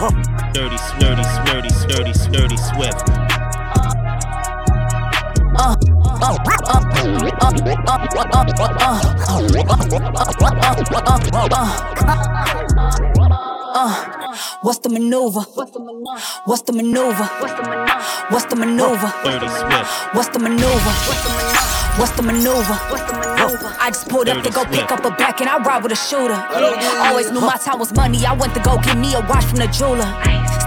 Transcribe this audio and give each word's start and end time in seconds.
Huh. 0.00 0.08
Dirty, 0.54 0.78
snurdy, 0.78 1.20
snurdy, 1.20 1.68
snurdy, 1.68 2.14
snurdy, 2.16 2.56
swift. 2.56 3.04
Uh, 5.60 5.76
uh, 6.24 6.40
uh, 13.74 13.92
what's 14.62 14.78
the 14.78 14.88
maneuver? 14.88 15.40
What's 15.40 15.72
the 15.72 15.80
maneuver? 15.80 16.16
What's 16.46 16.62
the 16.62 16.72
maneuver? 16.72 17.24
What's 18.30 18.46
the 18.46 18.56
maneuver? 18.56 19.08
What's 20.14 20.28
the 20.30 20.38
maneuver? 20.38 20.92
What's 21.98 22.12
the 22.16 22.22
maneuver? 22.22 22.74
What's 22.88 23.02
the 23.02 23.12
maneuver? 23.12 23.39
I 23.58 23.90
just 23.90 24.08
pulled 24.08 24.28
up 24.28 24.44
to 24.44 24.50
go 24.50 24.64
pick 24.64 24.92
up 24.92 25.04
a 25.04 25.10
back 25.10 25.40
and 25.40 25.50
I 25.50 25.58
ride 25.58 25.82
with 25.82 25.92
a 25.92 25.96
shooter. 25.96 26.34
Always 26.34 27.30
knew 27.32 27.40
my 27.40 27.56
time 27.56 27.78
was 27.78 27.92
money. 27.94 28.24
I 28.24 28.32
went 28.32 28.54
to 28.54 28.60
go 28.60 28.78
get 28.78 28.96
me 28.96 29.14
a 29.14 29.20
watch 29.20 29.44
from 29.44 29.58
the 29.58 29.66
jeweler. 29.66 30.06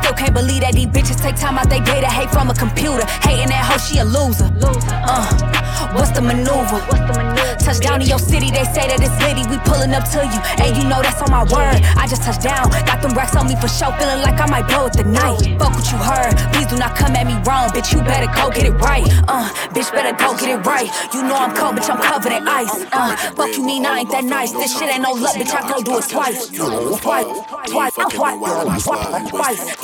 Still 0.02 0.14
can't 0.14 0.34
believe 0.34 0.62
that 0.62 0.74
these 0.74 0.88
bitches 0.88 1.22
take 1.22 1.36
time 1.36 1.58
out 1.58 1.70
they 1.70 1.80
day 1.80 2.02
to 2.02 2.08
hate 2.08 2.30
from 2.32 2.50
a 2.50 2.54
computer. 2.54 3.06
Hating 3.22 3.48
that 3.48 3.64
hoe, 3.64 3.78
she 3.78 4.00
a 4.00 4.06
loser. 4.06 4.52
Uh, 4.62 5.94
what's 5.96 6.12
the 6.12 6.22
maneuver? 6.22 7.33
Touchdown 7.60 8.02
in 8.02 8.08
your 8.08 8.20
city, 8.20 8.52
they 8.52 8.64
say 8.72 8.88
that 8.88 9.00
it's 9.00 9.16
litty. 9.24 9.44
We 9.50 9.58
pulling 9.68 9.94
up 9.94 10.08
to 10.16 10.22
you, 10.24 10.40
and 10.64 10.76
you 10.78 10.84
know 10.88 11.02
that's 11.02 11.22
on 11.22 11.32
my 11.32 11.44
word. 11.48 11.84
I 11.96 12.08
just 12.08 12.24
touched 12.24 12.44
down, 12.44 12.70
got 12.88 13.02
them 13.02 13.14
racks 13.14 13.36
on 13.36 13.48
me 13.48 13.56
for 13.60 13.68
show, 13.68 13.92
feeling 14.00 14.22
like 14.24 14.40
I 14.40 14.48
might 14.48 14.68
blow 14.68 14.88
it 14.88 14.94
tonight. 14.94 15.60
Fuck 15.60 15.76
what 15.76 15.88
you 15.92 16.00
heard, 16.00 16.36
please 16.54 16.68
do 16.68 16.78
not 16.78 16.96
come 16.96 17.16
at 17.16 17.28
me 17.28 17.36
wrong, 17.48 17.70
bitch. 17.72 17.94
You 17.94 18.02
better 18.02 18.32
go 18.32 18.50
get 18.50 18.66
it 18.66 18.76
right. 18.80 19.06
Uh, 19.28 19.50
bitch, 19.76 19.92
better 19.92 20.16
go 20.16 20.36
get 20.38 20.50
it 20.56 20.62
right. 20.66 20.90
You 21.14 21.24
know 21.24 21.36
I'm 21.36 21.56
cold, 21.56 21.76
bitch. 21.76 21.90
I'm 21.90 22.02
covered 22.02 22.32
in 22.32 22.48
ice. 22.48 22.86
Uh, 22.92 23.16
fuck 23.36 23.52
you 23.56 23.64
mean 23.64 23.86
I 23.86 24.00
ain't 24.00 24.12
that 24.12 24.24
nice? 24.24 24.52
This 24.52 24.78
shit 24.78 24.90
ain't 24.90 25.04
no 25.04 25.14
luck, 25.14 25.36
bitch. 25.36 25.54
I 25.54 25.68
go 25.68 25.84
do 25.84 25.98
it 26.00 26.08
twice, 26.10 26.50
twice, 26.50 27.00
twice, 27.02 27.94
twice, 27.96 27.96
twice, 28.10 28.84
twice. 28.84 28.84
Twice. 29.30 29.74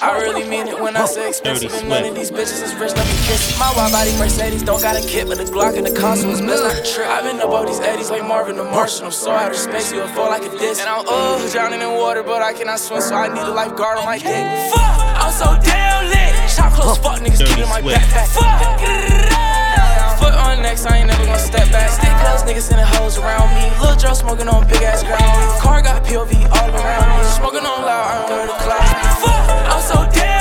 i 0.00 0.20
really 0.22 0.48
mean 0.48 0.68
it 0.68 0.80
when 0.80 0.96
I 0.96 1.04
say 1.06 1.28
expensive 1.28 1.72
and 1.74 1.88
money. 1.88 2.10
These 2.10 2.30
bitches 2.30 2.62
is 2.62 2.74
rich, 2.74 2.94
let 2.94 3.06
me 3.06 3.12
kiss 3.26 3.47
it. 3.47 3.47
My 3.56 3.72
wide 3.74 3.92
body 3.92 4.12
Mercedes 4.18 4.62
don't 4.62 4.82
got 4.82 4.96
a 4.96 5.06
kit, 5.06 5.26
but 5.28 5.38
the 5.38 5.44
Glock 5.44 5.76
and 5.78 5.86
the 5.86 5.94
console 5.94 6.30
is 6.32 6.40
best 6.40 6.62
like 6.62 6.78
a 6.78 6.82
trip. 6.82 7.06
I've 7.08 7.24
been 7.24 7.40
up 7.40 7.50
all 7.50 7.64
these 7.66 7.80
eddies 7.80 8.10
like 8.10 8.22
Marvin 8.26 8.56
the 8.56 8.64
Martian. 8.64 9.06
I'm 9.06 9.12
so 9.12 9.30
out 9.30 9.50
of 9.50 9.56
space, 9.56 9.92
you 9.92 10.06
fall 10.08 10.28
like 10.28 10.42
a 10.44 10.50
disc. 10.58 10.80
And 10.80 10.88
I'm 10.90 11.04
uh 11.08 11.50
drowning 11.50 11.80
in 11.80 11.90
water, 11.98 12.22
but 12.22 12.42
I 12.42 12.52
cannot 12.52 12.78
swim, 12.80 13.00
so 13.00 13.14
I 13.14 13.28
need 13.28 13.40
a 13.42 13.50
lifeguard 13.50 13.98
on 13.98 14.04
my 14.04 14.18
dick. 14.18 14.46
Fuck, 14.72 14.98
I'm 15.22 15.32
so 15.32 15.46
damn 15.62 16.06
lit. 16.10 16.50
Shop 16.50 16.72
close, 16.72 16.98
fuck 16.98 17.18
niggas 17.20 17.38
Dirty 17.38 17.54
keeping 17.54 17.68
my 17.70 17.80
Swift. 17.80 17.98
backpack. 17.98 18.28
Fuck. 18.34 20.18
Foot 20.18 20.34
on 20.34 20.62
next, 20.62 20.86
I 20.86 20.98
ain't 20.98 21.06
never 21.08 21.24
gonna 21.24 21.38
step 21.38 21.70
back. 21.70 21.90
Stick 21.90 22.10
close, 22.22 22.42
niggas 22.42 22.66
sending 22.68 22.86
hoes 22.86 23.18
around 23.18 23.54
me. 23.54 23.70
Lil' 23.80 23.96
Joe 23.96 24.14
smoking 24.14 24.48
on 24.48 24.66
big 24.68 24.82
ass 24.82 25.02
ground. 25.02 25.60
Car 25.60 25.82
got 25.82 26.04
POV 26.04 26.34
all 26.50 26.70
around 26.74 27.18
me. 27.18 27.24
Smoking 27.30 27.66
on 27.66 27.82
loud, 27.82 28.06
I'm 28.06 28.32
under 28.32 28.46
the 28.52 28.58
cloud. 28.58 28.86
Fuck, 29.22 29.44
I'm 29.74 29.82
so 29.82 29.98
damn 30.14 30.37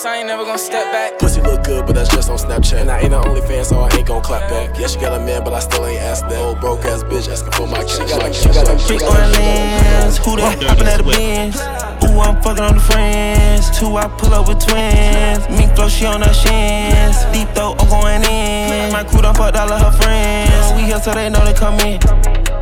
Foot 0.00 0.08
I 0.08 0.16
ain't 0.18 0.28
never 0.28 0.44
gonna 0.44 0.58
step 0.58 0.92
back. 0.92 1.18
Pussy 1.18 1.42
look 1.42 1.64
good, 1.64 1.84
but 1.86 1.94
that's 1.94 2.08
just 2.08 2.30
on 2.30 2.38
Snapchat. 2.38 2.80
And 2.80 2.90
I 2.90 3.00
ain't 3.00 3.12
an 3.12 3.22
OnlyFans, 3.22 3.66
so 3.66 3.80
I 3.80 3.88
ain't 3.96 4.06
gon' 4.06 4.22
clap 4.22 4.48
back. 4.48 4.78
Yeah, 4.78 4.86
she 4.86 4.98
got 4.98 5.12
a 5.12 5.22
man, 5.22 5.44
but 5.44 5.52
I 5.52 5.60
still 5.60 5.84
ain't 5.84 6.00
asked 6.00 6.28
that. 6.28 6.38
Old 6.38 6.60
broke 6.60 6.84
ass 6.84 7.02
bitch 7.02 7.28
asking 7.28 7.52
for 7.52 7.66
my 7.66 7.84
cash. 7.84 7.98
She 7.98 8.04
got, 8.08 8.34
she 8.34 8.48
got 8.48 8.68
a 8.68 8.76
Big 8.88 9.02
Orleans, 9.02 10.16
who 10.18 10.36
they 10.36 10.42
Dirty 10.56 10.66
hopping 10.66 10.88
at 10.88 10.98
the 10.98 11.04
Swift. 11.04 11.18
bins? 11.18 11.56
Ooh, 12.04 12.20
I'm 12.20 12.40
fucking 12.40 12.64
on 12.64 12.74
the 12.76 12.80
friends. 12.80 13.78
Two, 13.78 13.96
I 13.96 14.08
pull 14.08 14.32
up 14.32 14.48
with 14.48 14.64
twins. 14.64 15.44
Mink 15.52 15.76
flow, 15.76 15.88
she 15.88 16.06
on 16.06 16.22
her 16.22 16.32
shins. 16.32 17.20
Deep 17.36 17.48
throat, 17.52 17.76
I'm 17.80 17.88
going 17.92 18.24
in. 18.24 18.92
My 18.92 19.04
crew 19.04 19.20
done 19.20 19.34
fucked 19.34 19.56
all 19.56 19.70
of 19.70 19.80
her 19.84 19.92
friends. 20.00 20.72
We 20.80 20.88
here 20.88 21.00
so 21.00 21.12
they 21.12 21.28
know 21.28 21.44
they 21.44 21.52
come 21.52 21.76
in. 21.84 22.00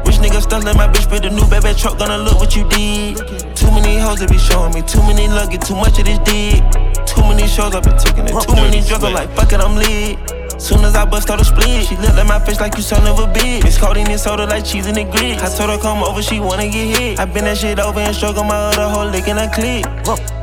Which 0.02 0.18
nigga 0.18 0.42
stuck 0.42 0.64
let 0.64 0.74
my 0.74 0.88
bitch 0.88 1.10
with 1.10 1.22
the 1.22 1.30
new 1.30 1.46
baby 1.46 1.70
truck? 1.78 1.98
Gonna 1.98 2.18
look 2.18 2.40
what 2.40 2.56
you 2.56 2.66
did. 2.68 3.18
Too 3.54 3.70
many 3.70 3.98
hoes 3.98 4.18
that 4.18 4.30
be 4.30 4.38
showing 4.38 4.74
me. 4.74 4.82
Too 4.82 5.02
many 5.06 5.28
luggage, 5.28 5.62
too 5.62 5.76
much 5.76 5.98
of 6.00 6.06
this 6.06 6.18
dick. 6.26 6.87
Too 7.18 7.26
many 7.26 7.48
shows 7.48 7.74
I've 7.74 7.82
been 7.82 7.98
taking 7.98 8.26
it. 8.30 8.34
Too 8.46 8.54
many 8.54 8.80
drugs, 8.86 9.02
I'm 9.02 9.12
like, 9.12 9.30
fuck 9.34 9.52
it, 9.52 9.60
I'm 9.60 9.74
lit. 9.74 10.38
Soon 10.60 10.84
as 10.84 10.94
I 10.94 11.04
bust 11.04 11.30
out 11.30 11.40
a 11.40 11.44
split, 11.44 11.86
she 11.86 11.96
looked 11.96 12.18
at 12.18 12.26
my 12.26 12.38
face 12.38 12.60
like 12.60 12.76
you 12.76 12.82
son 12.82 13.06
of 13.06 13.18
a 13.18 13.26
bitch. 13.32 13.64
It's 13.64 13.78
codeine 13.78 14.10
and 14.10 14.20
soda 14.20 14.46
like 14.46 14.64
cheese 14.64 14.86
in 14.86 14.94
the 14.94 15.04
grits. 15.04 15.42
I 15.42 15.48
told 15.56 15.70
her 15.70 15.78
come 15.78 16.02
over, 16.02 16.22
she 16.22 16.40
wanna 16.40 16.68
get 16.68 16.96
hit. 16.96 17.18
I 17.18 17.24
been 17.26 17.44
that 17.44 17.58
shit 17.58 17.78
over 17.78 17.98
and 17.98 18.16
on 18.22 18.46
my 18.46 18.54
other 18.54 18.88
whole 18.88 19.06
lick 19.06 19.28
and 19.28 19.38
I 19.38 19.46
click. 19.48 19.84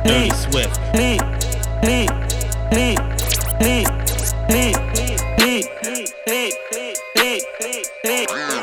Dirty 0.04 0.28
Click, 0.28 0.32
swift. 0.34 0.80
click, 0.92 1.20
click, 1.82 2.08
click, 2.78 2.96
click, 3.58 3.86
click, 4.48 4.74
click, 6.24 6.52
click, 6.74 7.42
click, 7.60 8.28
click, 8.28 8.55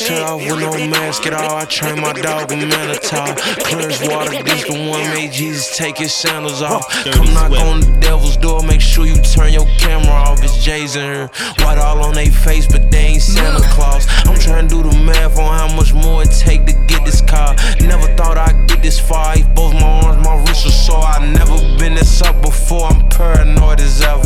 Off 0.00 0.40
with 0.40 0.60
no 0.60 0.72
mask 0.88 1.26
at 1.26 1.34
all. 1.34 1.56
I 1.56 1.66
train 1.66 2.00
my 2.00 2.14
dog 2.14 2.50
with 2.50 2.60
Clear 3.64 3.90
as 3.90 4.00
water, 4.08 4.42
this 4.42 4.64
the 4.64 4.88
one 4.88 5.02
made 5.12 5.30
Jesus 5.30 5.76
take 5.76 5.98
his 5.98 6.14
sandals 6.14 6.62
off. 6.62 6.88
Come 7.04 7.34
knock 7.34 7.52
on 7.52 7.80
the 7.80 7.98
devil's 8.00 8.38
door, 8.38 8.62
make 8.62 8.80
sure 8.80 9.04
you 9.04 9.20
turn 9.20 9.52
your 9.52 9.66
camera 9.78 10.10
off. 10.10 10.42
It's 10.42 10.64
Jay's 10.64 10.96
in 10.96 11.02
here. 11.02 11.30
White 11.58 11.76
all 11.76 12.02
on 12.02 12.14
they 12.14 12.30
face, 12.30 12.66
but 12.66 12.90
they 12.90 13.12
ain't 13.12 13.22
Santa 13.22 13.60
Claus. 13.74 14.06
I'm 14.24 14.38
trying 14.38 14.68
to 14.68 14.82
do 14.82 14.88
the 14.88 14.96
math 15.04 15.38
on 15.38 15.52
how 15.58 15.76
much 15.76 15.92
more 15.92 16.22
it 16.22 16.30
take 16.30 16.64
to 16.64 16.72
get 16.86 17.04
this 17.04 17.20
car. 17.20 17.54
Never 17.80 18.06
thought 18.16 18.38
I'd 18.38 18.68
get 18.68 18.82
this 18.82 18.98
far. 18.98 19.36
Both 19.54 19.74
my 19.74 19.82
arms, 19.82 20.24
my 20.24 20.34
wrists 20.44 20.66
are 20.66 20.70
sore. 20.70 21.04
I 21.04 21.30
never 21.30 21.56
been 21.78 21.94
this 21.94 22.22
up 22.22 22.40
before. 22.40 22.86
I'm 22.86 23.06
paranoid 23.10 23.80
as 23.80 24.00
ever. 24.00 24.24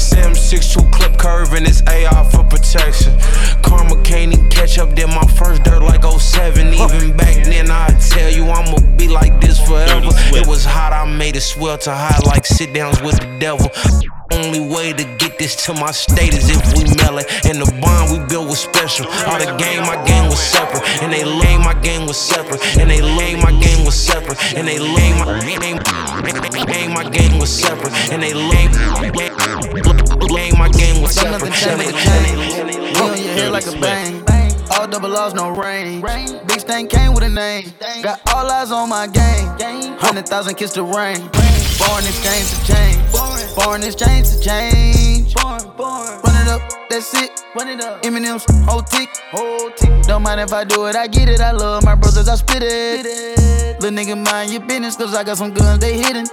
Sam 0.00 0.32
6'2 0.32 0.92
clip 0.92 1.16
curve 1.16 1.52
and 1.52 1.66
it's 1.66 1.82
AR 1.82 2.24
for 2.24 2.44
protection. 2.44 3.18
Karma 3.62 4.02
can't 4.02 4.32
even 4.32 4.48
catch 4.50 4.78
up. 4.78 4.94
Did 4.94 5.08
my 5.14 5.26
first 5.38 5.62
dirt 5.64 5.82
like 5.82 6.04
07. 6.04 6.74
Even 6.74 7.16
back 7.16 7.44
then, 7.44 7.70
I 7.70 7.88
tell 7.98 8.30
you 8.30 8.44
I'ma 8.46 8.78
be 8.96 9.08
like 9.08 9.40
this 9.40 9.58
forever. 9.66 10.08
It 10.34 10.46
was 10.46 10.64
hot, 10.64 10.92
I 10.92 11.04
made 11.04 11.36
it 11.36 11.40
swelter 11.42 11.92
hot 11.94 12.24
like 12.26 12.46
sit 12.46 12.72
downs 12.72 13.00
with 13.02 13.18
the 13.20 13.38
devil. 13.38 13.68
Only 14.32 14.60
way 14.60 14.94
to 14.94 15.04
get 15.18 15.38
this 15.38 15.54
to 15.66 15.74
my 15.74 15.90
state 15.90 16.32
is 16.32 16.48
if 16.48 16.64
we 16.72 16.84
mail 16.96 17.18
it. 17.18 17.28
And 17.44 17.60
the 17.60 17.68
bond 17.82 18.12
we 18.12 18.18
built 18.28 18.48
was 18.48 18.60
special. 18.60 19.04
All 19.28 19.38
the 19.38 19.54
game, 19.58 19.82
my 19.82 20.02
game 20.06 20.24
was 20.30 20.40
separate. 20.40 20.82
And 21.02 21.12
they 21.12 21.22
lame, 21.22 21.60
my 21.60 21.74
game 21.74 22.06
was 22.06 22.16
separate. 22.16 22.60
And 22.78 22.88
they 22.88 23.02
lame, 23.02 23.40
my 23.40 23.52
game 23.60 23.84
was 23.84 23.94
separate. 23.94 24.38
And 24.56 24.66
they 24.66 24.78
lame, 24.78 25.18
my 25.20 25.38
game, 25.44 25.78
lame, 26.66 26.92
my 26.94 27.04
game 27.10 27.38
was 27.38 27.50
separate. 27.50 27.92
And 28.10 28.22
they 28.22 28.32
lame, 28.32 28.72
lame, 30.32 30.56
my 30.58 30.70
game 30.70 31.02
was 31.02 31.14
Got 31.14 31.40
separate. 31.40 31.50
nothing 31.50 31.52
And 31.52 31.54
changed 31.54 31.80
they 31.80 31.86
with 31.86 31.94
the 31.94 32.00
chain. 32.00 32.38
lame. 32.38 32.94
We 32.94 33.00
on 33.00 33.18
your 33.22 33.32
head 33.34 33.52
like 33.52 33.66
a 33.66 33.72
bang. 33.78 34.31
All 34.74 34.86
double 34.88 35.10
laws, 35.10 35.34
no 35.34 35.50
rain. 35.50 36.00
Big 36.46 36.60
stain 36.60 36.88
came 36.88 37.14
with 37.14 37.24
a 37.24 37.28
name. 37.28 37.72
Got 38.02 38.20
all 38.34 38.50
eyes 38.50 38.72
on 38.72 38.88
my 38.88 39.06
game. 39.06 39.48
Hundred 39.98 40.26
thousand 40.26 40.54
kiss 40.54 40.72
the 40.72 40.82
rain. 40.82 41.28
Foreign 41.78 42.06
exchange 42.06 42.50
to 42.50 42.72
change. 42.72 43.54
Foreign 43.54 43.82
exchange 43.82 44.30
to 44.30 44.40
change. 44.40 45.34
Run 45.36 46.36
it 46.42 46.48
up, 46.48 46.62
that's 46.88 47.14
it. 47.14 47.42
Run 47.54 47.68
it 47.68 47.80
up. 47.80 48.02
Eminem's 48.02 48.44
whole 48.64 48.82
tick. 48.82 49.10
Whole 49.30 49.70
tick. 49.70 50.02
Don't 50.04 50.22
mind 50.22 50.40
if 50.40 50.52
I 50.52 50.64
do 50.64 50.86
it, 50.86 50.96
I 50.96 51.06
get 51.06 51.28
it. 51.28 51.40
I 51.40 51.52
love 51.52 51.84
my 51.84 51.94
brothers, 51.94 52.28
I 52.28 52.36
spit 52.36 52.62
it. 52.62 53.80
Little 53.80 53.98
nigga, 53.98 54.16
mind 54.24 54.52
your 54.52 54.62
business, 54.62 54.96
cause 54.96 55.14
I 55.14 55.24
got 55.24 55.38
some 55.38 55.52
guns, 55.52 55.80
they 55.80 55.98
hidden. 55.98 56.26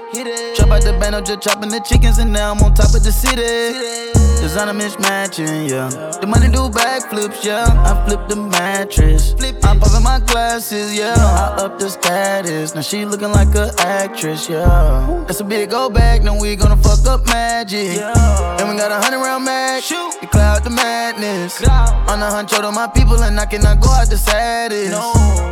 Chop 0.55 0.69
out 0.69 0.81
the 0.83 0.95
bando, 0.99 1.21
just 1.21 1.41
chopping 1.41 1.69
the 1.69 1.79
chickens, 1.79 2.19
and 2.19 2.31
now 2.31 2.51
I'm 2.51 2.59
on 2.59 2.73
top 2.73 2.93
of 2.93 3.03
the 3.03 3.11
city. 3.11 4.28
Designer 4.39 4.73
mismatching, 4.73 5.69
yeah. 5.69 5.89
The 6.19 6.25
money 6.25 6.47
do 6.47 6.69
backflips, 6.69 7.43
yeah. 7.43 7.65
I 7.85 8.05
flip 8.05 8.27
the 8.29 8.35
mattress. 8.35 9.35
I'm 9.63 9.79
popping 9.79 10.03
my 10.03 10.19
glasses, 10.25 10.97
yeah. 10.97 11.13
I 11.13 11.63
up 11.65 11.77
the 11.77 11.89
status. 11.89 12.73
Now 12.73 12.81
she 12.81 13.05
looking 13.05 13.31
like 13.31 13.53
a 13.55 13.73
actress, 13.79 14.49
yeah. 14.49 15.23
That's 15.27 15.41
a 15.41 15.43
big 15.43 15.69
go 15.69 15.89
back, 15.89 16.23
now 16.23 16.39
we 16.39 16.55
gonna 16.55 16.77
fuck 16.77 17.05
up 17.05 17.25
magic. 17.27 17.99
And 17.99 18.69
we 18.69 18.77
got 18.77 18.91
a 18.91 18.99
hundred 19.03 19.19
round 19.19 19.45
mag. 19.45 19.83
Shoot. 19.83 20.15
You 20.21 20.27
cloud 20.29 20.63
the 20.63 20.69
madness. 20.69 21.61
On 22.09 22.19
the 22.19 22.25
hunt, 22.25 22.49
to 22.49 22.71
my 22.71 22.87
people, 22.87 23.21
and 23.21 23.39
I 23.39 23.45
cannot 23.45 23.81
go 23.81 23.89
out 23.89 24.09
the 24.09 24.17
saddest. 24.17 24.91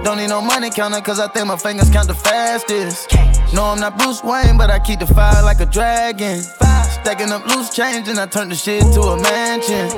Don't 0.03 0.17
need 0.17 0.29
no 0.29 0.41
money 0.41 0.69
counter, 0.69 1.01
cause 1.01 1.19
I 1.19 1.27
think 1.27 1.47
my 1.47 1.57
fingers 1.57 1.89
count 1.89 2.07
the 2.07 2.15
fastest. 2.15 3.13
No, 3.53 3.65
I'm 3.65 3.79
not 3.79 3.97
Bruce 3.97 4.23
Wayne, 4.23 4.57
but 4.57 4.69
I 4.69 4.79
keep 4.79 4.99
the 4.99 5.07
fire 5.07 5.43
like 5.43 5.59
a 5.59 5.65
dragon. 5.65 6.41
Stacking 6.41 7.31
up 7.31 7.45
loose 7.47 7.69
change, 7.69 8.07
and 8.09 8.19
I 8.19 8.25
turn 8.25 8.49
the 8.49 8.55
shit 8.55 8.76
to 8.81 9.01
a 9.01 9.21
mansion. 9.21 9.89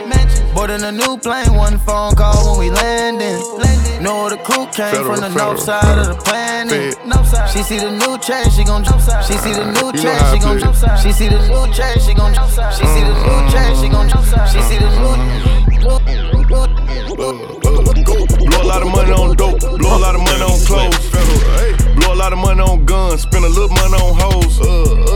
Boarding 0.54 0.84
a 0.84 0.92
new 0.92 1.18
plane, 1.18 1.54
one 1.54 1.78
phone 1.80 2.16
call 2.16 2.52
when 2.52 2.60
we 2.60 2.72
landing. 2.72 3.40
Know 4.04 4.30
the 4.30 4.38
crew 4.38 4.66
came 4.72 4.92
Federal, 4.96 5.16
from 5.16 5.22
the 5.22 5.30
federal, 5.30 5.54
north 5.54 5.62
side 5.62 5.98
of 6.00 6.08
the 6.08 6.16
planet. 6.24 6.96
Fed. 6.96 7.50
She 7.52 7.64
see 7.64 7.78
the 7.80 7.92
new 7.92 8.18
change, 8.18 8.54
she 8.54 8.64
gon' 8.64 8.84
jump. 8.84 9.02
She 9.28 9.34
see 9.34 9.54
the 9.54 9.66
new 9.66 9.92
You 9.92 10.04
know 10.04 10.04
change, 10.04 10.22
how 10.22 10.34
she 10.34 10.40
gon' 10.40 10.58
do 10.58 10.70
it. 10.70 10.74
jump. 10.74 11.00
She 11.02 11.12
see 11.12 11.28
the 11.28 11.40
new 11.48 11.74
change, 11.74 12.02
she 12.02 12.14
gon' 12.14 12.34
jump. 12.34 12.50
She 12.50 12.86
see 12.86 13.04
the 13.04 13.14
new 13.14 13.20
mm-hmm. 13.20 13.52
change, 13.52 13.78
she 13.80 13.90
gon' 13.90 14.08
jump. 14.10 14.26
She 14.48 14.62
see 14.62 14.78
the 14.78 14.90
new. 14.90 15.14
Mm-hmm. 15.20 15.60
Blow 17.20 18.62
a 18.62 18.68
lot 18.68 18.82
of 18.82 18.88
money 18.92 19.12
on 19.12 19.36
dope, 19.36 19.60
blow 19.60 19.98
a 19.98 20.00
lot 20.00 20.16
of 20.16 20.22
money 20.22 20.44
on 20.44 20.60
clothes. 20.66 21.10
Blow 21.96 22.14
a 22.14 22.16
lot 22.16 22.32
of 22.34 22.40
money 22.40 22.62
on 22.62 22.86
guns, 22.86 23.22
spend 23.22 23.46
a 23.46 23.50
little 23.50 23.70
money 23.70 23.96
on 23.96 24.16
hoes. 24.16 24.58
Blow 24.60 24.84
a 24.84 25.09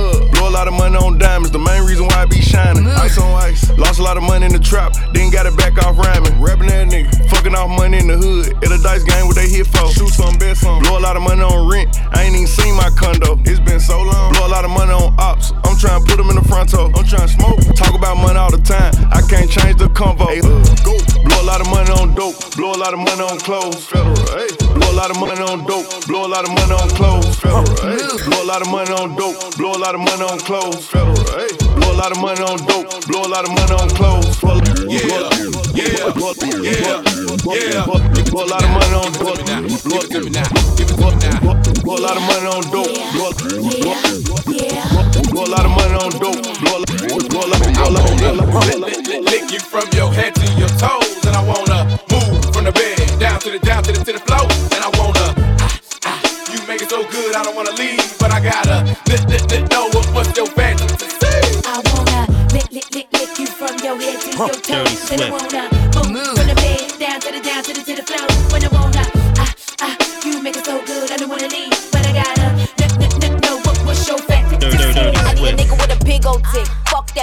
lot 0.63 0.71
of 0.71 0.79
money 0.79 0.95
on 0.95 1.17
diamonds, 1.17 1.51
the 1.51 1.59
main 1.59 1.83
reason 1.83 2.07
why 2.07 2.23
I 2.23 2.25
be 2.25 2.39
shining. 2.39 2.87
Ice 2.87 3.17
on 3.17 3.35
ice. 3.35 3.67
Lost 3.77 3.99
a 3.99 4.03
lot 4.03 4.15
of 4.15 4.23
money 4.23 4.45
in 4.45 4.53
the 4.53 4.63
trap, 4.63 4.95
then 5.11 5.29
got 5.29 5.45
it 5.45 5.57
back 5.57 5.75
off 5.83 5.97
rhyming. 5.97 6.39
Rapping 6.39 6.67
that 6.67 6.87
nigga. 6.87 7.11
Fucking 7.31 7.53
off 7.53 7.67
money 7.67 7.99
in 7.99 8.07
the 8.07 8.15
hood. 8.15 8.55
At 8.63 8.71
a 8.71 8.79
dice 8.79 9.03
game, 9.03 9.27
what 9.27 9.35
they 9.35 9.49
hit 9.49 9.67
for? 9.67 9.91
Shoot 9.91 10.15
some, 10.15 10.37
bet 10.39 10.55
some. 10.55 10.79
Blow 10.79 10.97
a 10.97 11.03
lot 11.03 11.17
of 11.17 11.23
money 11.23 11.41
on 11.43 11.67
rent. 11.67 11.99
I 12.15 12.23
ain't 12.23 12.35
even 12.35 12.47
seen 12.47 12.79
my 12.79 12.87
condo. 12.95 13.35
It's 13.43 13.59
been 13.59 13.81
so 13.81 13.99
long. 13.99 14.31
Blow 14.31 14.47
a 14.47 14.53
lot 14.55 14.63
of 14.63 14.71
money 14.71 14.93
on 14.95 15.11
ops. 15.19 15.51
I'm 15.67 15.75
trying 15.75 15.99
to 15.99 16.07
put 16.07 16.15
them 16.15 16.31
in 16.31 16.39
the 16.39 16.47
front 16.47 16.71
toe. 16.71 16.87
I'm 16.95 17.03
trying 17.03 17.27
to 17.27 17.33
smoke. 17.35 17.59
Talk 17.75 17.91
about 17.91 18.15
money 18.15 18.39
all 18.39 18.51
the 18.51 18.63
time. 18.63 18.95
I 19.11 19.19
can't 19.19 19.51
change 19.51 19.83
the 19.83 19.91
convo. 19.91 20.31
Hey, 20.31 20.39
uh, 20.39 20.63
go. 20.87 20.95
Blow 21.27 21.43
a 21.43 21.47
lot 21.47 21.59
of 21.59 21.67
money 21.67 21.91
on 21.91 22.15
dope. 22.15 22.39
Blow 22.55 22.71
a 22.71 22.79
lot 22.79 22.95
of 22.95 23.03
money 23.03 23.19
on 23.19 23.35
clothes. 23.43 23.83
Federal. 23.83 24.15
Hey. 24.31 24.47
Blow 24.79 24.91
a 24.91 24.95
lot 24.95 25.11
of 25.11 25.19
money 25.19 25.43
on 25.43 25.67
dope. 25.67 25.91
Blow 26.07 26.23
a 26.23 26.31
lot 26.31 26.47
of 26.47 26.55
money 26.55 26.71
on 26.71 26.87
clothes. 26.95 27.35
Federal. 27.35 27.67
Hey. 27.83 27.99
Blow 28.31 28.39
a 28.39 28.47
lot 28.47 28.63
of 28.63 28.71
money 28.71 28.95
on 28.95 29.11
dope. 29.19 29.35
Blow 29.59 29.75
a 29.75 29.81
lot 29.83 29.91
of 29.91 29.99
money 29.99 30.23
on 30.23 30.39
clothes. 30.39 30.52
Federal. 30.53 31.17
Hey. 31.33 31.49
Blow 31.73 31.93
a 31.93 31.97
lot 31.97 32.11
of 32.11 32.21
money 32.21 32.41
on 32.45 32.61
dope. 32.69 32.85
Blow 33.07 33.25
a 33.25 33.27
lot 33.27 33.41
of 33.41 33.49
money 33.57 33.73
on 33.73 33.89
clothes. 33.97 34.37
Yeah. 34.85 35.25
Yeah. 35.73 36.13
Blow, 36.13 36.33
yeah. 36.61 37.01
Yeah. 37.49 37.85
Blow, 37.85 37.97
blow 38.29 38.45
a 38.45 38.53
lot 38.53 38.61
of 38.61 38.69
money 38.69 38.93
on 38.93 39.09
dope. 39.17 39.41
Blow, 39.81 40.05
blow, 40.05 40.29
blow, 40.29 41.57
blow 41.81 41.97
a 41.97 42.05
lot 42.05 42.17
of 42.17 42.21
money 42.29 42.45
on 42.45 42.61
dope. 42.69 42.85
Blow, 43.17 43.33
blow, 43.33 43.65
blow, 43.81 43.97
blow 45.33 45.41
a 45.41 45.49
lot 45.49 45.65
of 45.65 45.73
money 45.73 45.97
on 45.97 46.11
dope. 46.21 46.37
Blow, 46.61 46.85
blow, 46.85 47.17
blow 47.33 47.41
a 47.41 47.49
lot, 47.49 47.65
blow 47.73 47.73
blow 47.73 47.89
a 47.89 48.37
lot, 48.37 48.53
blow 48.53 48.61
a. 48.61 49.21
Lick 49.25 49.49
you 49.49 49.59
from 49.59 49.89
your 49.97 50.13
head 50.13 50.35
to 50.35 50.45
your 50.53 50.69
toes, 50.77 51.17
and 51.25 51.35
I 51.35 51.41
wanna 51.41 51.97
move 52.13 52.45
from 52.53 52.65
the 52.65 52.71
bed 52.71 53.01
down 53.19 53.39
to 53.39 53.49
the 53.49 53.57
down 53.57 53.81
to 53.83 53.91
the 53.91 54.05
to 54.05 54.13
the 54.13 54.19
floor, 54.21 54.45
and 54.69 54.85
I 54.85 54.89
wanna. 55.01 55.33
You 56.53 56.61
make 56.67 56.83
it 56.83 56.89
so 56.91 57.01
good, 57.09 57.33
I 57.33 57.41
don't 57.41 57.55
wanna 57.55 57.73
leave, 57.73 58.19
but 58.19 58.31
I 58.31 58.39
gotta 58.39 58.95
Dirty 64.51 64.95
Swift. 64.95 66.22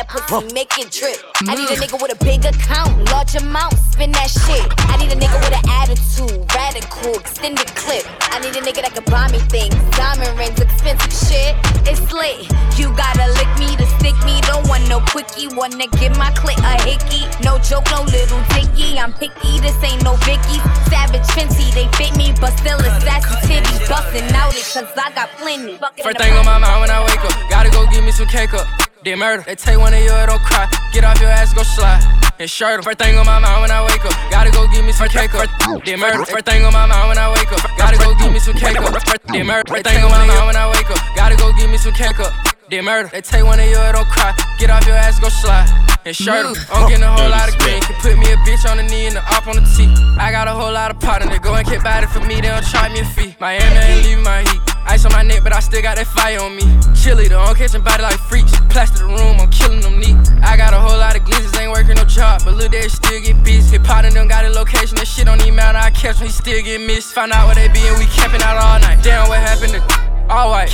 That 0.00 0.08
pussy, 0.08 0.54
make 0.54 0.72
it 0.78 0.90
drip. 0.90 1.20
I 1.44 1.54
need 1.54 1.68
a 1.68 1.76
nigga 1.76 2.00
with 2.00 2.12
a 2.12 2.24
big 2.24 2.44
account, 2.44 3.10
large 3.12 3.34
amount, 3.36 3.76
spin 3.92 4.12
that 4.12 4.30
shit. 4.32 4.64
I 4.88 4.96
need 4.96 5.12
a 5.12 5.18
nigga 5.18 5.36
with 5.44 5.52
an 5.52 5.66
attitude, 5.68 6.40
radical, 6.54 7.20
extended 7.20 7.68
clip. 7.76 8.04
I 8.32 8.40
need 8.40 8.56
a 8.56 8.62
nigga 8.64 8.80
that 8.80 8.96
can 8.96 9.04
buy 9.04 9.28
me 9.28 9.40
things, 9.52 9.76
diamond 9.96 10.32
rings, 10.38 10.56
expensive 10.60 11.12
shit. 11.12 11.52
It's 11.84 12.00
lit. 12.12 12.48
You 12.80 12.88
gotta 12.96 13.28
lick 13.36 13.50
me 13.60 13.76
to 13.76 13.86
stick 14.00 14.16
me. 14.24 14.40
Don't 14.48 14.64
want 14.68 14.88
no 14.88 15.04
quickie, 15.12 15.52
wanna 15.52 15.88
give 16.00 16.16
my 16.16 16.32
clit 16.32 16.56
a 16.64 16.74
hickey. 16.88 17.28
No 17.44 17.60
joke, 17.60 17.84
no 17.92 18.04
little 18.08 18.40
dicky. 18.56 18.96
I'm 18.96 19.12
picky, 19.12 19.60
this 19.60 19.76
ain't 19.84 20.00
no 20.04 20.16
Vicky. 20.24 20.60
Savage 20.88 21.28
Fenty, 21.36 21.68
they 21.76 21.88
fit 22.00 22.16
me, 22.16 22.32
but 22.40 22.56
still 22.56 22.80
assassin 22.80 23.36
titties. 23.44 23.84
Bustin' 23.88 24.32
out 24.32 24.56
it, 24.56 24.64
cause 24.72 24.88
I 24.96 25.12
got 25.12 25.28
plenty. 25.36 25.76
First 26.00 26.16
thing 26.16 26.32
on 26.32 26.44
my 26.48 26.56
mind 26.56 26.80
when 26.80 26.90
I 26.90 27.04
wake 27.04 27.20
up, 27.20 27.36
gotta 27.50 27.68
go 27.68 27.84
get 27.92 28.04
me 28.04 28.12
some 28.12 28.28
cake 28.28 28.54
up. 28.54 28.79
Did 29.02 29.16
murder, 29.16 29.42
they 29.46 29.54
take 29.54 29.78
one 29.78 29.94
of 29.94 30.00
you, 30.00 30.12
don't 30.28 30.42
cry. 30.42 30.68
Get 30.92 31.04
off 31.04 31.18
your 31.20 31.30
ass, 31.30 31.54
go 31.54 31.62
slide. 31.62 32.04
And 32.38 32.50
shirt 32.50 32.76
'em. 32.76 32.82
First 32.82 32.98
thing 32.98 33.16
on 33.16 33.24
my 33.24 33.38
mind 33.38 33.62
when 33.62 33.70
I 33.70 33.82
wake 33.82 34.04
up, 34.04 34.12
gotta 34.30 34.50
go 34.50 34.68
get 34.68 34.84
me 34.84 34.92
some 34.92 35.08
cake 35.08 35.34
up. 35.34 35.48
Did 35.84 35.98
murder, 35.98 36.26
first 36.26 36.44
thing 36.44 36.64
on 36.66 36.72
my 36.74 36.84
mind 36.84 37.08
when 37.08 37.16
I 37.16 37.32
wake 37.32 37.50
up, 37.50 37.64
gotta 37.78 37.96
go 37.96 38.12
get 38.14 38.30
me 38.30 38.38
some 38.38 38.52
cake 38.52 38.76
up. 38.76 38.92
Did 39.32 39.44
murder, 39.46 39.64
first 39.72 39.84
thing 39.86 40.04
on 40.04 40.10
my 40.10 40.26
mind 40.26 40.46
when 40.46 40.56
I 40.56 40.68
wake 40.68 40.90
up, 40.90 41.00
gotta 41.16 41.36
go 41.36 41.50
get 41.54 41.70
me 41.70 41.78
some 41.78 41.92
cake 41.92 42.20
up. 42.20 42.32
Did 42.68 42.84
murder, 42.84 43.08
they 43.08 43.22
take 43.22 43.44
one 43.44 43.58
of 43.58 43.66
you, 43.66 43.80
don't 43.92 44.08
cry. 44.08 44.34
Get 44.58 44.68
off 44.68 44.86
your 44.86 44.96
ass, 44.96 45.18
go 45.18 45.30
slide. 45.30 45.68
And 46.04 46.14
shirt 46.14 46.44
'em. 46.44 46.54
I'm 46.70 46.88
getting 46.88 47.04
a 47.04 47.10
whole 47.10 47.28
lot 47.28 47.48
of 47.48 47.56
green. 47.58 47.80
Can 47.80 47.96
put 47.96 48.18
me 48.18 48.30
a 48.32 48.36
bitch 48.44 48.68
on 48.70 48.76
the 48.76 48.82
knee 48.82 49.06
and 49.06 49.16
the 49.16 49.22
op 49.34 49.46
on 49.46 49.56
the 49.56 49.64
T. 49.76 49.88
I 50.18 50.30
got 50.30 50.46
a 50.46 50.52
whole 50.52 50.72
lot 50.72 50.90
of 50.90 51.00
partner, 51.00 51.30
they 51.30 51.38
go 51.38 51.54
and 51.54 51.66
get 51.66 51.82
body 51.82 52.06
for 52.06 52.20
me, 52.20 52.40
they 52.40 52.48
don't 52.48 52.66
charge 52.68 52.92
me 52.92 53.00
a 53.00 53.04
fee. 53.04 53.34
Miami 53.40 53.76
ain't 53.76 54.04
leaving 54.04 54.24
my 54.24 54.42
heat. 54.42 54.60
Ice 54.86 55.04
on 55.04 55.12
my 55.12 55.22
neck, 55.22 55.42
but 55.42 55.52
I 55.52 55.60
still 55.60 55.82
got 55.82 55.96
that 55.96 56.06
fire 56.06 56.40
on 56.40 56.56
me. 56.56 56.64
Though, 57.00 57.40
I'm 57.40 57.54
catching 57.54 57.82
body 57.82 58.02
like 58.02 58.18
freaks. 58.18 58.52
Plaster 58.68 58.98
the 58.98 59.06
room, 59.06 59.40
I'm 59.40 59.50
killing 59.50 59.80
them 59.80 59.98
neat. 59.98 60.16
I 60.42 60.56
got 60.56 60.74
a 60.74 60.78
whole 60.78 60.98
lot 60.98 61.16
of 61.16 61.22
glitches, 61.22 61.58
ain't 61.60 61.70
working 61.70 61.94
no 61.94 62.04
job, 62.04 62.42
but 62.44 62.54
look, 62.54 62.72
they 62.72 62.88
still 62.88 63.20
get 63.20 63.42
busy. 63.42 63.76
Hip 63.76 63.86
hop 63.86 64.04
and 64.04 64.14
them 64.14 64.28
got 64.28 64.44
a 64.44 64.50
location, 64.50 64.96
that 64.96 65.06
shit 65.06 65.26
don't 65.26 65.40
even 65.42 65.54
matter. 65.54 65.78
I 65.78 65.90
catch 65.90 66.18
him, 66.18 66.26
he 66.26 66.32
still 66.32 66.62
get 66.62 66.80
missed. 66.80 67.14
Find 67.14 67.32
out 67.32 67.46
where 67.46 67.54
they 67.54 67.68
be, 67.72 67.80
and 67.86 67.98
we 67.98 68.06
camping 68.06 68.42
out 68.42 68.56
all 68.56 68.78
night. 68.80 69.02
Damn, 69.02 69.28
what 69.28 69.38
happened 69.38 69.72
to 69.72 69.82
all 70.28 70.50
white, 70.50 70.70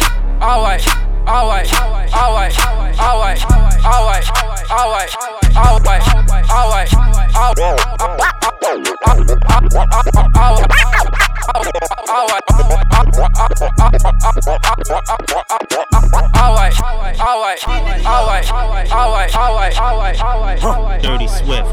all 1.26 1.48
white, 1.48 1.72
all 1.74 1.90
white, 1.90 2.14
all 2.14 2.34
white, 2.34 2.58
all 3.00 3.18
white, 3.18 3.42
all 3.84 4.06
white, 4.06 4.30
all 4.70 4.90
white, 4.92 5.10
all 5.56 5.80
white, 5.82 6.04
all 6.50 6.70
white, 6.70 6.70
all 6.70 6.70
white, 6.70 6.92
all 7.26 7.54
white. 7.54 7.76
Alright, 16.36 16.80
alright, 16.80 17.20
alright, 17.20 17.66
alright, 17.66 18.52
alright, 18.52 19.34
alright, 19.34 19.80
alright, 19.80 20.62
alright. 20.62 21.02
Dirty 21.02 21.28
Swift. 21.28 21.66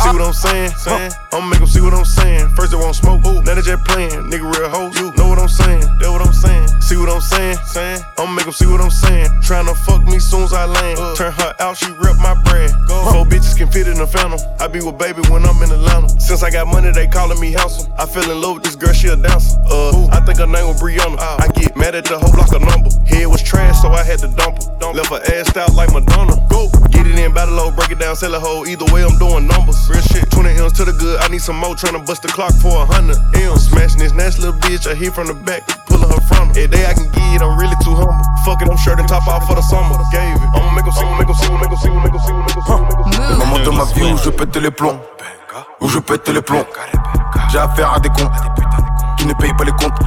See 0.00 0.08
what 0.08 0.22
I'm 0.22 0.32
saying? 0.32 0.70
saying? 0.76 1.12
I'ma 1.32 1.46
make 1.46 1.60
'em 1.60 1.66
see 1.66 1.80
what 1.80 1.92
I'm 1.92 2.04
saying. 2.06 2.48
First 2.56 2.70
they 2.72 2.78
won't 2.78 2.96
smoke, 2.96 3.20
ooh, 3.26 3.42
now 3.42 3.54
they 3.54 3.60
just 3.62 3.84
playing. 3.84 4.10
Nigga 4.30 4.48
real 4.56 4.68
hoe, 4.70 4.90
you 4.96 5.12
know 5.16 5.28
what 5.28 5.38
I'm 5.38 5.48
saying? 5.48 5.80
That 6.00 6.10
what 6.10 6.22
I'm 6.22 6.32
saying. 6.32 6.68
See 6.80 6.96
what 6.96 7.10
I'm 7.10 7.20
saying? 7.20 7.58
saying? 7.66 8.00
I'ma 8.18 8.32
make 8.32 8.46
'em 8.46 8.52
see 8.52 8.66
what 8.66 8.80
I'm 8.80 8.90
saying. 8.90 9.28
Tryna 9.44 9.76
fuck 9.84 10.02
me 10.04 10.18
soon 10.18 10.44
as 10.44 10.52
I 10.54 10.64
land. 10.64 10.98
Turn 11.16 11.32
her 11.32 11.54
out, 11.60 11.76
she 11.76 11.92
rep 12.00 12.16
my 12.16 12.34
brand. 12.44 12.72
Four 12.88 13.26
bitches 13.26 13.56
can 13.56 13.68
fit 13.70 13.86
in 13.88 13.98
the 13.98 14.06
phantom. 14.06 14.40
I 14.58 14.68
be 14.68 14.80
with 14.80 14.96
baby 14.98 15.20
when 15.28 15.44
I'm 15.44 15.62
in 15.62 15.70
Atlanta. 15.70 16.08
Since 16.18 16.42
I 16.42 16.50
got 16.50 16.66
money, 16.66 16.90
they 16.92 17.06
calling 17.06 17.38
me 17.38 17.52
handsome. 17.52 17.92
I 17.98 18.06
fell 18.06 18.28
in 18.30 18.40
love 18.40 18.54
with 18.54 18.64
this 18.64 18.76
girl, 18.76 18.92
she 18.94 19.08
a 19.08 19.16
dancer. 19.16 19.58
Uh, 19.70 20.06
I 20.10 20.20
think 20.20 20.38
her 20.38 20.46
name 20.46 20.66
was 20.66 20.80
Brianna. 20.80 21.18
I 21.20 21.46
get 21.54 21.76
mad 21.76 21.94
at 21.94 22.04
the 22.06 22.18
whole 22.18 22.32
block 22.32 22.52
of 22.52 22.62
number. 22.62 22.88
Head 23.06 23.26
was 23.26 23.42
trash, 23.42 23.80
so 23.82 23.88
I 23.92 24.02
had 24.02 24.18
to 24.20 24.28
dump 24.28 24.62
her. 24.62 24.92
Left 24.92 25.10
her 25.10 25.22
ass 25.38 25.54
out 25.56 25.74
like 25.74 25.92
Madonna. 25.92 26.34
Go, 26.48 26.68
get 26.90 27.06
it 27.06 27.16
in, 27.18 27.32
battle 27.32 27.54
low, 27.54 27.70
break 27.70 27.90
it 27.90 27.98
down, 28.00 28.16
sell 28.16 28.34
a 28.34 28.40
hoe. 28.40 28.64
Either 28.66 28.86
way, 28.92 29.04
I'm 29.04 29.16
doing 29.18 29.46
numbers. 29.46 29.89
Real 29.90 30.02
shit, 30.06 30.30
20 30.30 30.54
M's 30.62 30.72
to 30.78 30.84
the 30.86 30.94
good. 30.94 31.18
I 31.20 31.26
need 31.28 31.42
some 31.42 31.58
more, 31.58 31.74
tryna 31.74 32.06
bust 32.06 32.22
the 32.22 32.28
clock 32.28 32.54
for 32.62 32.82
a 32.82 32.86
hundred 32.86 33.18
M's. 33.34 33.66
Smashing 33.66 33.98
this 33.98 34.14
nasty 34.14 34.42
little 34.46 34.58
bitch, 34.62 34.86
I 34.86 34.94
hit 34.94 35.12
from 35.12 35.26
the 35.26 35.34
back, 35.34 35.66
pulling 35.90 36.08
her 36.08 36.22
from 36.30 36.54
me. 36.54 36.62
Every 36.62 36.70
day 36.78 36.86
I 36.86 36.94
can 36.94 37.10
get 37.10 37.34
it, 37.34 37.42
I'm 37.42 37.58
really 37.58 37.74
too 37.82 37.94
humble. 37.98 38.14
Fuck 38.46 38.62
it, 38.62 38.70
I'm 38.70 38.78
shirt 38.78 39.00
and 39.00 39.08
top 39.08 39.26
off 39.26 39.46
for 39.50 39.58
the 39.58 39.62
summer. 39.66 39.98
Gave 40.14 40.38
it. 40.38 40.50
I'ma 40.54 40.70
make 40.78 40.86
'em 40.86 40.94
see, 40.94 41.10
make 41.18 41.26
'em 41.26 41.34
see, 41.34 41.50
make 41.58 41.70
'em 41.70 41.78
see, 41.82 41.90
make 41.90 42.14
'em 42.14 42.22
see, 42.22 42.32
make 42.32 42.56
'em 42.56 42.62
see, 42.62 42.78
make 42.86 43.00
'em 43.02 43.12
see. 43.12 43.18
Le 43.18 43.36
moment 43.36 43.58
de 43.66 43.70
ma 43.70 43.84
vie 43.92 44.12
où 44.12 44.16
je 44.16 44.30
pète 44.30 44.56
les 44.56 44.70
plombs. 44.70 45.00
Où 45.80 45.88
je 45.88 45.98
pète 45.98 46.28
les 46.28 46.42
plombs. 46.42 46.66
J'ai 47.50 47.58
affaire 47.58 47.94
à 47.94 48.00
des 48.00 48.10
cons 48.10 48.30
qui 49.18 49.26
ne 49.26 49.34
payent 49.34 49.54
pas 49.54 49.64
les 49.64 49.72
comptes. 49.72 49.98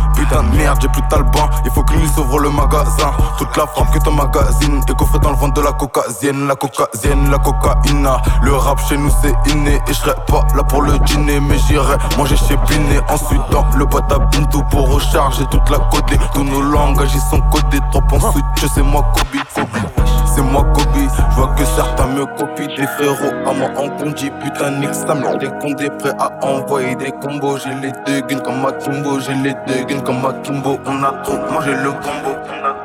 Merde, 0.41 0.79
j'ai 0.81 0.87
plus 0.89 1.01
de 1.01 1.07
talban. 1.07 1.49
Il 1.65 1.71
faut 1.71 1.83
que 1.83 1.93
lui 1.93 2.07
s'ouvre 2.07 2.39
le 2.39 2.49
magasin. 2.49 3.11
Toute 3.37 3.55
la 3.55 3.67
frappe 3.67 3.91
que 3.91 3.99
ton 3.99 4.11
magazine. 4.11 4.83
Qu'on 4.97 5.05
fait 5.05 5.19
dans 5.19 5.31
le 5.31 5.37
ventre 5.37 5.53
de 5.53 5.61
la 5.61 5.71
cocaïne. 5.73 6.47
La 6.47 6.55
cocaïne, 6.55 7.29
la 7.29 7.37
cocaïne. 7.37 8.09
Le 8.41 8.55
rap 8.55 8.79
chez 8.87 8.97
nous 8.97 9.11
c'est 9.21 9.35
inné. 9.51 9.79
Et 9.87 9.93
je 9.93 10.03
pas 10.31 10.45
là 10.55 10.63
pour 10.63 10.81
le 10.81 10.97
dîner. 10.99 11.39
Mais 11.39 11.57
j'irai 11.67 11.97
manger 12.17 12.37
chez 12.37 12.57
Binet. 12.67 13.01
Ensuite 13.09 13.41
dans 13.51 13.65
le 13.75 13.85
boîte 13.85 14.11
à 14.11 14.19
Bintou 14.19 14.63
pour 14.71 14.89
recharger 14.89 15.45
toute 15.51 15.69
la 15.69 15.79
côte. 15.79 16.11
Tous 16.33 16.43
nos 16.43 16.61
langages 16.61 17.13
ils 17.13 17.21
sont 17.29 17.41
codés. 17.51 17.79
Trop 17.91 18.03
en 18.11 18.31
switch, 18.31 18.71
c'est 18.73 18.83
moi 18.83 19.05
Kobe. 19.13 19.41
Kobe. 19.53 20.22
C'est 20.35 20.41
moi 20.41 20.63
Kobe, 20.73 20.85
je 20.95 21.35
vois 21.35 21.53
que 21.55 21.63
certains 21.63 22.07
me 22.07 22.25
copient. 22.25 22.67
Des 22.75 22.87
frérots 22.87 23.33
à 23.45 23.53
moi 23.53 23.69
en 23.77 23.89
condi 23.97 24.31
Putain 24.41 24.71
nique 24.79 24.93
ça 24.95 25.13
me 25.13 25.37
des 25.37 25.47
condés 25.59 25.89
prêts 25.99 26.13
à 26.17 26.31
envoyer 26.43 26.95
des 26.95 27.11
combos 27.11 27.57
J'ai 27.57 27.73
les 27.75 27.91
deux 28.05 28.21
guns 28.27 28.39
comme 28.39 28.65
Akimbo 28.65 29.19
J'ai 29.19 29.35
les 29.35 29.53
deux 29.67 29.83
guns 29.85 30.01
comme 30.01 30.25
Akimbo 30.25 30.79
On 30.85 31.03
a 31.03 31.11
trop 31.23 31.37
mangé 31.51 31.71
le 31.71 31.91
combo 31.91 32.33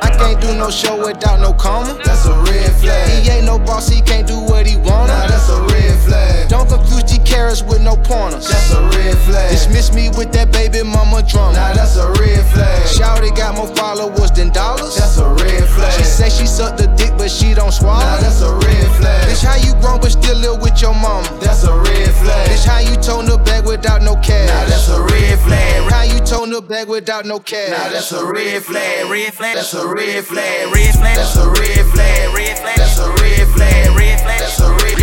I 0.00 0.10
can't 0.10 0.40
do 0.40 0.54
no 0.56 0.70
show 0.70 0.96
without 1.04 1.40
no 1.40 1.52
comma. 1.52 1.98
That's 2.04 2.26
a 2.26 2.34
red 2.42 2.70
flag. 2.76 3.22
He 3.22 3.30
ain't 3.30 3.46
no 3.46 3.58
boss, 3.58 3.88
he 3.88 4.00
can't 4.00 4.26
do 4.26 4.38
what 4.40 4.66
he 4.66 4.76
wanna. 4.76 5.12
Nah, 5.12 5.26
that's 5.26 5.48
a 5.48 5.60
red 5.62 5.98
flag. 6.00 6.48
Don't 6.48 6.68
confuse 6.68 7.04
G 7.04 7.18
carrots 7.18 7.62
with 7.62 7.80
no 7.82 7.96
pointers. 7.96 8.48
That's 8.48 8.72
a 8.72 8.82
red 8.96 9.16
flag. 9.18 9.50
Dismiss 9.50 9.92
me 9.92 10.10
with 10.10 10.32
that 10.32 10.52
baby 10.52 10.82
mama 10.82 11.22
drama. 11.22 11.54
Nah, 11.54 11.72
that's 11.74 11.96
a 11.96 12.08
red 12.12 12.44
flag. 12.52 12.82
Shouty 12.86 13.36
got 13.36 13.56
more 13.56 13.74
followers 13.76 14.30
than 14.30 14.50
dollars. 14.50 14.96
That's 14.96 15.18
a 15.18 15.28
red 15.28 15.68
flag. 15.68 15.92
She 15.94 16.04
say 16.04 16.30
she 16.30 16.46
sucked 16.46 16.78
the 16.78 16.86
dick, 16.96 17.12
but 17.18 17.30
she 17.30 17.54
don't 17.54 17.72
swallow. 17.72 18.00
Nah, 18.00 18.20
that's 18.20 18.40
a 18.42 18.54
red 18.54 18.88
flag. 18.96 19.28
Bitch, 19.28 19.44
how 19.44 19.56
you 19.56 19.72
grown 19.80 20.00
but 20.00 20.12
still 20.12 20.36
live 20.38 20.62
with 20.62 20.80
your 20.80 20.94
mama? 20.94 21.28
That's 21.40 21.64
a 21.64 21.74
red 21.76 22.14
flag. 22.14 22.48
Bitch, 22.48 22.64
how 22.64 22.78
you 22.78 22.96
tone 22.96 23.26
the 23.26 23.38
bag 23.38 23.64
without 23.66 24.02
no 24.02 24.14
cash? 24.16 24.48
Nah, 24.48 24.64
that's 24.66 24.88
a 24.88 25.02
red 25.02 25.38
flag. 25.40 25.92
How 25.92 26.02
you 26.02 26.20
tone 26.20 26.50
the 26.50 26.62
bag 26.62 26.88
without 26.88 27.26
no 27.26 27.38
cash? 27.40 27.70
Nah, 27.70 27.88
that's 27.90 28.12
a 28.12 28.24
red 28.24 28.62
flag. 28.62 29.10
Red 29.10 29.34
flag. 29.34 29.56
That's 29.56 29.74
a 29.74 29.87
red 29.94 30.24
flag. 30.24 30.72
Red 30.72 30.94
flag. 30.94 31.16
That's 31.16 31.36
a 31.36 31.48
red 31.48 31.84
flag. 31.92 32.34
Red 32.34 32.58
flag. 32.58 32.76
That's 32.76 32.98
a 32.98 33.08
red 33.20 33.48
flag. 33.54 33.96
Red 33.96 34.20
flag. 34.20 34.40
That's 34.40 34.60
a 34.60 34.68
red 34.68 34.98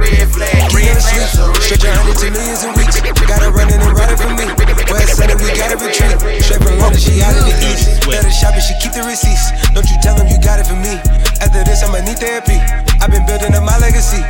red 0.00 0.28
flag. 0.32 0.60
Red 0.72 0.98
flag. 1.00 1.16
That's 1.16 1.38
a 1.38 1.46
red 1.48 1.62
Stretch 1.62 1.84
your 1.84 1.94
hundreds 1.94 2.20
to 2.20 2.30
millions 2.30 2.62
in 2.64 2.72
weeks. 2.76 3.00
Got 3.00 3.42
her 3.42 3.52
running 3.52 3.80
and 3.80 3.94
running 3.96 4.18
from 4.18 4.36
me. 4.36 4.46
West 4.90 5.16
Center, 5.16 5.36
we 5.38 5.54
gotta 5.56 5.78
retreat. 5.78 6.42
Straight 6.42 6.62
from 6.62 6.78
London, 6.78 7.00
she 7.00 7.22
out 7.22 7.36
of 7.36 7.46
the 7.46 7.56
east. 7.64 8.04
Better 8.04 8.30
shop 8.30 8.54
and 8.54 8.62
she 8.62 8.74
keep 8.82 8.92
the 8.92 9.04
receipts. 9.06 9.54
Don't 9.72 9.88
you 9.88 9.96
tell 10.02 10.16
them 10.16 10.26
you 10.26 10.40
got 10.42 10.58
it 10.60 10.66
for 10.66 10.76
me. 10.76 10.98
After 11.40 11.62
this, 11.64 11.82
I'ma 11.82 12.02
need 12.02 12.18
therapy. 12.18 12.89
I've 13.00 13.10
been 13.10 13.24
building 13.24 13.56
up 13.56 13.64
my 13.64 13.76
legacy. 13.80 14.20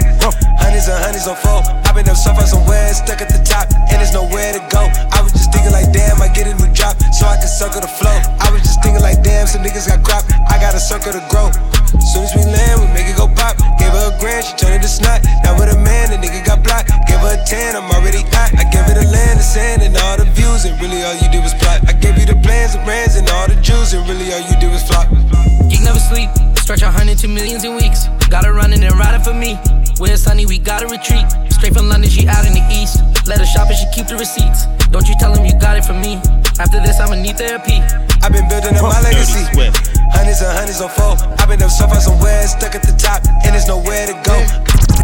Hundreds 0.62 0.86
and 0.86 1.02
hundreds 1.02 1.26
on 1.26 1.34
four. 1.34 1.60
I've 1.82 1.98
been 1.98 2.06
up 2.06 2.14
far 2.14 2.46
somewhere, 2.46 2.94
stuck 2.94 3.18
at 3.18 3.26
the 3.26 3.42
top, 3.42 3.66
and 3.90 3.98
there's 3.98 4.14
nowhere 4.14 4.54
to 4.54 4.62
go. 4.70 4.86
I 5.10 5.18
was 5.26 5.34
just 5.34 5.50
thinking 5.50 5.74
like, 5.74 5.90
damn, 5.90 6.22
I 6.22 6.30
get 6.30 6.46
a 6.46 6.54
new 6.54 6.70
drop, 6.70 6.94
so 7.10 7.26
I 7.26 7.34
can 7.34 7.50
circle 7.50 7.82
the 7.82 7.90
flow. 7.90 8.14
I 8.38 8.46
was 8.54 8.62
just 8.62 8.78
thinking 8.78 9.02
like, 9.02 9.26
damn, 9.26 9.50
some 9.50 9.66
niggas 9.66 9.90
got 9.90 10.06
crop. 10.06 10.22
I 10.46 10.62
got 10.62 10.78
a 10.78 10.80
circle 10.80 11.10
to 11.10 11.22
grow. 11.26 11.50
Soon 11.98 12.22
as 12.22 12.32
we 12.38 12.46
land, 12.46 12.78
we 12.78 12.86
make 12.94 13.10
it 13.10 13.18
go 13.18 13.26
pop. 13.26 13.58
Gave 13.82 13.90
her 13.90 14.14
a 14.14 14.18
grand, 14.22 14.46
she 14.46 14.54
turned 14.54 14.78
it 14.78 14.82
to 14.86 14.88
snot. 14.88 15.26
Now 15.42 15.58
with 15.58 15.74
a 15.74 15.78
man, 15.82 16.14
the 16.14 16.22
nigga 16.22 16.46
got 16.46 16.62
blocked. 16.62 16.94
Gave 17.10 17.18
her 17.26 17.34
a 17.34 17.42
10, 17.42 17.74
I'm 17.74 17.89
all 20.60 20.70
and 20.72 20.80
really 20.80 21.02
all 21.02 21.14
you 21.14 21.28
did 21.30 21.42
was 21.42 21.54
plot. 21.54 21.80
I 21.88 21.92
gave 21.92 22.18
you 22.18 22.26
the 22.26 22.36
plans, 22.42 22.74
and 22.74 22.84
brands, 22.84 23.16
and 23.16 23.28
all 23.30 23.48
the 23.48 23.56
jewels, 23.60 23.92
and 23.92 24.06
really 24.08 24.32
all 24.32 24.40
you 24.40 24.56
did 24.60 24.70
was 24.70 24.82
flop. 24.84 25.08
Geek 25.68 25.80
never 25.80 25.98
sleep, 25.98 26.28
stretch 26.56 26.82
a 26.82 26.90
hundred 26.90 27.18
to 27.18 27.28
millions 27.28 27.64
in 27.64 27.76
weeks. 27.76 28.08
Gotta 28.28 28.52
running 28.52 28.82
and 28.84 28.96
riding 28.98 29.22
for 29.22 29.34
me. 29.34 29.56
When 29.98 30.12
it's 30.12 30.22
sunny, 30.22 30.46
we 30.46 30.58
gotta 30.58 30.86
retreat. 30.86 31.24
Straight 31.52 31.74
from 31.74 31.88
London, 31.88 32.10
she 32.10 32.28
out 32.28 32.46
in 32.46 32.52
the 32.52 32.64
east. 32.72 33.00
Let 33.26 33.38
her 33.38 33.48
shop 33.48 33.68
and 33.68 33.76
she 33.76 33.86
keep 33.94 34.06
the 34.08 34.16
receipts. 34.16 34.66
Don't 34.88 35.06
you 35.08 35.14
tell 35.20 35.32
him 35.34 35.44
you 35.44 35.56
got 35.60 35.76
it 35.76 35.84
from 35.84 36.00
me. 36.00 36.16
After 36.58 36.80
this, 36.80 37.00
I'ma 37.00 37.16
need 37.16 37.36
therapy. 37.36 37.80
I've 38.20 38.32
been 38.32 38.48
building 38.48 38.76
up 38.76 38.84
my 38.84 39.00
legacy. 39.00 39.44
Hundreds 40.12 40.40
and 40.42 40.52
hundreds 40.52 40.80
on 40.80 40.90
four. 40.92 41.16
I've 41.40 41.48
been 41.48 41.62
up 41.62 41.70
so 41.70 41.86
far 41.86 42.00
somewhere, 42.00 42.46
stuck 42.48 42.74
at 42.74 42.82
the 42.82 42.96
top, 42.96 43.24
and 43.44 43.54
there's 43.54 43.68
nowhere 43.68 44.06
to 44.08 44.16
go. 44.24 44.36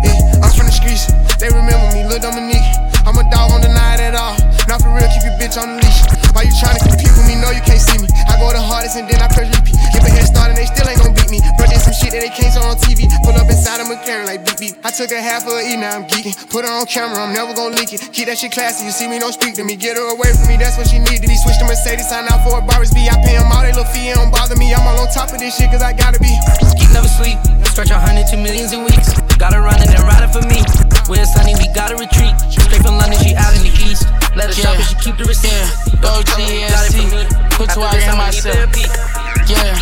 Yeah, 0.04 0.44
I'm 0.44 0.52
from 0.52 0.68
the 0.68 0.74
streets, 0.74 1.08
they 1.40 1.48
remember 1.48 1.88
me, 1.96 2.04
Lil 2.04 2.20
Dominique. 2.20 2.66
I'm 3.06 3.16
a 3.16 3.24
dog, 3.30 3.54
don't 3.54 3.62
deny 3.62 3.94
it 3.94 4.12
at 4.12 4.14
all. 4.18 4.36
Not 4.66 4.82
for 4.82 4.90
real, 4.90 5.06
keep 5.08 5.22
your 5.22 5.36
bitch 5.38 5.54
on 5.56 5.78
the 5.78 5.82
leash. 5.82 6.02
Why 6.34 6.42
you 6.42 6.54
tryna 6.58 6.82
compete 6.82 7.14
with 7.14 7.26
me? 7.30 7.38
No, 7.38 7.54
you 7.54 7.62
can't 7.62 7.80
see 7.80 7.98
me. 8.02 8.10
I 8.26 8.34
go 8.36 8.50
the 8.50 8.60
hardest 8.60 8.98
and 8.98 9.06
then 9.06 9.22
I 9.22 9.30
press 9.30 9.46
repeat. 9.48 9.78
Give 9.94 10.02
a 10.02 10.10
head 10.10 10.26
start 10.26 10.50
and 10.50 10.58
they 10.58 10.66
still 10.66 10.84
ain't 10.90 10.98
gon' 10.98 11.14
beat 11.14 11.30
me. 11.30 11.40
Bro, 11.54 11.70
some 11.86 11.94
shit 11.94 12.10
that 12.10 12.18
they 12.18 12.34
can't 12.34 12.50
show 12.50 12.66
on 12.66 12.74
TV. 12.82 13.06
Pull 13.22 13.38
up 13.38 13.46
inside 13.46 13.78
a 13.78 13.86
McLaren 13.86 14.26
like 14.26 14.42
beep 14.42 14.58
beep. 14.58 14.74
I 14.82 14.90
took 14.90 15.14
a 15.14 15.22
half 15.22 15.46
of 15.46 15.54
a 15.54 15.62
E, 15.62 15.78
now 15.78 16.02
I'm 16.02 16.04
geeking. 16.10 16.34
Put 16.50 16.66
her 16.66 16.72
on 16.74 16.84
camera, 16.90 17.22
I'm 17.22 17.30
never 17.30 17.54
gon' 17.54 17.78
leak 17.78 17.94
it. 17.94 18.02
Keep 18.10 18.26
that 18.26 18.42
shit 18.42 18.50
classy, 18.50 18.84
you 18.84 18.90
see 18.90 19.06
me, 19.06 19.22
don't 19.22 19.32
speak 19.32 19.54
to 19.54 19.64
me. 19.64 19.78
Get 19.78 19.94
her 19.94 20.06
away 20.10 20.34
from 20.34 20.50
me, 20.50 20.58
that's 20.58 20.74
what 20.74 20.90
she 20.90 20.98
need 20.98 21.22
to 21.22 21.28
be. 21.30 21.38
Switch 21.38 21.62
to 21.62 21.66
Mercedes, 21.70 22.10
sign 22.10 22.26
out 22.26 22.42
for 22.42 22.58
a 22.58 22.62
Barbers 22.62 22.90
B. 22.90 23.06
I 23.06 23.14
pay 23.22 23.38
them 23.38 23.46
all, 23.54 23.62
they 23.62 23.70
little 23.70 23.86
fee, 23.94 24.10
it 24.10 24.18
don't 24.18 24.34
bother 24.34 24.58
me. 24.58 24.74
I'm 24.74 24.82
all 24.82 24.98
on 24.98 25.08
top 25.14 25.30
of 25.30 25.38
this 25.38 25.54
shit, 25.54 25.70
cause 25.70 25.82
I 25.82 25.94
gotta 25.94 26.18
be. 26.18 26.34
Geek 26.74 26.90
never 26.90 27.06
sleep, 27.06 27.38
stretch 27.70 27.94
a 27.94 27.98
hundred 28.02 28.26
to 28.34 28.36
millions 28.36 28.74
in 28.74 28.82
weeks. 28.82 29.14
Gotta 29.38 29.62
run 29.62 29.78
it 29.78 29.94
and 29.94 30.02
ride 30.02 30.26
it 30.26 30.34
for 30.34 30.42
me. 30.42 30.58
When 31.08 31.20
it's 31.20 31.34
sunny, 31.34 31.54
we 31.54 31.68
gotta 31.72 31.94
retreat. 31.94 32.34
Straight 32.50 32.82
from 32.82 32.98
London, 32.98 33.18
she 33.22 33.36
out 33.36 33.54
in 33.54 33.62
the 33.62 33.70
east. 33.86 34.10
Let 34.34 34.48
her 34.48 34.52
shop 34.52 34.74
and 34.74 34.84
she 34.84 34.96
keep 34.96 35.16
the 35.16 35.24
receipts. 35.24 35.54
Yeah, 35.54 36.00
go 36.02 36.20
GSC. 36.34 37.30
Put 37.54 37.70
two 37.70 37.82
out 37.82 37.94
in 37.94 38.16
myself. 38.18 38.74
Yeah. 39.46 39.78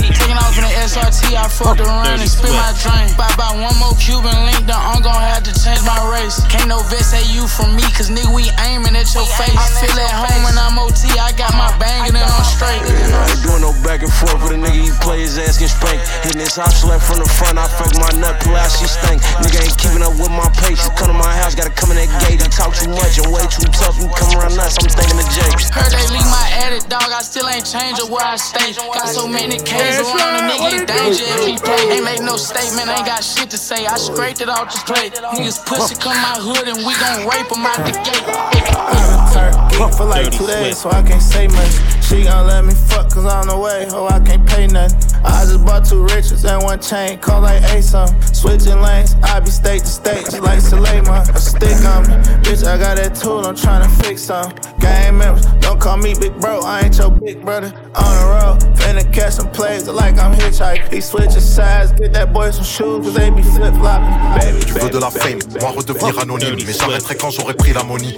Taking 0.00 0.19
off 0.50 0.58
in 0.58 0.66
the 0.66 0.74
SRT, 0.82 1.38
I 1.38 1.46
fucked 1.46 1.80
around 1.80 2.18
and 2.18 2.26
spit 2.26 2.50
my 2.50 2.74
drain. 2.82 3.14
Buy 3.14 3.30
by 3.38 3.54
one 3.54 3.74
more 3.78 3.94
Cuban 3.94 4.34
link, 4.46 4.66
then 4.66 4.74
I'm 4.74 4.98
gon' 5.02 5.14
have 5.14 5.46
to 5.46 5.54
change 5.54 5.82
my 5.86 5.98
race. 6.10 6.42
Can't 6.50 6.66
no 6.66 6.82
vet 6.90 7.06
say 7.06 7.22
you 7.30 7.46
from 7.46 7.78
me, 7.78 7.86
cause 7.94 8.10
nigga, 8.10 8.30
we 8.34 8.50
aiming 8.66 8.98
at 8.98 9.06
your 9.14 9.26
face. 9.38 9.54
I 9.54 9.66
feel 9.78 9.94
at 9.94 10.10
home 10.10 10.42
when 10.42 10.56
I'm 10.58 10.74
OT, 10.78 11.06
I 11.14 11.30
got 11.38 11.54
my 11.54 11.70
banging 11.78 12.18
and 12.18 12.26
I'm 12.26 12.46
straight. 12.46 12.82
I 12.82 13.30
ain't 13.30 13.42
doing 13.46 13.62
no 13.62 13.70
back 13.86 14.02
and 14.02 14.10
forth 14.10 14.42
with 14.42 14.58
a 14.58 14.60
nigga, 14.60 14.90
he 14.90 14.90
play 14.98 15.22
his 15.22 15.38
ass 15.38 15.58
get 15.58 15.70
spanked. 15.70 16.02
Hitting 16.26 16.42
his 16.42 16.58
house 16.58 16.82
left 16.82 17.06
from 17.06 17.22
the 17.22 17.30
front, 17.30 17.54
I 17.54 17.70
fuck 17.70 17.94
my 18.02 18.10
nut, 18.18 18.42
pull 18.42 18.58
out, 18.58 18.70
she 18.74 18.90
stank. 18.90 19.22
Nigga 19.46 19.62
ain't 19.62 19.76
keeping 19.78 20.02
up 20.02 20.14
with 20.18 20.34
my 20.34 20.50
pace. 20.58 20.82
You 20.82 20.90
come 20.98 21.14
to 21.14 21.18
my 21.18 21.30
house, 21.38 21.54
gotta 21.54 21.74
come 21.74 21.94
in 21.94 22.02
that 22.02 22.10
gate. 22.26 22.42
He 22.42 22.48
talk 22.50 22.74
too 22.74 22.90
much 22.90 23.22
and 23.22 23.30
way 23.30 23.46
too 23.46 23.66
tough. 23.70 23.94
You 24.02 24.10
come 24.18 24.34
around 24.34 24.58
nuts, 24.58 24.82
I'm 24.82 24.90
thinking 24.90 25.18
of 25.22 25.28
Jake. 25.30 25.54
Heard 25.70 25.94
they 25.94 26.06
leave 26.10 26.26
my 26.26 26.46
edit, 26.66 26.90
dog. 26.90 27.06
I 27.06 27.22
still 27.22 27.46
ain't 27.46 27.66
changed 27.66 28.02
where 28.10 28.24
I 28.24 28.34
stay. 28.34 28.74
Got 28.74 29.08
so 29.12 29.28
many 29.28 29.62
K's 29.62 30.02
around 30.02 30.39
the 30.40 30.52
nigga, 30.52 30.80
in 30.80 30.86
danger 30.86 31.24
if 31.26 31.46
he 31.46 31.56
play. 31.58 31.96
Ain't 31.96 32.04
make 32.04 32.22
no 32.22 32.36
statement, 32.36 32.88
ain't 32.88 33.06
got 33.06 33.22
shit 33.24 33.50
to 33.50 33.58
say. 33.58 33.86
I 33.86 33.96
scraped 33.96 34.40
it 34.40 34.48
off 34.48 34.72
the 34.72 34.80
plate. 34.92 35.14
Niggas 35.14 35.64
pussy 35.66 35.94
come 35.96 36.16
my 36.22 36.36
hood 36.40 36.68
and 36.68 36.78
we 36.86 36.94
gon' 36.96 37.28
rape 37.28 37.50
him 37.50 37.66
out 37.66 37.80
the 37.84 37.92
gate. 38.04 39.69
Fuck 39.80 39.94
for 39.94 40.04
like 40.04 40.30
two 40.30 40.46
days, 40.46 40.76
so 40.76 40.90
I 40.90 41.00
can't 41.02 41.22
say 41.22 41.48
much. 41.48 41.72
She 42.04 42.24
gon' 42.24 42.46
let 42.46 42.66
me 42.66 42.74
fuck, 42.74 43.08
cause 43.08 43.24
I'm 43.24 43.48
the 43.48 43.56
way, 43.56 43.88
oh, 43.92 44.08
I 44.08 44.20
can't 44.20 44.46
pay 44.46 44.66
nothing. 44.66 44.98
I 45.24 45.46
just 45.46 45.64
bought 45.64 45.86
two 45.86 46.02
riches 46.04 46.44
and 46.44 46.62
one 46.62 46.82
chain, 46.82 47.18
call 47.18 47.40
like 47.40 47.62
A 47.72 47.80
some. 47.80 48.08
Switching 48.20 48.78
lanes, 48.82 49.14
I 49.22 49.40
be 49.40 49.48
state 49.48 49.80
to 49.80 49.86
state, 49.86 50.24
just 50.26 50.40
like 50.40 50.60
Suleiman. 50.60 51.24
A 51.30 51.40
stick 51.40 51.80
on 51.86 52.02
me, 52.02 52.14
bitch, 52.44 52.62
I 52.66 52.76
got 52.76 52.98
that 52.98 53.14
tool, 53.14 53.46
I'm 53.46 53.54
tryna 53.54 53.88
fix 54.04 54.20
some. 54.24 54.52
Gang 54.80 55.16
members, 55.16 55.46
don't 55.62 55.80
call 55.80 55.96
me 55.96 56.12
big 56.20 56.38
bro, 56.42 56.60
I 56.60 56.82
ain't 56.82 56.98
your 56.98 57.10
big 57.10 57.42
brother. 57.42 57.72
On 57.94 58.12
the 58.20 58.26
road, 58.28 58.76
finna 58.76 59.10
catch 59.14 59.34
some 59.34 59.50
plays, 59.50 59.88
like 59.88 60.18
I'm 60.18 60.38
hitchhiking. 60.38 60.92
He 60.92 61.00
switching 61.00 61.40
sides, 61.40 61.92
get 61.92 62.12
that 62.12 62.34
boy 62.34 62.50
some 62.50 62.64
shoes, 62.64 63.06
cause 63.06 63.14
they 63.14 63.30
be 63.30 63.42
flip 63.42 63.72
flopping. 63.76 64.12
Baby, 64.40 64.60
Tu 64.66 64.74
veux 64.74 64.90
de 64.90 64.98
la 64.98 65.10
fame, 65.10 65.38
moi 65.58 65.70
redevenir 65.70 66.18
anonyme 66.18 66.56
Mais 66.66 66.72
j'arrêterai 66.74 67.16
quand 67.16 67.30
j'aurai 67.30 67.54
pris 67.54 67.72
l'ammonie 67.72 68.14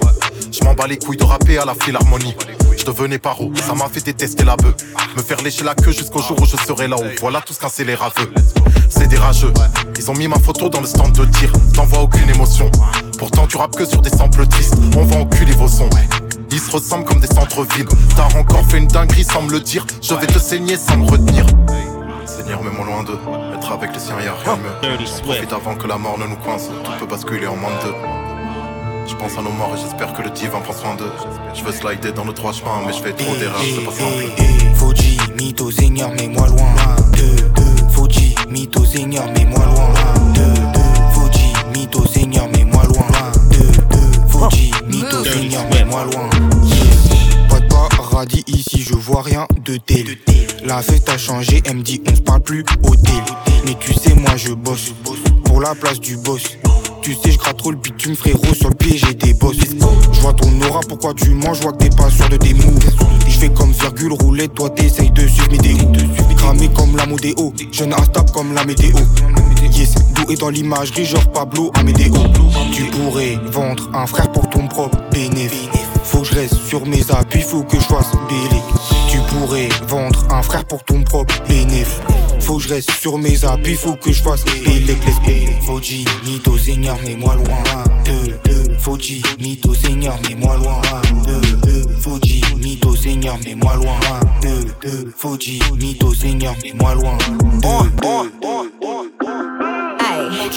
Je 0.53 0.63
m'en 0.63 0.75
bats 0.75 0.85
les 0.85 0.97
couilles 0.97 1.17
de 1.17 1.23
rapper 1.23 1.57
à 1.57 1.65
la 1.65 1.73
philharmonie. 1.73 2.35
Je 2.77 2.85
devenais 2.85 3.17
paro, 3.17 3.51
ça 3.55 3.73
m'a 3.73 3.89
fait 3.89 4.05
détester 4.05 4.43
la 4.43 4.55
bœuf. 4.55 4.75
Me 5.17 5.23
faire 5.23 5.41
lécher 5.41 5.63
la 5.63 5.73
queue 5.73 5.91
jusqu'au 5.91 6.21
jour 6.21 6.39
où 6.39 6.45
je 6.45 6.55
serai 6.57 6.87
là-haut. 6.87 7.09
Voilà 7.21 7.41
tout 7.41 7.53
ce 7.53 7.59
qu'un 7.59 7.69
scélérat 7.69 8.11
veut 8.17 8.31
C'est 8.87 9.07
des 9.07 9.17
rageux. 9.17 9.51
Ils 9.97 10.11
ont 10.11 10.13
mis 10.13 10.27
ma 10.27 10.37
photo 10.37 10.69
dans 10.69 10.81
le 10.81 10.85
stand 10.85 11.11
de 11.13 11.25
tir. 11.25 11.51
T'en 11.73 11.85
vois 11.85 12.01
aucune 12.03 12.29
émotion. 12.29 12.69
Pourtant 13.17 13.47
tu 13.47 13.57
rappes 13.57 13.75
que 13.75 13.85
sur 13.85 14.03
des 14.03 14.11
samples 14.11 14.45
tristes. 14.45 14.75
On 14.95 15.05
va 15.05 15.21
enculer 15.21 15.53
vos 15.53 15.67
sons. 15.67 15.89
Ils 16.51 16.59
se 16.59 16.69
ressemblent 16.69 17.05
comme 17.05 17.19
des 17.19 17.27
centres-villes. 17.27 17.87
T'as 18.15 18.37
encore 18.37 18.63
fait 18.67 18.77
une 18.77 18.87
dinguerie 18.87 19.23
sans 19.23 19.41
me 19.41 19.51
le 19.51 19.59
dire. 19.59 19.87
Je 20.03 20.13
vais 20.13 20.27
te 20.27 20.37
saigner 20.37 20.77
sans 20.77 20.97
me 20.97 21.09
retenir. 21.09 21.47
Seigneur, 22.27 22.61
mets-moi 22.61 22.85
loin 22.85 23.03
d'eux. 23.03 23.19
Être 23.55 23.71
avec 23.71 23.91
les 23.91 23.99
siens, 23.99 24.21
y'a 24.23 24.35
rien 24.45 24.57
de 24.57 24.61
mieux. 24.61 25.47
Avant 25.51 25.75
que 25.75 25.87
la 25.87 25.97
mort 25.97 26.19
ne 26.19 26.27
nous 26.27 26.37
coince. 26.37 26.69
Tout 26.83 26.91
peut 26.99 27.07
basculer 27.07 27.47
en 27.47 27.55
moins 27.55 27.71
de 27.71 27.87
deux. 27.87 28.22
Je 29.05 29.15
pense 29.15 29.37
à 29.37 29.41
nos 29.41 29.51
morts 29.51 29.73
et 29.75 29.81
j'espère 29.81 30.13
que 30.13 30.21
le 30.21 30.29
divin 30.29 30.59
prend 30.59 30.73
soin 30.73 30.95
d'eux. 30.95 31.11
Je 31.53 31.63
veux 31.63 31.71
slider 31.71 32.11
dans 32.11 32.25
le 32.25 32.33
droit 32.33 32.53
chemin, 32.53 32.81
mais 32.85 32.93
je 32.93 33.01
fais 33.01 33.13
trop 33.13 33.35
d'erreurs, 33.35 33.61
c'est 33.63 33.83
pas 33.83 33.91
simple. 33.91 34.31
Fuji, 34.75 35.17
mytho, 35.37 35.71
seigneur, 35.71 36.09
mets-moi 36.11 36.47
loin. 36.47 36.73
Deux, 37.13 37.35
deux, 37.55 37.89
Fuji, 37.89 38.35
mytho, 38.49 38.85
seigneur, 38.85 39.25
mets-moi 39.31 39.65
loin. 39.65 39.89
Deux, 40.33 40.53
deux, 40.73 40.79
Fuji, 41.13 41.53
mytho, 41.73 42.05
seigneur, 42.05 42.47
mets-moi 42.49 42.83
loin. 42.85 43.05
Deux, 43.51 43.71
deux, 43.89 44.27
Fuji, 44.27 44.71
mytho, 44.87 45.23
seigneur, 45.23 45.63
mets-moi 45.69 46.05
loin. 46.05 46.29
Pas 47.49 47.59
de 47.59 47.67
paradis 47.67 48.43
ici, 48.47 48.81
je 48.81 48.95
vois 48.95 49.21
rien 49.21 49.47
de 49.65 49.77
tel. 49.77 50.17
La 50.65 50.81
fête 50.81 51.09
a 51.09 51.17
changé, 51.17 51.61
elle 51.65 51.77
me 51.77 51.81
dit 51.83 52.01
on 52.09 52.15
se 52.15 52.21
parle 52.21 52.41
plus 52.41 52.63
au 52.83 52.95
tel. 52.95 53.23
Mais 53.65 53.75
tu 53.79 53.93
sais, 53.93 54.13
moi 54.15 54.37
je 54.37 54.53
bosse 54.53 54.93
pour 55.43 55.61
la 55.61 55.75
place 55.75 55.99
du 55.99 56.17
boss. 56.17 56.43
Tu 57.03 57.15
sais, 57.15 57.31
je 57.31 57.37
gratte 57.37 57.57
trop 57.57 57.71
le 57.71 57.77
bitume, 57.77 58.15
frérot. 58.15 58.53
Sur 58.53 58.69
le 58.69 58.75
pied, 58.75 58.97
j'ai 58.97 59.13
des 59.13 59.33
bosses. 59.33 59.57
Je 59.59 60.19
vois 60.21 60.33
ton 60.33 60.49
aura, 60.69 60.79
pourquoi 60.87 61.13
tu 61.13 61.31
mens? 61.31 61.53
Je 61.53 61.63
vois 61.63 61.73
que 61.73 61.79
t'es 61.79 61.89
pas 61.89 62.09
sûr 62.09 62.29
de 62.29 62.37
tes 62.37 62.53
moves. 62.53 62.79
Je 63.27 63.39
fais 63.39 63.49
comme 63.49 63.73
virgule, 63.73 64.13
roulette, 64.13 64.53
toi 64.53 64.69
t'essayes 64.69 65.11
de 65.11 65.27
suivre 65.27 65.51
mes 65.51 65.57
déos. 65.57 65.91
Cramé 66.37 66.69
comme 66.69 66.95
la 66.95 67.05
modéo, 67.05 67.53
jeune 67.73 67.93
instable 67.93 68.31
comme 68.31 68.53
la 68.53 68.63
météo. 68.63 68.95
Yes, 69.73 69.95
doué 70.15 70.37
dans 70.37 70.49
l'imagerie, 70.49 71.05
genre 71.05 71.29
Pablo 71.31 71.71
Amédéo. 71.73 72.13
Tu 72.71 72.83
pourrais 72.85 73.37
vendre 73.51 73.89
un 73.93 74.07
frère 74.07 74.31
pour 74.31 74.49
ton 74.49 74.67
propre 74.69 74.97
bénéfice. 75.11 75.67
Faut 76.05 76.21
que 76.21 76.27
je 76.27 76.35
reste 76.35 76.55
sur 76.67 76.85
mes 76.85 77.11
appuis, 77.11 77.41
faut 77.41 77.63
que 77.63 77.77
je 77.77 77.85
fasse 77.85 78.13
bélé 78.29 78.61
pourrais 79.33 79.69
vendre 79.87 80.25
un 80.29 80.41
frère 80.41 80.65
pour 80.65 80.83
ton 80.83 81.03
propre 81.03 81.35
bénéfice. 81.47 82.01
Faut 82.39 82.57
que 82.57 82.63
je 82.63 82.69
reste 82.69 82.91
sur 82.91 83.17
mes 83.17 83.45
appuis, 83.45 83.75
faut 83.75 83.95
que 83.95 84.11
je 84.11 84.21
fasse 84.21 84.43
les 84.45 84.61
clés. 85.23 85.49
Fauji, 85.65 86.05
mythe 86.25 86.47
au 86.47 86.57
Seigneur, 86.57 86.97
mais 87.05 87.15
moi 87.15 87.35
loin 87.35 87.83
de. 88.05 88.77
Fauji, 88.79 89.21
mythe 89.39 89.65
au 89.65 89.73
Seigneur, 89.73 90.17
mais 90.27 90.35
moi 90.35 90.57
loin 90.57 90.81
de. 91.25 91.87
Fauji, 91.99 92.41
mythe 92.61 92.85
au 92.85 92.95
Seigneur, 92.95 93.37
mais 93.45 93.55
moi 93.55 93.75
loin 93.75 93.99
de. 94.41 95.11
Fauji, 95.17 95.59
Seigneur, 96.23 96.55
mais 96.63 96.73
moi 96.79 96.93
loin. 96.95 97.17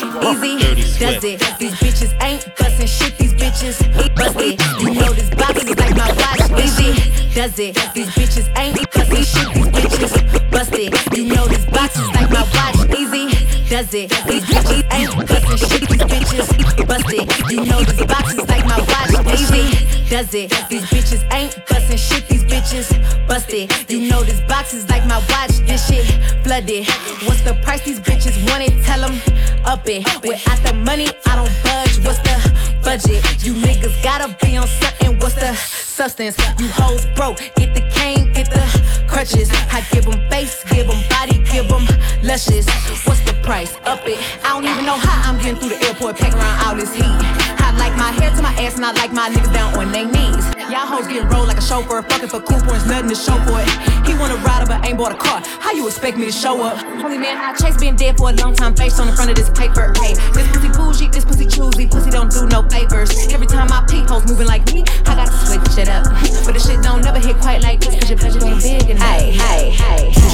Easy 0.02 0.98
does 0.98 1.24
it. 1.24 1.40
These 1.58 1.74
bitches 1.74 2.22
ain't 2.22 2.44
bustin' 2.56 2.86
shit. 2.86 3.16
These 3.18 3.34
bitches 3.34 4.14
busted. 4.14 4.60
You 4.80 4.94
know 4.94 5.12
this 5.12 5.30
box 5.30 5.64
is 5.64 5.76
like 5.76 5.96
my 5.96 6.10
watch. 6.12 6.64
Easy 6.64 6.92
does 7.34 7.58
it. 7.58 7.78
These 7.94 8.08
bitches 8.10 8.58
ain't 8.58 8.76
bustin' 8.92 9.24
shit. 9.24 9.54
These 9.54 9.68
bitches 9.68 10.50
busted. 10.50 11.16
You 11.16 11.34
know 11.34 11.46
this 11.46 11.64
box 11.66 11.98
is 11.98 12.08
like 12.08 12.30
my 12.30 12.42
watch. 12.42 12.98
Easy 12.98 13.35
does 13.68 13.92
it. 13.94 14.10
These 14.26 14.44
bitches 14.44 14.84
ain't 14.92 15.28
bustin' 15.28 15.56
shit. 15.56 15.88
These 15.88 16.02
bitches 16.02 16.86
busted. 16.86 17.50
You 17.50 17.64
know 17.64 17.82
this 17.82 18.04
box 18.06 18.34
is 18.34 18.48
like 18.48 18.64
my 18.64 18.78
watch. 18.78 19.26
Easy 19.34 20.08
does 20.08 20.32
it. 20.34 20.50
These 20.70 20.84
bitches 20.86 21.22
ain't 21.32 21.54
bustin' 21.68 21.96
shit. 21.96 22.28
These 22.28 22.44
bitches 22.44 22.88
busted. 23.26 23.72
You 23.90 24.08
know 24.08 24.22
this 24.22 24.40
box 24.42 24.74
is 24.74 24.88
like 24.88 25.04
my 25.06 25.18
watch. 25.30 25.58
This 25.66 25.86
shit 25.88 26.06
flooded. 26.44 26.86
What's 27.26 27.42
the 27.42 27.54
price 27.62 27.82
these 27.82 28.00
bitches 28.00 28.36
want 28.48 28.62
it? 28.62 28.84
Tell 28.84 29.00
them 29.00 29.20
up 29.64 29.82
it. 29.86 30.04
Without 30.22 30.62
the 30.62 30.74
money, 30.74 31.08
I 31.26 31.36
don't 31.36 31.52
budge. 31.64 31.98
What's 32.04 32.20
the 32.20 32.36
budget? 32.84 33.44
You 33.44 33.54
niggas 33.54 34.02
gotta 34.02 34.36
be 34.44 34.56
on 34.56 34.68
something. 34.68 35.18
What's 35.18 35.34
the 35.34 35.54
substance? 35.54 36.36
You 36.58 36.68
hoes 36.68 37.06
broke. 37.16 37.38
Get 37.56 37.74
the 37.74 37.82
cane, 37.90 38.32
get 38.32 38.50
the 38.50 38.62
crutches. 39.06 39.50
I 39.72 39.84
give 39.92 40.04
them 40.04 40.20
face, 40.30 40.62
give 40.70 40.86
them 40.86 41.02
body, 41.08 41.38
give 41.50 41.68
them 41.68 41.86
luscious. 42.22 42.66
What's 43.06 43.20
the 43.24 43.34
price? 43.42 43.74
Up 43.84 44.00
it. 44.06 44.18
I 44.44 44.54
don't 44.54 44.64
even 44.64 44.84
know 44.84 44.96
how 44.96 45.30
I'm 45.30 45.38
getting 45.38 45.56
through 45.56 45.70
the 45.70 45.80
airport, 45.86 46.16
pack 46.16 46.34
around 46.34 46.66
all 46.66 46.76
this 46.76 46.94
heat. 46.94 47.04
I 47.04 47.74
like 47.78 47.96
my 47.96 48.12
hair 48.12 48.30
to 48.30 48.42
my 48.42 48.52
ass, 48.62 48.76
and 48.76 48.84
I 48.84 48.92
like 48.92 49.12
my 49.12 49.28
niggas 49.28 49.52
down 49.52 49.74
on 49.78 49.92
their 49.92 50.06
knees. 50.06 50.44
Y'all 50.70 50.86
hoes 50.86 51.06
getting 51.06 51.28
rolled 51.28 51.48
like 51.48 51.58
a 51.58 51.62
chauffeur, 51.62 52.02
fucking 52.02 52.28
for 52.28 52.40
points, 52.40 52.86
nothing 52.86 53.08
to 53.10 53.14
show 53.14 53.38
for 53.46 53.62
it. 53.62 53.68
He 54.06 54.14
wanna 54.18 54.36
ride 54.42 54.62
up, 54.62 54.68
but 54.68 54.84
ain't 54.86 54.98
bought 54.98 55.12
a 55.12 55.16
car. 55.16 55.42
How 55.60 55.72
you 55.72 55.86
expect 55.86 56.16
me 56.16 56.26
to 56.26 56.32
show 56.32 56.62
up? 56.62 56.82
Only 57.02 57.18
man 57.18 57.36
I 57.38 57.54
chase 57.54 57.76
been 57.76 57.96
dead 57.96 58.16
for 58.16 58.30
a 58.30 58.32
long 58.34 58.54
time, 58.54 58.74
face 58.74 58.98
on 58.98 59.06
the 59.06 59.14
front 59.14 59.30
of 59.30 59.36
this 59.36 59.50
paper. 59.50 59.92
Hey, 59.96 60.14
this 60.34 60.46
pussy 60.50 60.68
bougie, 60.74 61.08
this 61.08 61.24
pussy 61.24 61.46
choosy, 61.46 61.86
pussy 61.86 62.10
don't 62.10 62.30
do 62.30 62.46
no 62.46 62.62
favors. 62.68 63.10
Every 63.32 63.46
time 63.46 63.70
I 63.70 63.84
peep, 63.88 64.08
hoes 64.08 64.26
moving 64.26 64.46
like 64.46 64.66
me, 64.72 64.84
I 65.06 65.14
gotta 65.14 65.32
switch 65.46 65.78
it 65.78 65.88
up. 65.88 66.06
But 66.46 66.54
the 66.54 66.60
shit 66.60 66.82
don't 66.82 67.02
never 67.02 67.18
hit 67.18 67.36
quite 67.38 67.62
like 67.62 67.80
this, 67.80 67.94
cause 67.98 68.10
your 68.10 68.18
budget 68.18 68.42
ain't 68.44 68.62
big 68.62 68.90
hey, 69.00 69.30
hey. 69.30 69.76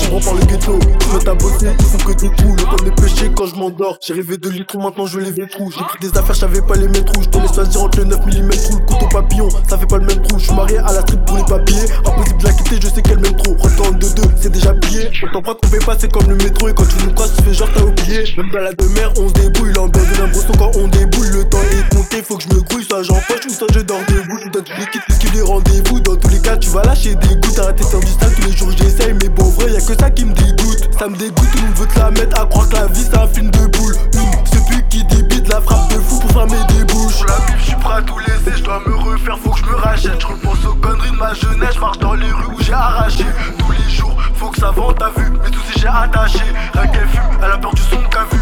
Je 0.02 0.10
rentre 0.10 0.24
par 0.24 0.34
le 0.34 0.44
ghetto, 0.44 0.78
tu 0.78 1.08
mets 1.08 1.24
ta 1.24 1.34
beauté, 1.34 1.66
il 1.78 1.84
faut 1.84 1.98
que 1.98 2.12
des 2.12 2.34
trous. 2.36 2.56
Le 2.56 2.62
temps 2.62 2.84
des 2.84 2.90
péchés 2.90 3.30
quand 3.36 3.46
je 3.46 3.54
m'endors. 3.54 3.98
J'ai 4.00 4.14
rêvé 4.14 4.36
de 4.36 4.48
litres, 4.48 4.76
maintenant 4.78 5.06
je 5.06 5.18
les 5.18 5.46
trous. 5.48 5.70
J'ai 5.70 5.84
pris 5.84 5.98
des 6.00 6.18
affaires, 6.18 6.34
j'avais 6.34 6.60
pas 6.60 6.74
les 6.74 6.88
mêmes 6.88 7.04
trous. 7.04 7.22
Je 7.22 7.28
te 7.28 7.38
laisse 7.38 7.54
choisir 7.54 7.82
entre 7.82 7.98
le 7.98 8.04
9 8.06 8.26
mm 8.26 8.50
trou, 8.50 8.78
le 8.78 8.84
couteau 8.84 9.08
papillon, 9.08 9.48
ça 9.68 9.78
fait 9.78 9.86
pas 9.86 9.98
le 9.98 10.06
même 10.06 10.22
trou. 10.22 10.38
Je 10.38 10.44
suis 10.44 10.54
marié 10.54 10.78
à 10.78 10.92
la 10.92 11.00
street 11.02 11.18
pour 11.26 11.36
les 11.36 11.44
papiers. 11.44 11.86
Impossible 12.04 12.38
de 12.38 12.44
la 12.44 12.52
quitter, 12.52 12.76
je 12.82 12.88
sais 12.88 13.02
qu'elle 13.02 13.20
m'aime 13.20 13.36
trop. 13.36 13.56
Retourne 13.58 13.98
de 13.98 14.08
deux, 14.08 14.28
c'est 14.40 14.52
déjà 14.52 14.74
plié. 14.74 15.10
Autant 15.22 15.42
pas 15.42 15.54
qu'on 15.54 15.68
fait 15.68 15.84
passer 15.84 16.08
comme 16.08 16.28
le 16.28 16.36
métro. 16.36 16.68
Et 16.68 16.74
quand 16.74 16.86
tu 16.86 17.04
nous 17.04 17.12
croises, 17.12 17.34
tu 17.36 17.42
fais 17.44 17.54
genre 17.54 17.68
t'as 17.74 17.82
oublié. 17.82 18.24
Même 18.36 18.50
balade 18.50 18.76
de 18.76 18.86
mer, 18.88 19.12
on 19.18 19.28
se 19.28 19.34
débrouille. 19.34 19.72
L'ambiance 19.74 20.08
de 20.08 20.18
l'impression 20.18 20.52
quand 20.58 20.70
on 20.76 20.88
débouille. 20.88 21.30
Le 21.30 21.44
temps 21.44 21.58
est 21.62 21.94
compté, 21.94 22.22
faut 22.22 22.36
que 22.36 22.42
je 22.42 22.48
me 22.54 22.60
grouille. 22.60 22.84
Soit 22.84 23.02
j'empoche 23.02 23.46
ou 23.46 23.52
soit 23.52 23.68
je 23.72 23.80
dors 23.80 24.00
debout. 24.08 24.38
Je 24.44 24.50
donne 24.50 24.64
tous 24.64 24.78
les 24.78 24.86
kits, 24.86 25.38
est 25.38 25.42
rendez-vous. 25.42 26.00
Dans 26.00 26.16
tous 26.16 26.28
les 26.28 26.40
cas, 26.40 26.56
tu 26.56 26.70
vas 26.70 26.82
lâcher 26.82 27.14
des 27.14 27.40
tous 27.40 28.46
les 28.46 28.51
jours, 28.52 28.70
j'essaye. 28.76 29.14
Mais 29.14 29.28
bon, 29.28 29.44
vrai, 29.50 29.70
y'a 29.72 29.80
que 29.80 29.94
ça 29.98 30.10
qui 30.10 30.24
me 30.24 30.32
dégoûte. 30.32 30.88
Ça 30.98 31.08
me 31.08 31.16
dégoûte, 31.16 31.50
tout 31.50 31.58
le 31.58 31.62
monde 31.62 31.76
veut 31.76 31.86
te 31.86 31.98
la 31.98 32.10
mettre 32.10 32.40
à 32.40 32.46
croire 32.46 32.68
que 32.68 32.74
la 32.74 32.86
vie 32.86 33.02
c'est 33.02 33.18
un 33.18 33.26
film 33.26 33.50
de 33.50 33.66
boule. 33.66 33.96
C'est 34.44 34.64
plus 34.66 34.82
qui 34.88 35.04
débite 35.04 35.48
la 35.48 35.60
frappe 35.60 35.88
de 35.90 35.98
fou 36.00 36.20
pour 36.20 36.30
fermer 36.30 36.64
des 36.68 36.84
bouches. 36.84 37.18
Pour 37.18 37.26
la 37.26 37.38
bif, 37.46 37.56
je 37.58 37.64
suis 37.64 37.76
prêt 37.76 37.94
à 37.94 38.02
tout 38.02 38.18
laisser, 38.18 38.56
je 38.56 38.62
dois 38.62 38.80
me 38.86 38.94
refaire, 38.94 39.38
faut 39.38 39.50
que 39.50 39.58
je 39.58 39.64
me 39.64 39.74
rachète. 39.74 40.20
Je 40.20 40.26
repense 40.26 40.64
aux 40.64 40.74
conneries 40.74 41.10
de 41.10 41.16
ma 41.16 41.34
jeunesse, 41.34 41.74
je 41.74 41.80
marche 41.80 41.98
dans 41.98 42.14
les 42.14 42.30
rues 42.30 42.54
où 42.56 42.62
j'ai 42.62 42.72
arraché. 42.72 43.24
Tous 43.58 43.72
les 43.72 43.90
jours, 43.90 44.16
faut 44.34 44.50
que 44.50 44.58
ça 44.58 44.70
vende, 44.70 44.96
t'as 44.98 45.10
vu, 45.20 45.30
mais 45.42 45.50
tout 45.50 45.60
si 45.72 45.80
j'ai 45.80 45.88
attaché. 45.88 46.44
Rien 46.74 46.86
qu'elle 46.86 47.08
fume, 47.08 47.38
elle 47.42 47.50
a 47.50 47.58
peur 47.58 47.74
du 47.74 47.82
son 47.82 48.02
qu'a 48.10 48.24
vu, 48.30 48.40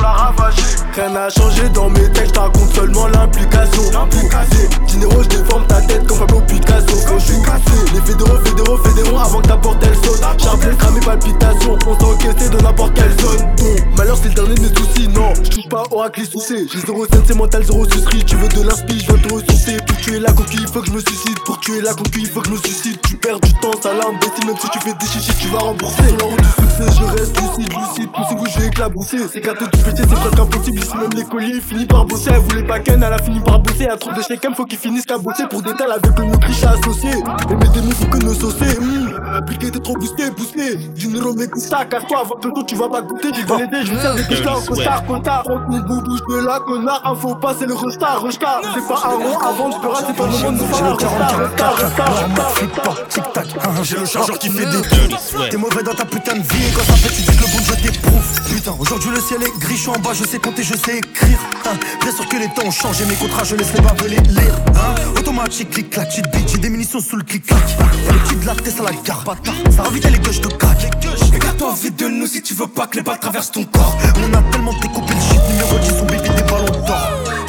l'a 0.00 0.12
ravagé. 0.12 0.62
Rien 0.94 1.10
n'a 1.10 1.28
changé 1.30 1.68
dans 1.70 1.88
mes 1.88 2.10
textes, 2.12 2.34
je 2.34 2.40
raconte 2.40 2.74
seulement 2.74 3.06
l'implication. 3.08 3.82
L'implication. 3.92 4.68
Dinero, 4.86 5.22
je 5.22 5.28
déforme 5.28 5.66
ta 5.66 5.80
tête 5.82 6.06
comme 6.06 6.18
Pablo 6.18 6.40
Picasso. 6.40 6.96
Quand 7.06 7.18
je 7.18 7.24
suis 7.32 7.42
cassé, 7.42 7.94
les 7.94 8.00
fédéraux, 8.00 8.38
fédéraux, 8.44 8.78
fédéraux, 8.78 9.18
avant 9.18 9.40
que 9.40 9.48
ta 9.48 9.56
porte 9.56 9.82
elle 9.82 9.94
saute. 9.96 10.20
Charbel, 10.38 10.76
cramé, 10.76 11.00
palpitation, 11.00 11.78
on 11.86 11.98
s'en 11.98 12.12
encaissé 12.12 12.48
de 12.48 12.58
n'importe 12.58 12.94
quelle 12.94 13.20
zone. 13.20 13.46
Ton 13.56 13.96
malheur, 13.96 14.16
c'est 14.20 14.28
le 14.28 14.34
dernier 14.34 14.54
de 14.54 14.60
mes 14.60 14.68
soucis, 14.68 15.08
non. 15.08 15.32
Je 15.42 15.50
touche 15.50 15.68
pas 15.68 15.84
raclis 15.96 16.26
soucis. 16.26 16.68
J'ai 16.72 16.80
zéro 16.80 17.06
scène, 17.06 17.22
c'est 17.26 17.36
mental, 17.36 17.64
zéro 17.64 17.84
sucerie. 17.88 18.24
Tu 18.24 18.36
veux 18.36 18.48
de 18.48 18.62
l'inspi, 18.62 19.00
je 19.00 19.12
veux 19.12 19.18
te 19.18 19.32
ressourcer. 19.32 19.76
Pour 19.86 19.96
tuer 19.98 20.18
la 20.18 20.32
coquille, 20.32 20.66
faut 20.72 20.80
que 20.80 20.86
je 20.88 20.92
me 20.92 21.00
suicide. 21.00 21.38
Pour 21.44 21.60
tuer 21.60 21.80
la 21.80 21.94
coquille, 21.94 22.26
faut 22.26 22.40
que 22.40 22.48
je 22.48 22.52
me 22.52 22.58
suicide. 22.58 22.98
Tu 23.06 23.16
perds 23.16 23.40
du 23.40 23.52
temps, 23.54 23.70
ça 23.82 23.90
l'imbécile, 23.92 24.46
même 24.46 24.56
si 24.60 24.68
tu 24.70 24.80
fais 24.80 24.94
des 24.94 25.06
chichis, 25.06 25.34
tu 25.40 25.48
vas 25.48 25.58
rembourser. 25.58 26.08
Sur 26.08 26.16
la 26.16 26.24
route 26.24 26.40
du 26.40 26.48
succès, 26.48 26.98
je 26.98 27.04
reste 27.04 27.36
lucide, 27.40 27.72
lucide. 27.72 28.10
Tous 28.14 28.24
ces 28.28 28.34
goûts, 28.34 28.46
je 28.52 28.60
vais 28.60 28.66
éclabousser. 28.66 29.18
C'est 29.32 29.40
gâteau 29.40 29.66
pété, 29.80 30.02
c'est 30.02 30.14
presque 30.14 30.38
impossible. 30.38 30.78
Ici, 30.78 30.96
même 30.96 31.10
l'écolier, 31.14 31.60
finit 31.60 31.86
par 31.86 32.04
bosser. 32.04 32.30
Elle 32.32 32.40
voulait 32.40 32.66
pas 32.66 32.80
ken, 32.80 33.02
elle 33.02 33.12
a 33.12 33.18
fini 33.18 33.40
par 33.40 33.58
bosser. 33.58 33.88
Elle 33.90 33.98
trouve 33.98 34.14
des 34.14 34.22
chèques, 34.22 34.46
faut 34.56 34.64
qu'ils 34.64 34.78
finissent 34.78 35.06
qu'à 35.06 35.18
bosser. 35.18 35.44
Pour 35.48 35.62
des 35.62 35.74
tels 35.74 35.90
avec 35.90 36.18
le 36.18 36.24
mot 36.24 36.38
cliché 36.38 36.66
associé. 36.66 37.10
Et 37.10 37.54
mes 37.54 37.68
démons, 37.68 37.90
faut 37.92 38.06
que 38.06 38.18
nous 38.18 38.34
saucer. 38.34 38.78
Mmh. 38.80 39.36
Appliqué, 39.36 39.70
t'es 39.70 39.80
trop 39.80 39.94
boosté, 39.94 40.30
boosté. 40.30 40.76
Dinero, 40.76 41.34
mais 41.34 41.46
ça, 41.56 41.84
casse-toi 41.84 42.20
avant 42.20 42.36
que 42.36 42.48
le 42.48 42.64
tu 42.64 42.76
vas 42.76 42.88
pas 42.88 43.02
goûter. 43.02 43.28
J'ai 43.34 43.44
donné 43.44 43.66
des, 43.66 43.84
je 43.84 43.92
me 43.92 43.98
sers 43.98 44.14
des 44.14 44.24
couches 44.24 44.44
là, 44.44 44.54
costard, 44.66 45.06
costard. 45.06 45.42
30 45.44 45.60
000 45.70 45.84
boubouches 45.84 46.20
de 46.28 46.46
là, 46.46 46.60
connard. 46.66 47.02
Info 47.04 47.34
pas, 47.34 47.54
c'est 47.58 47.66
le 47.66 47.74
restar, 47.74 48.22
restar. 48.22 48.60
C'est 48.74 48.86
pas 48.86 49.00
un 49.04 49.14
rond 49.14 49.38
avant, 49.38 49.70
tu 49.70 49.80
peux 49.80 49.88
rater 49.88 50.12
ton 50.14 50.26
moment 50.26 50.52
de 50.52 50.58
faire 50.58 50.84
un 50.84 50.94
restar, 50.94 51.76
restar, 51.76 51.76
restar. 51.76 52.50
Flippe 52.50 52.82
pas, 52.82 52.94
tic 53.08 53.24
tac, 53.32 53.46
hein, 53.62 53.82
j'ai 53.82 53.96
le 53.96 54.06
chargeur 54.06 54.38
qui 54.38 54.48
fait 54.50 54.66
des. 54.66 55.48
T'es 55.50 55.56
mauvais 55.56 55.82
dans 55.82 55.94
ta 55.94 56.04
putain 56.04 56.34
de 56.36 56.42
vie 56.42 56.66
et 56.68 56.72
quand 56.72 56.84
ça 56.84 56.94
fait 56.94 57.14
tu 57.14 57.22
dis 57.22 57.36
que 57.36 57.42
le 57.42 57.48
bon 57.48 57.58
je 57.64 57.74
t'éprouve. 57.74 58.40
Putain, 58.48 58.74
aujourd'hui 58.78 59.10
le 59.10 59.20
ciel 59.20 59.42
est 59.42 59.58
gris, 59.58 59.69
je 59.76 59.82
suis 59.82 59.90
en 59.90 59.98
bas, 59.98 60.12
je 60.12 60.24
sais 60.24 60.38
compter, 60.38 60.62
je 60.62 60.74
sais 60.74 60.98
écrire. 60.98 61.38
Hein, 61.66 61.76
bien 62.00 62.12
sûr 62.12 62.28
que 62.28 62.36
les 62.36 62.48
temps 62.48 62.66
ont 62.66 62.70
changé, 62.70 63.04
mes 63.04 63.14
contrats 63.14 63.44
je 63.44 63.56
laisse 63.56 63.72
les 63.74 63.80
barbes 63.80 64.02
les 64.08 64.16
lire. 64.16 64.54
Hein, 64.74 64.94
automatique, 65.16 65.70
clic 65.70 65.90
clac, 65.90 66.10
cheat 66.10 66.24
beat, 66.32 66.48
j'ai 66.48 66.58
des 66.58 66.70
munitions 66.70 67.00
sous 67.00 67.16
le 67.16 67.22
clic 67.22 67.46
clac. 67.46 67.62
Les 68.10 68.18
petits 68.18 68.36
de 68.36 68.46
la 68.46 68.54
tête 68.54 68.80
à 68.80 68.82
la 68.84 68.92
gare, 69.02 69.24
bâtard. 69.24 69.54
Ça 69.70 69.82
va 69.82 69.90
vite, 69.90 70.04
les 70.10 70.18
gueuches 70.18 70.40
de 70.40 70.48
crack. 70.48 70.90
Écarte-toi 71.34 71.74
vite 71.82 71.96
de 71.98 72.08
nous 72.08 72.26
si 72.26 72.42
tu 72.42 72.54
veux 72.54 72.66
pas 72.66 72.86
que 72.86 72.96
les 72.96 73.02
balles 73.02 73.20
traversent 73.20 73.52
ton 73.52 73.64
corps. 73.64 73.96
On 74.16 74.34
a 74.34 74.42
tellement 74.50 74.74
découpé 74.80 75.14
le 75.14 75.20
shit, 75.20 75.40
numéro 75.50 75.78
10, 75.78 75.88
son 75.88 76.06
bébé 76.06 76.28
des 76.28 76.42
ballons. 76.42 76.69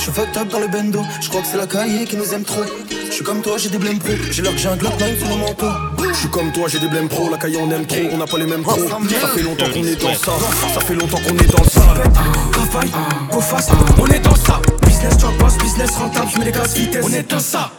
Je 0.02 0.06
suis 0.06 0.14
fucked 0.14 0.36
up 0.36 0.48
dans 0.48 0.58
le 0.58 0.68
bendo, 0.68 1.04
je 1.22 1.30
crois 1.30 1.42
que 1.42 1.48
c'est 1.48 1.58
la 1.58 1.68
cahier 1.68 2.06
qui 2.06 2.18
nous 2.18 2.34
aime 2.34 2.44
trop. 2.44 2.64
Je 2.90 3.12
suis 3.12 3.24
comme 3.24 3.40
toi, 3.44 3.54
j'ai 3.60 3.70
des 3.70 3.78
blèmes 3.78 4.00
pro, 4.00 4.14
j'ai 4.32 4.42
l'heure 4.42 4.54
que 4.54 4.58
j'ai 4.58 4.68
un 4.68 4.76
Glock 4.76 5.00
9 5.00 5.20
sur 5.20 5.28
mon 5.28 5.38
manteau. 5.38 5.68
Je 6.12 6.18
suis 6.18 6.28
comme 6.30 6.52
toi, 6.52 6.68
j'ai 6.68 6.80
des 6.80 6.88
blèmes 6.88 7.08
pro, 7.08 7.30
la 7.30 7.38
caille 7.38 7.56
on 7.58 7.70
aime 7.70 7.86
trop, 7.86 8.00
on 8.12 8.18
n'a 8.18 8.26
pas 8.26 8.40
les 8.40 8.48
mêmes 8.48 8.64
pros. 8.64 8.80
Ça 8.80 9.28
fait 9.28 9.44
longtemps 9.44 9.70
qu'on 9.72 9.84
est 9.84 10.02
dans 10.02 10.14
ça, 10.16 10.32
ça 10.74 10.80
fait 10.82 10.96
longtemps 10.96 11.20
qu'on 11.20 11.38
est 11.38 11.52
dans 11.52 11.64
ça. 11.66 11.82
Travail, 12.52 12.90
go 13.32 13.42
fast, 13.42 13.70
on 14.00 14.08
est 14.08 14.20
dans 14.22 14.36
ça. 14.38 14.60
Business 14.88 15.20
job 15.20 15.38
boss, 15.38 15.56
business 15.60 15.92
rentable, 15.92 16.32
je 16.34 16.40
mets 16.40 16.46
les 16.46 16.52
gaz 16.52 16.74
vitesse. 16.76 17.06
On 17.08 17.14
est 17.14 17.30
dans 17.30 17.40
ça. 17.40 17.72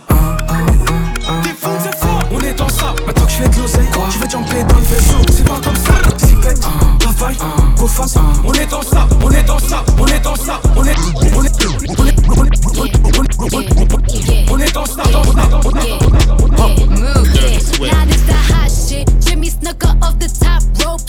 Fou, 1.58 1.70
c'est 1.82 1.98
fort, 1.98 2.22
on 2.30 2.40
est 2.40 2.54
dans 2.54 2.68
ça. 2.68 2.94
Fais 3.42 3.48
de 3.48 3.56
l'oseille, 3.56 3.88
je 4.10 4.18
vais 4.20 4.30
jumper 4.30 4.62
dans 4.68 4.76
le 4.76 4.82
vaisseau. 4.82 5.16
C'est 5.32 5.44
pas 5.44 5.58
comme 5.64 5.74
ça. 5.74 5.94
Zipette, 6.16 6.60
travail, 7.00 7.36
go 7.76 7.88
fast, 7.88 8.16
on 8.44 8.52
est 8.52 8.66
dans 8.66 8.82
ça, 8.82 9.08
on 9.20 9.30
est 9.32 9.42
dans 9.42 9.58
ça, 9.58 9.84
on 9.98 10.06
est 10.06 10.20
dans 10.20 10.36
ça, 10.36 10.60
on 10.76 10.84
est, 10.84 10.94
on 11.16 11.24
est, 11.24 11.34
on 11.36 11.42
est, 11.44 11.50
on 11.98 12.04
est, 12.04 12.52
on 14.48 14.58
est 14.58 14.72
dans 14.72 14.86
ça, 14.86 15.02
dans 15.12 15.24
ça, 15.24 15.60
on 15.64 15.70
est 15.70 15.88
Move. 16.88 17.26
Now 17.80 18.04
this 18.04 18.22
the 18.26 18.36
hot 18.48 18.70
shit. 18.70 19.10
Jimmy 19.26 19.50
Snooker 19.50 19.92
off 20.02 20.18
the 20.20 20.28
top 20.28 20.62
rope, 20.86 21.00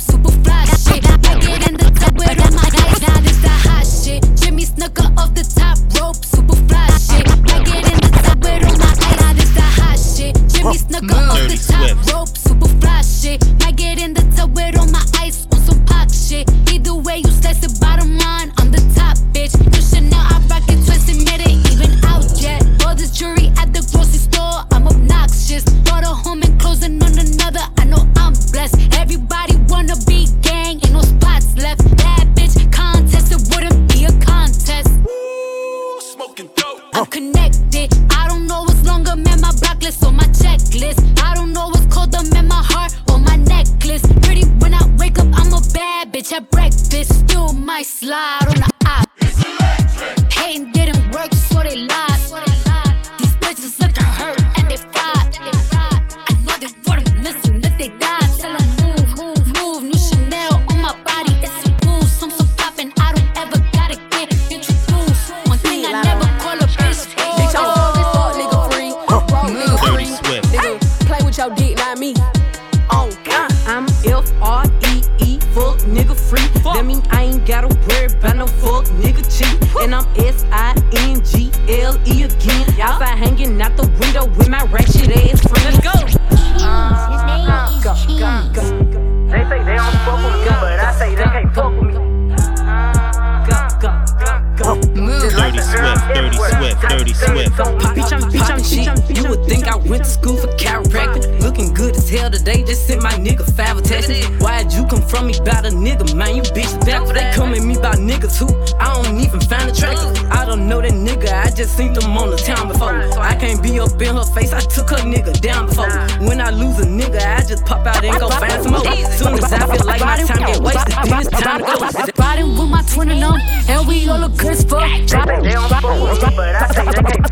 be 113.64 113.80
up 113.80 114.02
in 114.02 114.16
her 114.16 114.26
face, 114.26 114.52
I 114.52 114.60
took 114.60 114.90
her 114.90 114.98
nigga 114.98 115.40
down 115.40 115.68
before. 115.68 115.90
When 116.28 116.42
I 116.42 116.50
lose 116.52 116.80
a 116.80 116.86
nigga, 116.86 117.22
I 117.22 117.42
just 117.48 117.66
pop 117.66 117.88
out 117.88 118.04
and 118.04 118.20
go 118.20 118.30
find 118.30 118.62
some 118.62 118.74
more. 118.74 118.84
Soon 118.84 119.36
as 119.40 119.54
I 119.54 119.66
feel 119.66 119.86
like 119.86 120.02
my 120.02 120.18
time 120.18 120.38
get 120.46 120.60
wasted, 120.62 120.94
then 121.06 121.20
it's 121.22 121.30
time 121.30 121.60
to 121.60 121.66
go. 121.66 122.24
Riding 122.24 122.58
with 122.58 122.70
my 122.70 122.84
twin 122.94 123.12
and 123.12 123.22
them, 123.22 123.40
and 123.70 123.88
we 123.88 124.08
all 124.10 124.20
look 124.20 124.36
good 124.38 124.52
as 124.52 124.64
fuck. 124.66 124.82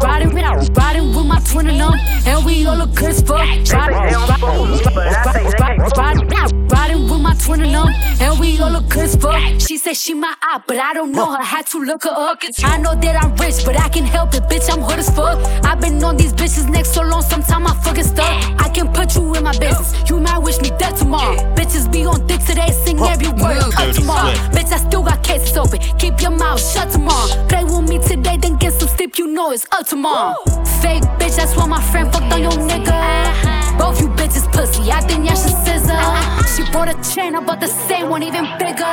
Riding 0.01 0.33
with, 0.33 0.77
riding 0.77 1.13
with 1.13 1.25
my 1.25 1.39
twin 1.41 1.67
and 1.67 1.79
them, 1.81 1.93
and 2.25 2.45
we 2.45 2.65
all 2.65 2.77
look 2.77 2.95
good 2.95 3.09
as 3.09 3.21
fuck. 3.21 3.39
Riding 3.39 3.65
with 3.75 3.75
my 3.75 3.75
twin 3.75 3.99
and 3.99 4.15
them, 4.15 4.31
and 4.31 4.41
we 4.41 4.57
all 4.57 4.67
look 4.67 4.83
good 4.83 5.07
as 5.07 6.51
fuck. 6.51 6.60
She 9.59 9.77
said 9.77 9.97
she 9.97 10.13
my 10.13 10.33
eye, 10.41 10.61
but 10.67 10.77
I 10.77 10.93
don't 10.93 11.11
know 11.11 11.31
her. 11.31 11.43
Had 11.43 11.65
to 11.67 11.79
look 11.79 12.03
her 12.03 12.11
up. 12.11 12.39
I 12.63 12.77
know 12.77 12.93
that 12.95 13.15
I'm 13.23 13.35
rich, 13.35 13.65
but 13.65 13.79
I 13.79 13.89
can 13.89 14.03
help 14.03 14.33
it, 14.35 14.43
bitch. 14.43 14.71
I'm 14.71 14.81
hood 14.81 14.99
as 14.99 15.09
fuck. 15.09 15.39
I've 15.65 15.81
been 15.81 16.03
on 16.03 16.17
these 16.17 16.33
bitches 16.33 16.69
neck 16.69 16.85
so 16.85 17.01
long, 17.01 17.23
sometimes 17.23 17.71
I 17.71 17.73
fucking 17.83 18.03
stuck. 18.03 18.61
I 18.61 18.69
can 18.69 18.87
put 18.93 19.15
you 19.15 19.35
in 19.35 19.43
my 19.43 19.57
business. 19.57 20.09
You 20.09 20.19
might 20.19 20.37
wish 20.37 20.59
me 20.61 20.69
dead 20.77 20.95
tomorrow. 20.95 21.35
Bitches 21.55 21.91
be 21.91 22.05
on 22.05 22.25
dick 22.27 22.41
today, 22.41 22.69
sing 22.85 22.99
every 22.99 23.29
word 23.29 23.57
up 23.57 23.95
tomorrow. 23.95 24.33
Bitch, 24.53 24.71
I 24.71 24.77
still 24.77 25.03
got 25.03 25.23
cases 25.23 25.57
open. 25.57 25.79
Keep 25.97 26.21
your 26.21 26.31
mouth 26.31 26.61
shut 26.61 26.91
tomorrow. 26.91 27.27
Play 27.47 27.63
with 27.63 27.89
me 27.89 27.97
today, 27.99 28.37
then 28.37 28.57
get 28.57 28.73
some 28.73 28.87
sleep. 28.87 29.17
You 29.17 29.27
know 29.27 29.51
it's 29.51 29.65
up 29.71 29.87
tomorrow. 29.87 30.35
Fake 30.81 31.03
bitch, 31.19 31.37
that's 31.37 31.55
why 31.55 31.65
my 31.65 31.81
friend 31.91 32.11
fucked 32.13 32.31
on 32.33 32.41
your 32.41 32.51
nigga. 32.51 32.89
Uh-huh. 32.91 33.77
Both 33.79 33.99
you 34.01 34.09
bitches 34.09 34.20
pussy, 34.51 34.91
I 34.91 35.01
think 35.07 35.25
y'all 35.25 35.35
should 35.35 35.55
scissor. 35.65 35.97
She 36.55 36.63
bought 36.71 36.89
a 36.89 36.95
chain, 37.01 37.35
I 37.35 37.39
bought 37.39 37.59
the 37.61 37.67
same 37.67 38.09
one, 38.09 38.23
even 38.23 38.45
bigger. 38.59 38.85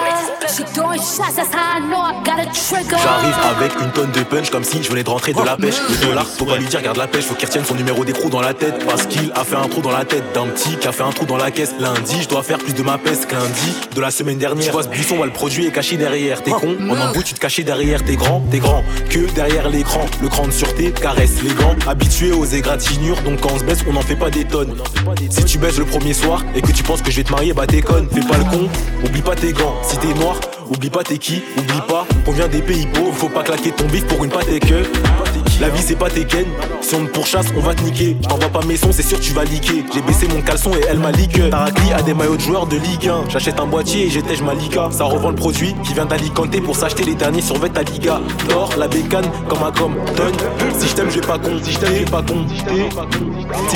She 0.49 0.65
throwing 0.75 1.01
shots, 1.01 1.37
that's 1.37 1.53
how 1.53 1.77
I 1.77 1.81
know 1.81 2.01
I 2.01 2.23
got 2.25 2.39
a 2.39 2.47
trigger. 2.47 2.97
J'arrive 3.03 3.35
avec 3.57 3.73
une 3.81 3.91
tonne 3.91 4.13
de 4.13 4.23
punch 4.23 4.51
comme 4.51 4.65
si 4.65 4.83
je 4.83 4.89
venais 4.89 5.03
de 5.03 5.11
rentrer 5.11 5.33
de 5.33 5.43
la 5.43 5.57
pêche. 5.57 5.75
Le 5.89 6.07
dollar, 6.07 6.25
faut 6.27 6.45
pas 6.45 6.57
lui 6.57 6.67
dire, 6.67 6.81
garde 6.83 6.97
la 6.97 7.07
pêche, 7.07 7.25
faut 7.25 7.35
qu'il 7.35 7.47
retienne 7.47 7.65
son 7.65 7.75
numéro 7.75 8.05
d'écrou 8.05 8.31
dans 8.31 8.41
la 8.41 8.55
tête. 8.55 8.85
Parce 8.87 9.07
qu'il 9.07 9.33
a 9.33 9.45
fait 9.45 9.57
un 9.57 9.69
trou 9.69 9.81
dans 9.81 9.91
la 9.91 10.05
tête 10.05 10.33
d'un 10.35 10.47
petit 10.47 10.77
qui 10.77 10.87
a 10.87 10.93
fait 10.93 11.03
un 11.03 11.11
trou 11.11 11.27
dans 11.27 11.37
la 11.37 11.51
caisse. 11.51 11.75
Lundi, 11.81 12.23
je 12.23 12.29
dois 12.29 12.43
faire 12.43 12.59
plus 12.59 12.75
de 12.75 12.83
ma 12.83 12.99
peste 12.99 13.27
que 13.27 13.35
lundi 13.35 13.75
de 13.95 14.01
la 14.01 14.11
semaine 14.11 14.39
dernière. 14.39 14.67
Tu 14.67 14.71
vois 14.71 14.85
ce 14.85 14.89
buisson, 14.89 15.23
le 15.25 15.31
produit 15.31 15.67
est 15.67 15.73
caché 15.73 15.97
derrière. 15.97 16.43
T'es 16.43 16.53
con, 16.53 16.77
en 16.89 16.95
un 16.95 17.13
bout, 17.13 17.23
tu 17.23 17.35
te 17.35 17.41
cachais 17.41 17.65
derrière. 17.65 18.05
T'es 18.05 18.17
grand, 18.17 18.43
t'es 18.51 18.59
grand, 18.59 18.85
que 19.11 19.31
derrière 19.33 19.69
l'écran. 19.69 20.07
Le 20.23 20.29
cran 20.29 20.47
de 20.47 20.53
sûreté 20.53 20.93
caresse 20.93 21.43
les 21.43 21.55
gants. 21.55 21.75
Habitué 21.87 22.33
aux 22.33 22.45
égratignures, 22.45 23.21
donc 23.23 23.41
quand 23.41 23.51
on 23.53 23.59
se 23.59 23.65
baisse, 23.65 23.81
on 23.89 23.93
n'en 23.93 24.03
fait 24.03 24.17
pas 24.17 24.31
des 24.31 24.45
tonnes. 24.45 24.77
Si 25.31 25.45
tu 25.49 25.57
baisses 25.57 25.79
le 25.79 25.87
premier 25.87 26.13
soir 26.13 26.45
et 26.55 26.61
que 26.61 26.73
tu 26.73 26.83
penses 26.83 27.01
que 27.01 27.11
je 27.11 27.17
vais 27.17 27.25
te 27.25 27.33
marier, 27.33 27.55
bah 27.55 27.67
t'es 27.67 27.81
conne. 27.81 28.07
Fais 28.13 28.21
pas 28.21 28.37
le 28.37 28.45
con, 28.45 28.69
oublie 29.03 29.23
pas 29.23 29.35
tes 29.35 29.55
gants. 29.55 29.77
Si 29.83 29.97
t'es 29.97 30.13
noir, 30.13 30.39
oublie 30.71 30.91
pas 30.91 31.03
t'es 31.03 31.19
qui, 31.19 31.43
oublie 31.57 31.81
pas 31.89 32.07
qu'on 32.25 32.33
vient 32.33 32.49
des 32.49 32.63
pays 32.63 32.87
pauvres. 32.87 33.15
Faut 33.15 33.29
pas 33.29 33.43
claquer 33.43 33.71
ton 33.71 33.85
bif 33.87 34.07
pour 34.07 34.25
une 34.25 34.31
pâte 34.31 34.47
que. 34.47 34.85
La 35.61 35.69
vie 35.71 35.83
c'est 35.83 35.97
pas 35.97 36.09
tes 36.09 36.25
ken, 36.25 36.45
si 36.81 36.95
on 36.95 37.05
te 37.05 37.11
pourchasse, 37.11 37.47
on 37.57 37.61
va 37.61 37.75
te 37.75 37.83
niquer. 37.83 38.17
Je 38.23 38.29
t'envoie 38.29 38.49
pas 38.49 38.65
mes 38.65 38.77
sons, 38.77 38.93
c'est 38.93 39.03
sûr 39.03 39.19
tu 39.19 39.33
vas 39.33 39.45
liquer. 39.45 39.85
J'ai 39.93 40.01
baissé 40.03 40.29
mon 40.29 40.41
caleçon 40.41 40.71
et 40.75 40.85
elle 40.89 40.99
m'a 40.99 41.11
liqué. 41.11 41.51
Tarakli 41.51 41.93
a 41.93 42.01
des 42.03 42.15
maillots 42.15 42.37
de 42.37 42.41
joueurs 42.41 42.67
de 42.67 42.77
Ligue 42.77 43.09
1. 43.09 43.29
J'achète 43.29 43.59
un 43.59 43.67
boîtier 43.67 44.07
et 44.07 44.11
j'étège 44.11 44.41
ma 44.41 44.55
liga. 44.55 44.89
Ça 44.93 45.05
revend 45.05 45.31
le 45.31 45.35
produit 45.35 45.75
qui 45.83 45.95
vient 45.95 46.07
d'Alicante 46.07 46.61
pour 46.63 46.77
s'acheter 46.77 47.03
les 47.03 47.17
derniers 47.17 47.43
survêt 47.43 47.71
ta 47.71 47.83
liga. 47.83 48.21
L'or, 48.49 48.71
la 48.79 48.87
bécane, 48.87 49.27
comme 49.49 49.63
un 49.65 49.73
com. 49.73 49.97
Si 50.79 50.89
je 50.89 50.95
t'aime, 50.95 51.11
j'ai 51.11 51.21
pas 51.21 51.39
con. 51.39 51.59
Si 51.61 51.73
je 51.73 51.79
t'aime, 51.79 51.95
j'ai 51.99 52.05
pas 52.05 52.23
con. 52.23 52.47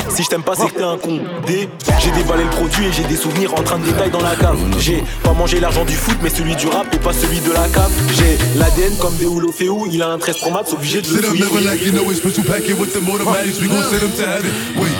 Si, 0.09 0.23
je 0.23 0.29
t'aime 0.29 0.43
pas, 0.43 0.55
c'est 0.55 0.67
que 0.67 0.77
t'es 0.77 0.83
un 0.83 0.97
con. 0.97 1.19
D. 1.45 1.67
J'ai 1.99 2.11
déballé 2.11 2.43
le 2.43 2.49
produit 2.49 2.85
et 2.85 2.91
j'ai 2.93 3.03
des 3.03 3.17
souvenirs 3.17 3.53
en 3.55 3.61
train 3.61 3.77
de 3.77 3.83
détailler 3.83 4.11
dans 4.11 4.21
la 4.21 4.35
cave. 4.35 4.57
J'ai 4.79 5.03
pas 5.21 5.33
mangé 5.33 5.59
l'argent 5.59 5.83
du 5.83 5.95
foot, 5.95 6.17
mais 6.21 6.29
celui 6.29 6.55
du 6.55 6.67
rap 6.67 6.82
et 6.91 6.97
pas 6.97 7.13
celui 7.13 7.39
de 7.39 7.51
la 7.51 7.67
cave. 7.69 7.91
J'ai 8.17 8.37
l'ADN 8.57 8.95
comme 8.99 9.15
Deoulo 9.17 9.51
Féou, 9.51 9.87
il 9.91 10.01
a 10.01 10.09
un 10.09 10.17
13 10.17 10.37
Pro 10.37 10.51
Max, 10.51 10.73
obligé 10.73 11.01
de 11.01 11.07
le 11.07 11.13
Sit 11.13 11.19
up, 11.19 11.29
fouiller. 11.29 11.43
never 11.45 11.61
like 11.61 11.85
you 11.85 11.91
know 11.91 12.09
it's 12.09 12.19
special 12.19 12.43
packet 12.43 12.77
with 12.79 12.93
the 12.93 12.99
automatics. 13.11 13.59
We 13.61 13.67
gon' 13.67 13.83
send 13.83 14.01
them 14.01 14.11
to 14.11 14.25
heaven. 14.25 14.51
Wait, 14.75 14.91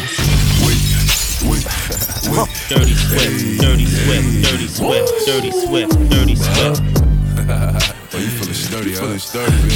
wait, 0.66 0.80
wait, 1.50 1.66
wait. 2.32 2.50
Dirty 2.70 2.96
Swift, 2.96 3.62
Dirty 3.62 3.86
Swift, 3.86 4.44
Dirty 4.44 4.68
Swift, 4.68 5.26
Dirty 5.26 5.52
Swift, 5.52 6.10
Dirty 6.10 6.36
Swift. 6.36 6.82
Oh, 8.16 8.20
you 8.20 8.28
feeling 8.30 8.54
sturdy, 8.54 8.94
feeling 8.94 9.18
sturdy, 9.20 9.52
baby. 9.52 9.70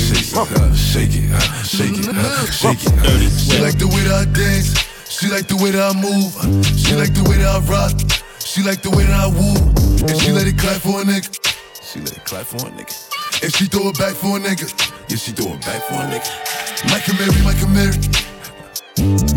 Shake 0.76 1.16
it, 1.16 1.32
shake 1.66 1.98
it, 1.98 2.06
shake 2.06 2.06
it, 2.06 2.14
shake 2.54 2.86
it. 2.86 3.32
She 3.34 3.60
like 3.60 3.78
the 3.80 3.88
way 3.88 4.02
that 4.06 4.14
I 4.14 4.26
dance. 4.26 4.74
She 5.10 5.28
like 5.30 5.48
the 5.48 5.56
way 5.58 5.72
that 5.72 5.96
I 5.96 6.00
move. 6.00 6.34
She 6.78 6.94
like 6.96 7.14
the 7.16 7.24
way 7.28 7.38
that 7.38 7.56
I 7.56 7.60
rock. 7.66 7.94
She 8.40 8.62
like 8.62 8.82
the 8.84 8.92
way 8.92 9.06
that 9.06 9.20
I 9.20 9.28
woo. 9.28 9.56
And 10.08 10.22
she 10.22 10.32
let 10.32 10.46
it 10.48 10.58
clap 10.58 10.78
for 10.82 11.02
a 11.02 11.04
nigga. 11.04 11.47
She 11.98 12.04
let 12.04 12.16
it 12.16 12.26
clap 12.26 12.46
for 12.46 12.58
a 12.58 12.70
nigga. 12.70 12.94
And 13.42 13.52
she 13.56 13.66
throw 13.66 13.90
it 13.90 13.98
back 13.98 14.14
for 14.14 14.38
a 14.38 14.40
nigga. 14.40 14.70
Yeah, 15.10 15.18
she 15.18 15.32
throw 15.32 15.54
it 15.54 15.62
back 15.66 15.82
for 15.90 15.96
a 15.98 16.06
nigga. 16.06 16.30
Mike 16.94 17.10
and 17.10 17.18
Mary, 17.18 17.42
Mike 17.42 17.58
and 17.58 17.74
Mary. 17.74 17.98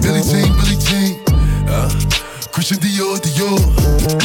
Billie 0.04 0.20
Jean, 0.20 0.52
Billie 0.60 0.76
Jean. 0.76 1.24
Uh, 1.64 1.88
Christian 2.52 2.76
Dior, 2.84 3.16
Dior. 3.16 3.56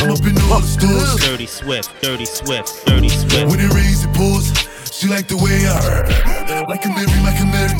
I'm 0.03 0.11
up 0.11 0.19
in 0.27 0.35
all 0.51 0.59
the 0.59 0.67
stores. 0.67 1.15
Dirty 1.23 1.45
Swift, 1.45 1.89
Dirty 2.01 2.25
Swift, 2.25 2.85
Dirty 2.85 3.07
Swift. 3.07 3.47
When 3.47 3.61
it 3.61 3.71
rains, 3.71 4.03
it 4.03 4.13
pours. 4.13 4.51
She 4.91 5.07
like 5.07 5.29
the 5.29 5.39
way 5.39 5.63
I 5.63 6.67
like 6.67 6.83
a 6.83 6.89
Mary, 6.89 7.07
like 7.23 7.39
a 7.39 7.47
Mary. 7.47 7.79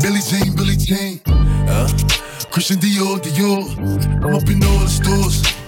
Billie 0.00 0.24
Jean, 0.24 0.56
Billie 0.56 0.80
Jean. 0.80 1.20
Uh, 1.68 1.92
Christian 2.48 2.78
Dior, 2.78 3.20
Dior. 3.20 3.68
I'm 4.24 4.34
up 4.34 4.48
in 4.48 4.64
all 4.64 4.78
the 4.80 4.88
stores. 4.88 5.59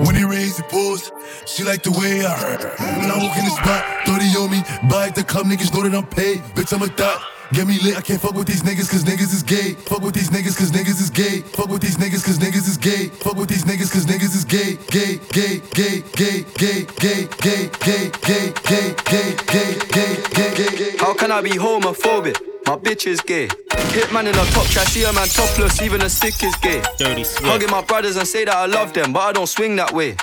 When 0.00 0.14
he 0.14 0.24
rains, 0.24 0.58
it 0.58 0.68
pours. 0.68 1.12
She 1.44 1.64
like 1.64 1.82
the 1.82 1.92
way 1.92 2.24
I 2.24 2.32
heard. 2.32 2.62
When 2.98 3.10
I 3.10 3.18
walk 3.18 3.36
in 3.36 3.44
the 3.44 3.50
spot, 3.50 3.84
30 4.06 4.24
on 4.40 4.50
me. 4.50 4.62
Buy 4.88 5.08
at 5.08 5.14
the 5.14 5.22
club, 5.22 5.46
niggas 5.46 5.72
know 5.74 5.82
that 5.82 5.94
I'm 5.94 6.06
paid. 6.06 6.40
Bitch, 6.56 6.72
I'm 6.72 6.82
a 6.82 6.86
thot. 6.88 7.20
Get 7.52 7.66
me 7.66 7.78
lit, 7.80 7.98
I 7.98 8.00
can't 8.00 8.18
fuck 8.18 8.32
with 8.32 8.46
these 8.46 8.62
niggas 8.62 8.88
cause 8.90 9.04
niggas 9.04 9.34
is 9.34 9.42
gay. 9.42 9.74
Fuck 9.74 10.00
with 10.00 10.14
these 10.14 10.30
niggas 10.30 10.56
cause 10.56 10.70
niggas 10.70 10.98
is 10.98 11.10
gay. 11.10 11.40
Fuck 11.40 11.68
with 11.68 11.82
these 11.82 11.98
niggas 11.98 12.24
cause 12.24 12.38
niggas 12.38 12.66
is 12.66 12.78
gay. 12.78 13.08
Fuck 13.08 13.36
with 13.36 13.50
these 13.50 13.64
niggas 13.64 13.92
cause 13.92 14.06
niggas 14.06 14.34
is. 14.34 14.46
Gay, 14.46 14.78
gay, 14.88 15.20
gay, 15.30 15.60
gay, 15.74 16.00
gay, 16.16 16.44
gay, 16.56 16.86
gay, 16.96 17.28
gay, 17.36 17.68
gay, 17.78 18.08
gay, 18.24 18.94
gay, 19.04 19.36
gay, 19.44 19.76
gay, 19.92 20.16
gay, 20.32 20.54
gay, 20.54 20.76
gay. 20.78 20.96
How 20.96 21.12
can 21.12 21.30
I 21.30 21.42
be 21.42 21.50
homophobic? 21.50 22.51
My 22.66 22.76
bitch 22.76 23.06
is 23.06 23.20
gay. 23.20 23.48
Hitman 23.92 24.22
in 24.22 24.34
a 24.34 24.44
top 24.52 24.66
try, 24.66 24.84
see 24.84 25.04
a 25.04 25.12
man 25.12 25.28
topless, 25.28 25.82
even 25.82 26.00
a 26.02 26.08
stick 26.08 26.42
is 26.42 26.54
gay. 26.56 26.82
Dirty 26.96 27.24
Swift. 27.24 27.46
Hugging 27.46 27.70
my 27.70 27.82
brothers 27.82 28.16
and 28.16 28.26
say 28.26 28.44
that 28.44 28.54
I 28.54 28.66
love 28.66 28.92
them, 28.92 29.12
but 29.12 29.20
I 29.20 29.32
don't 29.32 29.48
swing 29.48 29.76
that 29.76 29.92
way. 29.92 30.16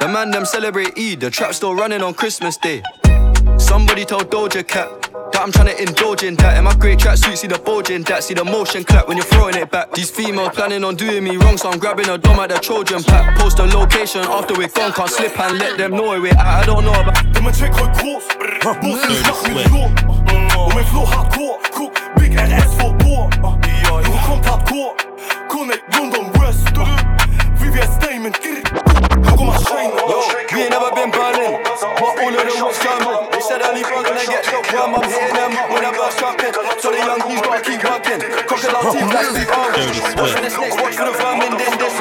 The 0.00 0.08
man 0.08 0.30
them 0.30 0.44
celebrate 0.44 0.98
Eid, 0.98 1.20
the 1.20 1.30
trap 1.30 1.54
still 1.54 1.74
running 1.74 2.02
on 2.02 2.14
Christmas 2.14 2.56
Day. 2.56 2.82
Somebody 3.58 4.04
told 4.04 4.30
Doja 4.30 4.66
Cat 4.66 4.88
that 5.32 5.42
I'm 5.42 5.52
trying 5.52 5.68
to 5.68 5.80
indulge 5.80 6.22
in 6.22 6.34
that. 6.36 6.56
In 6.58 6.64
my 6.64 6.74
great 6.74 6.98
tracksuit, 6.98 7.36
see 7.36 7.46
the 7.46 7.58
bulge 7.58 7.90
in 7.90 8.02
that, 8.04 8.24
see 8.24 8.34
the 8.34 8.44
motion 8.44 8.84
clap 8.84 9.06
when 9.06 9.16
you're 9.16 9.26
throwing 9.26 9.56
it 9.56 9.70
back. 9.70 9.92
These 9.92 10.10
females 10.10 10.50
planning 10.54 10.84
on 10.84 10.96
doing 10.96 11.22
me 11.22 11.36
wrong, 11.36 11.56
so 11.56 11.70
I'm 11.70 11.78
grabbing 11.78 12.08
a 12.08 12.18
dom 12.18 12.40
at 12.40 12.48
the 12.48 12.58
Trojan 12.58 13.02
pack. 13.02 13.38
Post 13.38 13.58
a 13.58 13.64
location 13.64 14.22
after 14.22 14.54
we're 14.54 14.68
gone, 14.68 14.92
can't 14.92 15.10
slip 15.10 15.38
and 15.38 15.58
let 15.58 15.76
them 15.78 15.92
know 15.92 16.08
where 16.08 16.20
we're 16.20 16.32
at. 16.32 16.62
I 16.62 16.64
don't 16.66 16.84
know 16.84 16.94
about. 16.94 17.22
De 17.34 17.40
mijn 17.42 17.54
trick 17.54 17.74
gooit 17.74 17.96
groß, 17.96 18.24
Boos 18.80 19.02
in 19.02 19.14
Schlag 19.14 19.54
mit 19.54 19.68
Floh. 19.68 19.90
Und 20.64 20.74
mein 20.74 20.84
Flow 20.86 21.06
hardcore, 21.06 21.58
guck, 21.70 21.71
Big 22.16 22.34
RS 22.34 22.76
Bohr. 22.78 23.30
Junge 23.86 24.20
kommt 24.26 24.46
hardcore, 24.48 24.94
Connect 25.48 25.84
London 25.96 26.30
West. 26.40 26.68
Wir 27.72 27.84
Statement, 27.84 28.38
guck 29.22 29.40
mal 29.40 29.58
Schein. 29.64 29.90
We 30.52 30.60
ain't 30.60 30.70
never 30.70 30.92
been 30.92 31.10
burning, 31.10 31.56
but 31.64 32.12
all 32.20 32.28
of 32.28 32.36
them 32.36 32.66
was 32.66 32.78
coming. 32.78 33.30
They 33.32 33.40
said 33.40 33.62
I 33.62 33.72
leave 33.72 33.86
us 33.86 34.04
gonna 34.04 34.26
get 34.26 34.44
choked. 34.44 34.72
Well, 34.72 34.92
I'm 34.92 35.08
hitting 35.08 35.32
them 35.32 35.56
up 35.56 35.70
when 35.72 35.84
I 35.84 35.90
burst 35.96 36.18
jumping. 36.20 36.52
So 36.82 36.90
the 36.92 36.98
young 36.98 37.22
G's 37.24 37.40
gotta 37.40 37.62
keep 37.64 37.80
working. 37.80 38.20
Crocodile 38.44 38.92
teeth 38.92 39.08
like 39.08 39.30
Steve 39.32 39.48
Irwin. 39.48 39.88
Watch 40.20 40.32
for 40.36 40.42
the 40.44 40.50
snakes, 40.50 40.76
watch 40.76 40.96
for 41.00 41.06
the 41.08 41.16
vermin, 41.16 41.56
then 41.56 41.78
this 41.80 41.96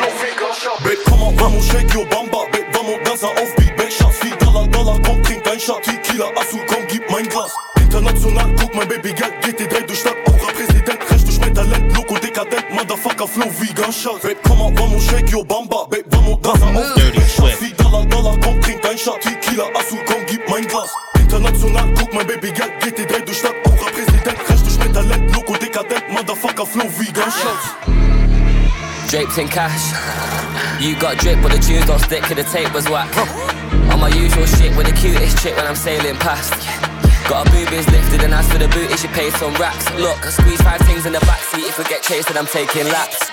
Babe, 0.83 0.99
komm 1.07 1.19
mal, 1.21 1.31
vamos, 1.39 1.63
shake 1.71 1.93
your 1.93 2.05
bamba? 2.11 2.51
Babe, 2.51 2.67
vamos, 2.73 2.99
dansa 3.05 3.27
auf 3.27 3.55
Beat. 3.55 3.77
Babe, 3.77 3.91
Schatz, 3.91 4.17
viel 4.19 4.35
Dollar, 4.43 4.67
Dollar, 4.67 4.99
komm, 5.05 5.23
trink 5.23 5.43
dein 5.43 5.59
Shot. 5.59 5.83
Tequila, 5.83 6.35
Azul, 6.35 6.59
komm, 6.67 6.85
gib 6.87 7.09
mein 7.09 7.29
Glas. 7.29 7.55
International, 7.91 8.47
guck, 8.55 8.73
mein 8.73 8.87
Baby, 8.87 9.11
Geld, 9.11 9.33
GT3 9.43 9.85
durch 9.85 9.99
Stadt. 9.99 10.15
Auch 10.25 10.53
Präsident, 10.53 11.11
recht 11.11 11.27
durch 11.27 11.39
mein 11.41 11.53
Talent. 11.53 11.93
Loco, 11.93 12.15
dekadent, 12.17 12.71
Motherfucker, 12.71 13.27
Flow, 13.27 13.51
vegan, 13.59 13.91
Schatz. 13.91 14.21
Babe, 14.21 14.37
komm 14.47 14.59
mal, 14.59 14.71
vamos, 14.77 15.03
shake 15.03 15.29
your 15.33 15.43
bamba. 15.43 15.85
Babe, 15.89 16.05
vamos, 16.09 16.39
dansa 16.41 16.67
auf. 16.67 16.95
Babe, 16.95 17.21
Schatz, 17.27 17.57
viel 17.59 17.71
Dollar, 17.71 18.05
Dollar, 18.05 18.37
komm, 18.39 18.61
trink 18.61 18.81
dein 18.81 18.97
Shot. 18.97 19.19
Tequila, 19.19 19.65
Azul, 19.77 19.99
komm, 20.05 20.25
gib 20.25 20.39
mein 20.49 20.65
Glas. 20.67 20.89
International, 21.19 21.93
guck, 21.99 22.13
mein 22.13 22.25
Baby, 22.27 22.53
Geld, 22.53 22.71
GT3 22.81 23.25
durch 23.25 23.37
Stadt. 23.39 23.55
Auch 23.65 23.91
Präsident, 23.91 24.39
recht 24.49 24.65
durch 24.65 24.79
mein 24.79 24.93
Talent. 24.93 25.35
Loco, 25.35 25.57
dekadent, 25.57 26.09
Motherfucker, 26.13 26.65
Flow, 26.65 26.87
vegan, 26.97 27.29
Schatz. 27.29 27.75
Draped 29.11 29.37
in 29.37 29.49
cash. 29.49 29.91
You 30.79 30.95
got 30.95 31.17
drip, 31.17 31.41
but 31.41 31.51
the 31.51 31.59
tunes 31.59 31.85
don't 31.85 31.99
stick, 31.99 32.21
cause 32.21 32.37
the 32.37 32.43
tape 32.43 32.73
was 32.73 32.87
whack. 32.87 33.11
On 33.91 33.99
my 33.99 34.07
usual 34.07 34.45
shit 34.45 34.73
with 34.77 34.87
the 34.87 34.93
cutest 34.93 35.43
chick 35.43 35.57
when 35.57 35.67
I'm 35.67 35.75
sailing 35.75 36.15
past. 36.15 36.53
Got 37.31 37.47
her 37.47 37.63
boobies 37.63 37.87
lifted, 37.87 38.27
and 38.27 38.33
as 38.33 38.43
for 38.51 38.59
the 38.59 38.67
booty, 38.67 38.91
she 38.99 39.07
pays 39.07 39.31
some 39.39 39.55
racks. 39.55 39.87
Look, 39.95 40.19
I 40.27 40.31
squeeze 40.35 40.61
five 40.61 40.81
things 40.81 41.05
in 41.05 41.13
the 41.13 41.23
backseat. 41.23 41.63
If 41.63 41.77
we 41.77 41.85
get 41.85 42.03
chased, 42.03 42.27
then 42.27 42.35
I'm 42.35 42.45
taking 42.45 42.83
laps. 42.91 43.23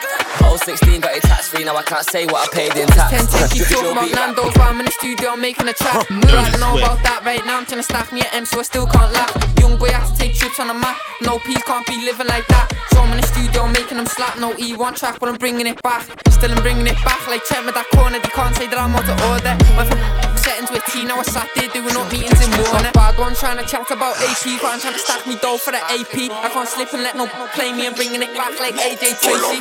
Oh, 0.46 0.54
16 0.54 1.00
got 1.00 1.16
it 1.16 1.22
tax 1.24 1.48
free, 1.48 1.64
now 1.64 1.74
I 1.74 1.82
can't 1.82 2.06
say 2.06 2.24
what 2.26 2.46
I 2.46 2.54
paid 2.54 2.78
in 2.78 2.86
tax. 2.94 3.10
10 3.10 3.26
take 3.26 3.58
you 3.58 3.64
Visual 3.66 3.90
talking 3.90 3.98
about 3.98 4.06
beat. 4.06 4.14
Nando's 4.14 4.54
while 4.54 4.70
I'm 4.70 4.78
in 4.78 4.86
the 4.86 4.92
studio 4.92 5.34
making 5.34 5.66
a 5.66 5.72
track. 5.72 6.08
No, 6.10 6.30
I 6.30 6.48
don't 6.48 6.60
know 6.60 6.78
about 6.78 7.02
that 7.02 7.26
right 7.26 7.44
now. 7.44 7.58
I'm 7.58 7.66
trying 7.66 7.82
to 7.82 7.88
stack 7.90 8.12
me 8.12 8.20
at 8.20 8.32
M, 8.32 8.46
so 8.46 8.60
I 8.60 8.62
still 8.62 8.86
can't 8.86 9.10
laugh. 9.10 9.34
Young 9.58 9.76
boy 9.76 9.90
has 9.90 10.12
to 10.12 10.16
take 10.16 10.38
trips 10.38 10.60
on 10.60 10.68
the 10.68 10.78
map. 10.78 10.94
No 11.22 11.40
P 11.40 11.58
can't 11.66 11.84
be 11.84 11.98
living 12.06 12.28
like 12.28 12.46
that. 12.54 12.70
So 12.94 13.02
I'm 13.02 13.10
in 13.10 13.18
the 13.18 13.26
studio 13.26 13.66
making 13.66 13.98
them 13.98 14.06
slap. 14.06 14.38
No 14.38 14.54
E1 14.54 14.94
track, 14.94 15.18
but 15.18 15.28
I'm 15.28 15.38
bringing 15.42 15.66
it 15.66 15.82
back. 15.82 16.06
Still 16.38 16.54
I'm 16.54 16.62
bringing 16.62 16.86
it 16.86 16.94
back. 17.02 17.26
Like 17.26 17.42
me 17.66 17.74
that 17.74 17.90
corner, 17.90 18.22
they 18.22 18.30
can't 18.30 18.54
say 18.54 18.70
that 18.70 18.78
I'm 18.78 18.94
out 18.94 19.10
of 19.10 19.18
order. 19.26 19.58
Went 19.74 19.90
from 19.90 19.98
settings 20.38 20.70
with 20.70 20.86
T, 20.86 21.02
now 21.02 21.18
I 21.18 21.26
sat 21.26 21.50
there 21.58 21.66
doing 21.74 21.98
up 21.98 22.06
meetings 22.14 22.38
in 22.38 22.54
Warner. 22.62 22.94
Bad 22.94 23.18
one 23.18 23.34
trying 23.34 23.58
to 23.58 23.66
chat 23.66 23.90
about 23.90 24.14
AP, 24.22 24.46
but 24.62 24.70
I'm 24.70 24.78
trying 24.78 24.94
to 24.94 25.02
stack 25.02 25.26
me 25.26 25.34
dough 25.42 25.58
for 25.58 25.74
the 25.74 25.82
AP. 25.82 26.30
I 26.30 26.46
can't 26.54 26.70
slip 26.70 26.94
and 26.94 27.02
let 27.02 27.18
no 27.18 27.26
play 27.58 27.74
me. 27.74 27.90
And 27.90 27.96
bringing 27.98 28.22
it 28.22 28.30
back 28.38 28.54
like 28.62 28.78
AJ 28.78 29.18
Tracy. 29.18 29.58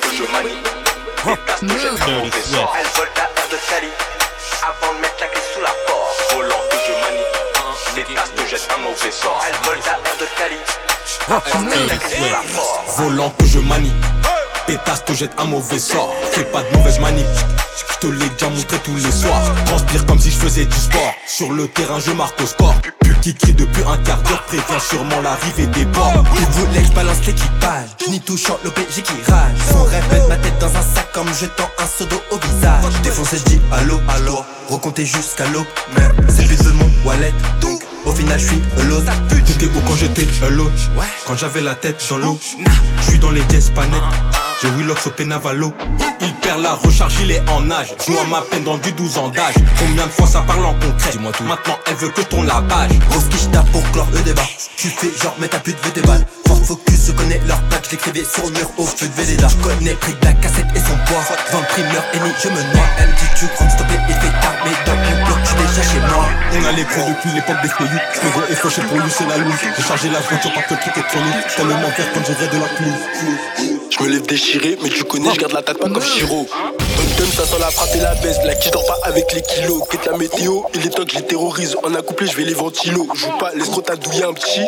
Dirty 1.26 2.06
air 3.26 3.50
de 3.50 3.58
Cali 3.68 3.90
Avant 4.62 4.94
de 4.94 5.02
mettre 5.02 5.18
la 5.20 5.28
clé 5.34 5.42
sous 5.54 5.62
la 5.62 5.74
porte. 5.90 6.14
Volant 6.38 6.62
que 6.70 6.78
je 6.78 6.94
manie 7.02 7.26
Les 7.98 8.06
tasses 8.14 8.34
te 8.38 8.46
jettent 8.46 8.70
un 8.78 8.82
mauvais 8.86 9.12
sort 9.12 9.42
Elle 9.50 9.58
vole 9.66 9.82
ta 9.82 9.98
air 9.98 10.18
de 10.22 10.28
Cali 10.38 10.62
la 11.28 11.42
la 12.30 12.42
Volant 12.98 13.30
que 13.32 13.46
je 13.46 13.60
manie. 13.60 13.92
Pétasse 14.68 15.06
te 15.06 15.14
jette 15.14 15.32
un 15.38 15.46
mauvais 15.46 15.80
sort. 15.80 16.14
Fais 16.32 16.44
pas 16.44 16.62
de 16.62 16.78
mauvaise 16.78 17.00
manip. 17.00 17.26
Je 17.78 18.06
te 18.06 18.12
l'ai 18.12 18.30
déjà 18.30 18.50
montré 18.50 18.78
tous 18.84 18.96
les 18.98 19.12
soirs. 19.12 19.42
Transpire 19.66 20.06
comme 20.06 20.20
si 20.20 20.30
je 20.30 20.38
faisais 20.38 20.66
du 20.66 20.78
sport. 20.78 21.14
Sur 21.26 21.54
le 21.54 21.70
terrain, 21.70 22.00
je 22.00 22.12
marque 22.12 22.40
au 22.42 22.46
score. 22.46 22.76
Qui 23.22 23.34
crie 23.34 23.54
depuis 23.54 23.84
un 23.84 23.98
quart 23.98 24.22
d'heure 24.24 24.44
prévient 24.44 24.80
sûrement 24.80 25.22
l'arrivée 25.22 25.68
des 25.68 25.86
bords. 25.86 26.24
Il 26.36 26.46
voulait 26.48 26.82
que 26.82 26.88
je 26.88 26.92
balance 26.92 27.26
l'équipage. 27.26 27.90
Ni 28.10 28.20
touchant 28.20 28.60
l'OPJ 28.66 29.04
qui 29.04 29.32
rage. 29.32 29.58
Son 29.72 29.86
mettre 29.86 30.28
ma 30.28 30.36
tête 30.36 30.60
dans 30.60 30.68
un 30.68 30.82
sac 30.82 31.12
comme 31.14 31.34
jetant 31.34 31.70
un 31.80 31.88
seau 31.88 32.06
au 32.32 32.38
visage. 32.38 33.02
Défoncé, 33.04 33.38
je 33.38 33.44
dis 33.44 33.62
allô, 33.72 34.00
allô. 34.10 34.44
Recompter 34.70 35.06
jusqu'à 35.06 35.46
l'eau. 35.48 35.66
C'est 36.28 36.44
but 36.44 36.62
de 36.62 36.72
mon 36.72 36.92
wallet. 37.06 37.34
Donc 37.62 37.82
au 38.08 38.12
final, 38.16 38.40
je 38.40 38.48
suis 38.48 38.62
l'autre. 38.88 39.12
T'étais 39.46 39.66
où 39.66 39.82
quand 39.88 39.96
j'étais 39.96 40.28
alone 40.46 40.72
Quand 41.26 41.36
j'avais 41.36 41.62
la 41.62 41.76
tête 41.76 42.04
dans 42.10 42.18
l'eau. 42.18 42.40
Je 43.00 43.10
suis 43.10 43.20
dans 43.20 43.32
les 43.32 43.42
jazz 43.50 43.72
panel 43.74 44.02
J'ai 44.62 44.70
Willox 44.70 45.08
au 45.08 45.12
Penavalo. 45.12 45.74
Il 46.22 46.34
perd 46.36 46.62
la 46.62 46.74
recharge, 46.74 47.14
il 47.22 47.32
est 47.32 47.44
en 47.50 47.70
âge 47.70 47.94
Joue 48.06 48.18
à 48.20 48.26
ma 48.26 48.42
peine 48.42 48.64
dans 48.64 48.78
du 48.78 48.92
12 48.92 49.18
ans 49.18 49.30
d'âge. 49.30 49.56
Combien 49.80 50.06
de 50.06 50.12
fois 50.12 50.28
ça 50.28 50.42
parle 50.42 50.66
en 50.66 50.74
concret? 50.74 51.12
Dis-moi 51.12 51.32
tout. 51.32 51.44
Maintenant 51.44 51.78
elle 51.86 51.96
veut 51.96 52.10
que 52.10 52.22
ton 52.22 52.44
lavage. 52.44 52.92
Gros 53.10 53.20
ski, 53.20 53.48
tape 53.52 53.70
pour 53.72 53.84
clore 53.92 54.08
le 54.14 54.20
débat. 54.22 54.48
Tu 54.78 54.90
fais 54.90 55.12
genre, 55.22 55.36
mais 55.40 55.48
ta 55.48 55.60
pute 55.60 55.78
veut 55.84 55.92
tes 55.92 56.02
balles. 56.02 56.26
Fort 56.48 56.64
focus, 56.64 57.08
je 57.08 57.12
connais 57.12 57.42
leur 57.48 57.62
plaque, 57.64 57.86
je 57.86 57.92
l'écrivais 57.92 58.24
sur 58.24 58.46
le 58.46 58.52
mur 58.52 58.72
au 58.78 58.86
feu 58.86 59.08
de 59.08 59.14
Véleda. 59.14 59.48
Je 59.48 59.56
connais 59.58 59.94
prix 59.94 60.14
de 60.14 60.26
la 60.26 60.34
cassette 60.34 60.68
et 60.76 60.80
son 60.80 60.98
poids. 61.06 61.24
Vent 61.52 61.64
primeur, 61.70 62.04
ennemi, 62.14 62.32
je 62.44 62.50
me 62.50 62.74
noie. 62.74 62.88
Elle 63.00 63.08
me 63.10 63.14
dit, 63.14 63.40
tu 63.40 63.46
comptes 63.58 63.72
stopper, 63.72 64.00
On 66.60 66.66
a 66.66 66.72
les 66.72 66.84
pros 66.86 67.02
depuis 67.08 67.30
l'époque 67.36 67.62
des 67.62 67.70
feuillus 67.70 68.00
Le 68.24 68.30
gros 68.30 68.42
est 68.50 68.56
fauché 68.56 68.82
pour 68.82 68.98
lui 68.98 69.12
c'est 69.12 69.28
la 69.28 69.38
lune 69.38 69.54
J'ai 69.78 69.84
chargé 69.84 70.10
la 70.10 70.20
voiture 70.20 70.54
par 70.54 70.66
que 70.66 70.74
le 70.74 70.80
truc 70.80 70.98
est 70.98 71.08
trop 71.08 71.20
lourd 71.20 71.56
Tellement 71.56 71.76
vert 71.76 72.08
quand 72.14 72.26
j'irai 72.26 72.48
de 72.48 72.60
la 72.60 72.68
pluie 72.68 73.88
Je 73.90 74.04
me 74.04 74.10
lève 74.10 74.26
déchiré, 74.26 74.78
mais 74.82 74.90
tu 74.90 75.04
connais, 75.04 75.34
je 75.34 75.40
garde 75.40 75.54
la 75.54 75.62
tête 75.62 75.78
pas 75.78 75.90
comme 75.90 76.02
Chiro. 76.02 76.48
Bonne 77.18 77.32
ça 77.32 77.46
sent 77.46 77.60
la 77.60 77.72
frappe 77.72 77.96
et 77.96 78.00
la 78.00 78.14
baisse. 78.16 78.38
La 78.46 78.54
qui 78.54 78.70
dort 78.70 78.86
pas 78.86 78.98
avec 79.04 79.34
les 79.34 79.42
kilos. 79.42 79.82
Quitte 79.90 80.06
la 80.06 80.18
météo, 80.18 80.62
il 80.76 80.86
est 80.86 80.90
temps 80.90 81.04
que 81.04 81.12
je 81.12 81.18
les 81.18 81.26
terrorise. 81.26 81.76
En 81.84 81.94
accouplé, 81.96 82.28
je 82.28 82.38
vais 82.38 82.44
les 82.44 82.54
ventilos. 82.54 83.08
Joue 83.16 83.38
pas, 83.40 83.52
l'escroc 83.56 83.82
t'a 83.82 83.96
douillé 83.96 84.24
un 84.24 84.34
petit. 84.34 84.62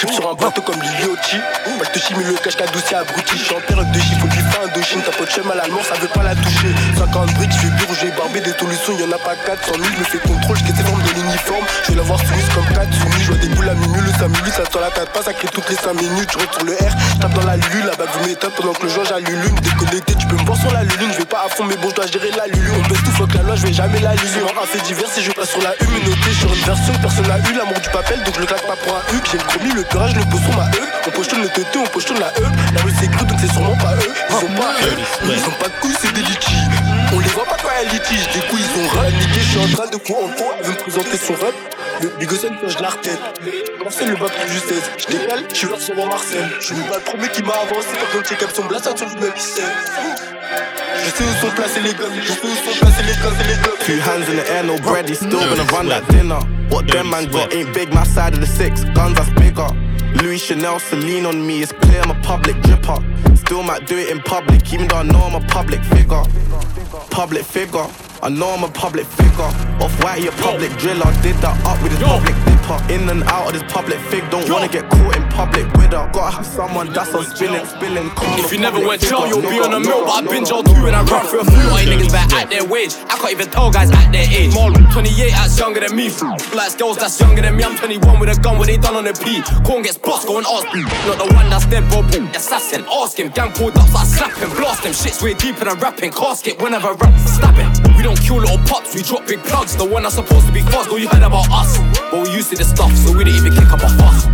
Clip 0.00 0.12
sur 0.14 0.30
un 0.30 0.34
bateau 0.34 0.62
comme 0.62 0.80
Liliotti. 0.80 1.36
Moi 1.76 1.84
je 1.84 1.90
te 1.92 1.98
chimie 1.98 2.24
le 2.24 2.32
cache 2.32 2.56
adouci 2.56 2.94
abruti. 2.94 3.36
Je 3.36 3.44
suis 3.44 3.54
en 3.54 3.60
période 3.60 3.92
de 3.92 4.00
chiffre, 4.00 4.20
faut 4.20 4.32
faire 4.32 4.64
un 4.64 4.72
de 4.72 4.82
Chine. 4.82 5.02
Ta 5.04 5.12
pote 5.12 5.28
chez 5.28 5.42
mal 5.42 5.60
allemand, 5.60 5.84
ça 5.84 5.92
veut 6.00 6.08
pas 6.08 6.22
la 6.22 6.34
toucher. 6.36 6.72
50 6.96 7.34
briques, 7.34 7.52
je 7.52 7.58
fais 7.58 7.72
bureau, 7.76 7.92
j'ai 8.00 8.10
barbé 8.16 8.40
des 8.40 8.56
solutions. 8.56 8.96
Y'en 8.96 9.12
a 9.12 9.18
pas 9.20 9.36
400 9.36 9.72
000, 9.76 9.84
je 9.84 9.98
me 10.00 10.04
fais 10.04 10.18
contrôle, 10.24 10.56
je 10.56 10.72
ses 10.72 10.84
formes 10.88 11.02
de 11.02 11.12
l'uniforme. 11.20 11.66
Je 11.84 11.88
vais 11.92 11.96
l'avoir 11.96 12.18
soumise 12.18 12.48
comme 12.54 12.64
4 12.64 12.94
soumis. 12.94 13.20
Je 13.20 13.26
vois 13.28 13.40
des 13.44 13.48
boules 13.48 13.68
à 13.68 13.74
minuit, 13.74 14.00
le 14.00 14.12
samedi, 14.16 14.50
ça 14.56 14.64
sur 14.70 14.80
la 14.80 14.88
tête 14.88 15.12
pas, 15.12 15.20
ça 15.20 15.34
crée 15.34 15.48
toutes 15.52 15.68
les 15.68 15.76
5 15.76 15.92
minutes. 15.92 16.32
Je 16.32 16.48
sur 16.48 16.64
le 16.64 16.72
R, 16.72 16.92
je 16.96 17.18
tape 17.20 17.34
dans 17.34 17.44
la 17.44 17.56
lulu, 17.56 17.82
la 17.84 17.92
bague 17.92 18.08
vous 18.16 18.24
m'éteint 18.24 18.52
pendant 18.56 18.72
que 18.72 18.84
le 18.84 18.88
joint 18.88 19.04
j'allume. 19.04 19.52
Déconnecté, 19.60 20.14
tu 20.16 20.26
peux 20.28 20.36
me 20.36 20.46
voir 20.48 20.56
sur 20.56 20.72
la 20.72 20.84
lune, 20.84 21.12
je 21.12 21.18
vais 21.18 21.28
pas 21.28 21.44
à 21.44 21.48
fond, 21.52 21.64
mais 21.64 21.76
bon, 21.76 21.90
je 21.90 21.96
dois 21.96 22.06
gérer 22.06 22.30
la 22.40 22.46
lulu. 22.46 22.72
On 22.72 22.88
baisse 22.88 23.04
tout, 23.04 23.12
fuck 23.12 23.34
la 23.34 23.42
loi, 23.42 23.54
je 23.54 23.66
vais 23.66 23.74
jamais 23.74 24.00
la 24.00 24.14
lulu. 24.14 24.48
Un 24.48 24.82
divers, 24.84 25.12
si 25.12 25.22
je 25.22 25.30
passe 25.32 25.50
sur 25.50 25.60
la 25.60 25.74
une, 25.84 26.08
noté 26.08 26.32
sur 26.32 26.48
une 26.48 26.64
version, 26.64 26.94
personne 27.02 27.28
n'a 27.28 27.36
eu 27.36 27.52
l'amour 27.52 27.78
du 27.80 27.90
papel, 27.90 28.22
donc 28.24 28.34
je 28.34 28.40
le 28.40 28.46
pas 28.46 28.56
pour 28.56 28.96
un 28.96 29.14
huc. 29.14 29.28
J'ai 29.30 29.36
le 29.36 29.74
le 29.74 29.89
le 29.98 30.30
pose 30.30 30.40
sur 30.40 30.56
ma 30.56 30.66
E. 30.66 30.88
On 31.06 31.10
pochetonne 31.10 31.42
le 31.42 31.48
TT, 31.48 31.78
on 31.78 31.86
pochetonne 31.86 32.18
la 32.20 32.28
E. 32.28 32.44
La 32.74 32.82
rue 32.82 32.92
c'est 32.98 33.10
cru, 33.10 33.26
donc 33.26 33.38
c'est 33.40 33.52
sûrement 33.52 33.76
pas 33.76 33.94
eux. 33.94 34.12
Ils 34.30 34.34
ont 34.36 34.54
pas 34.56 34.72
eux, 34.84 34.96
ils 35.24 35.48
ont 35.48 35.58
pas 35.58 35.68
de 35.68 35.80
couilles, 35.80 35.96
c'est 36.00 36.12
des 36.12 36.22
litchis. 36.22 36.68
On 37.12 37.18
les 37.18 37.28
voit 37.28 37.44
pas 37.44 37.56
quand 37.62 37.68
il 37.82 37.86
y 37.86 37.90
a 37.90 37.92
litige, 37.92 38.28
des 38.32 38.40
couilles 38.48 38.60
ils 38.60 38.82
ont 38.82 38.88
raniqué. 39.00 39.40
Je 39.40 39.40
suis 39.40 39.58
en 39.58 39.76
train 39.76 39.90
de 39.90 39.96
quoi 39.96 40.16
en 40.24 40.28
toi, 40.28 40.54
elle 41.00 41.10
veut 41.10 41.18
son 41.18 41.34
rap. 41.34 41.54
Le 42.02 42.08
Bigosène, 42.18 42.56
je 42.66 42.78
la 42.82 42.88
retête. 42.88 43.18
Marcel, 43.82 44.10
le 44.10 44.16
bac 44.16 44.30
de 44.30 44.52
justesse. 44.52 44.90
Je 44.98 45.06
décale, 45.06 45.44
je 45.50 45.54
suis 45.54 45.68
là 45.68 45.78
sur 45.78 45.94
Marcel. 45.96 46.50
Je 46.60 46.66
suis 46.66 46.74
pas 46.74 46.96
le 46.96 47.02
premier 47.02 47.28
qui 47.28 47.42
m'a 47.42 47.52
avancé. 47.52 47.88
Quand 48.12 48.18
on 48.18 48.22
check 48.22 48.42
up 48.42 48.50
son 48.52 48.64
blast, 48.64 48.96
sur 48.96 49.06
le 49.06 49.20
même 49.20 49.32
Je 49.36 51.10
sais 51.10 51.24
où 51.24 51.46
sont 51.46 51.54
placés 51.54 51.80
les 51.80 51.92
gars, 51.92 52.10
je 52.22 52.32
sais 52.32 52.38
où 52.44 52.72
sont 52.72 52.78
placés 52.80 53.02
les 53.02 53.12
gars, 53.12 53.32
les 53.46 53.54
gars. 53.62 53.76
Two 53.84 54.00
hands 54.00 54.28
in 54.30 54.36
the 54.36 54.50
air, 54.50 54.64
no 54.64 54.78
bread, 54.78 55.08
he's 55.08 55.18
still 55.18 55.40
gonna 55.40 55.64
run 55.72 55.88
that 55.88 56.06
dinner. 56.08 56.40
What 56.70 56.86
them 56.86 57.10
man 57.10 57.26
got 57.30 57.52
ain't 57.52 57.72
big, 57.74 57.92
my 57.92 58.04
side 58.04 58.34
of 58.34 58.40
the 58.40 58.46
six, 58.46 58.84
guns 58.94 59.14
that's 59.14 59.30
bigger. 59.30 59.68
Louis 60.22 60.38
Chanel, 60.38 60.78
Celine 60.78 61.26
on 61.26 61.46
me, 61.46 61.62
it's 61.62 61.72
clear 61.72 62.00
I'm 62.02 62.10
a 62.10 62.20
public 62.22 62.56
dripper. 62.56 63.38
Still 63.38 63.62
might 63.62 63.86
do 63.86 63.96
it 63.96 64.10
in 64.10 64.20
public, 64.20 64.72
even 64.72 64.88
though 64.88 64.96
I 64.96 65.02
know 65.02 65.20
I'm 65.20 65.34
a 65.34 65.46
public 65.46 65.82
figure. 65.84 66.22
Public 67.10 67.44
figure, 67.44 67.86
I 68.22 68.28
know 68.28 68.50
I'm 68.50 68.64
a 68.64 68.68
public 68.68 69.06
figure. 69.06 69.50
Off 69.80 70.04
white, 70.04 70.20
he 70.20 70.26
a 70.26 70.32
public 70.90 71.02
driller. 71.02 71.22
Did 71.22 71.36
that 71.42 71.56
up 71.66 71.82
with 71.82 71.92
his 71.92 72.02
public 72.02 72.34
dipper. 72.44 72.78
In 72.92 73.08
and 73.08 73.22
out 73.24 73.46
of 73.46 73.52
this 73.52 73.72
public 73.72 73.98
fig, 74.10 74.28
don't 74.30 74.48
wanna 74.50 74.68
get 74.68 74.88
caught 74.90 75.16
in 75.16 75.22
public 75.30 75.66
with 75.74 75.92
her. 75.92 76.08
Gotta 76.12 76.36
have 76.36 76.46
someone 76.46 76.92
that's 76.92 77.14
on 77.14 77.24
spilling, 77.24 77.66
spilling. 77.66 78.10
If 78.38 78.52
you 78.52 78.58
never 78.58 78.80
went 78.80 79.02
jail, 79.02 79.26
you'll 79.26 79.42
be 79.42 79.60
on 79.60 79.74
a 79.74 79.80
mill. 79.80 80.04
But 80.04 80.14
I 80.14 80.20
no, 80.20 80.30
binge 80.30 80.50
no, 80.50 80.56
all 80.56 80.62
two 80.62 80.86
and 80.86 80.96
I 80.96 81.02
run 81.04 81.26
through 81.26 81.40
a 81.40 81.44
few. 81.44 81.70
Why 81.70 81.84
niggas 81.84 82.12
back 82.12 82.32
at 82.32 82.50
their 82.50 82.64
wage? 82.64 82.94
I 83.08 83.16
can't 83.18 83.32
even 83.32 83.50
tell 83.50 83.70
guys 83.70 83.90
at 83.90 84.10
their 84.12 84.26
age. 84.28 84.54
More 84.54 84.70
28 84.70 85.30
that's 85.30 85.58
younger 85.58 85.80
than 85.80 85.94
me. 85.96 86.10
Like 86.54 86.78
girls 86.78 86.98
that's 86.98 87.20
younger 87.20 87.42
than 87.42 87.56
me. 87.56 87.64
I'm 87.64 87.76
21 87.76 88.18
with 88.18 88.36
a 88.36 88.40
gun. 88.40 88.58
What 88.58 88.66
they 88.66 88.76
done 88.76 88.96
on 88.96 89.04
the 89.04 89.14
P? 89.14 89.42
Corn 89.64 89.82
gets 89.82 89.98
boss, 89.98 90.24
go 90.24 90.38
and 90.38 90.46
ask. 90.46 90.66
Not 91.06 91.18
the 91.18 91.28
one 91.34 91.48
that's 91.50 91.66
dead, 91.66 91.88
bro. 91.90 92.02
boom, 92.02 92.26
Assassin, 92.34 92.84
ask 92.90 93.18
him. 93.18 93.30
Gang 93.30 93.52
pulled 93.52 93.76
up, 93.76 93.88
so 93.88 93.98
I 93.98 94.04
slap 94.04 94.36
him, 94.36 94.50
blast 94.50 94.84
him. 94.84 94.92
Shit's 94.92 95.22
way 95.22 95.34
deeper 95.34 95.64
than 95.64 95.78
rapping. 95.78 96.12
Casket 96.12 96.60
whenever 96.60 96.88
I 96.88 96.92
rap, 96.92 97.18
stab 97.18 97.56
it. 97.58 97.89
We 98.00 98.04
don't 98.04 98.18
kill 98.22 98.36
little 98.36 98.56
pups, 98.64 98.94
we 98.94 99.02
drop 99.02 99.26
big 99.26 99.40
plugs. 99.40 99.76
The 99.76 99.84
one 99.84 100.04
that's 100.04 100.14
supposed 100.14 100.46
to 100.46 100.52
be 100.52 100.62
fast, 100.62 100.88
all 100.88 100.98
you 100.98 101.06
heard 101.06 101.22
about 101.22 101.46
us. 101.50 101.76
But 102.10 102.26
we 102.26 102.32
used 102.32 102.48
to 102.48 102.56
this 102.56 102.70
stuff, 102.70 102.90
so 102.96 103.14
we 103.14 103.24
didn't 103.24 103.44
even 103.44 103.52
kick 103.52 103.70
up 103.70 103.82
a 103.82 103.90
fuss. 103.90 104.24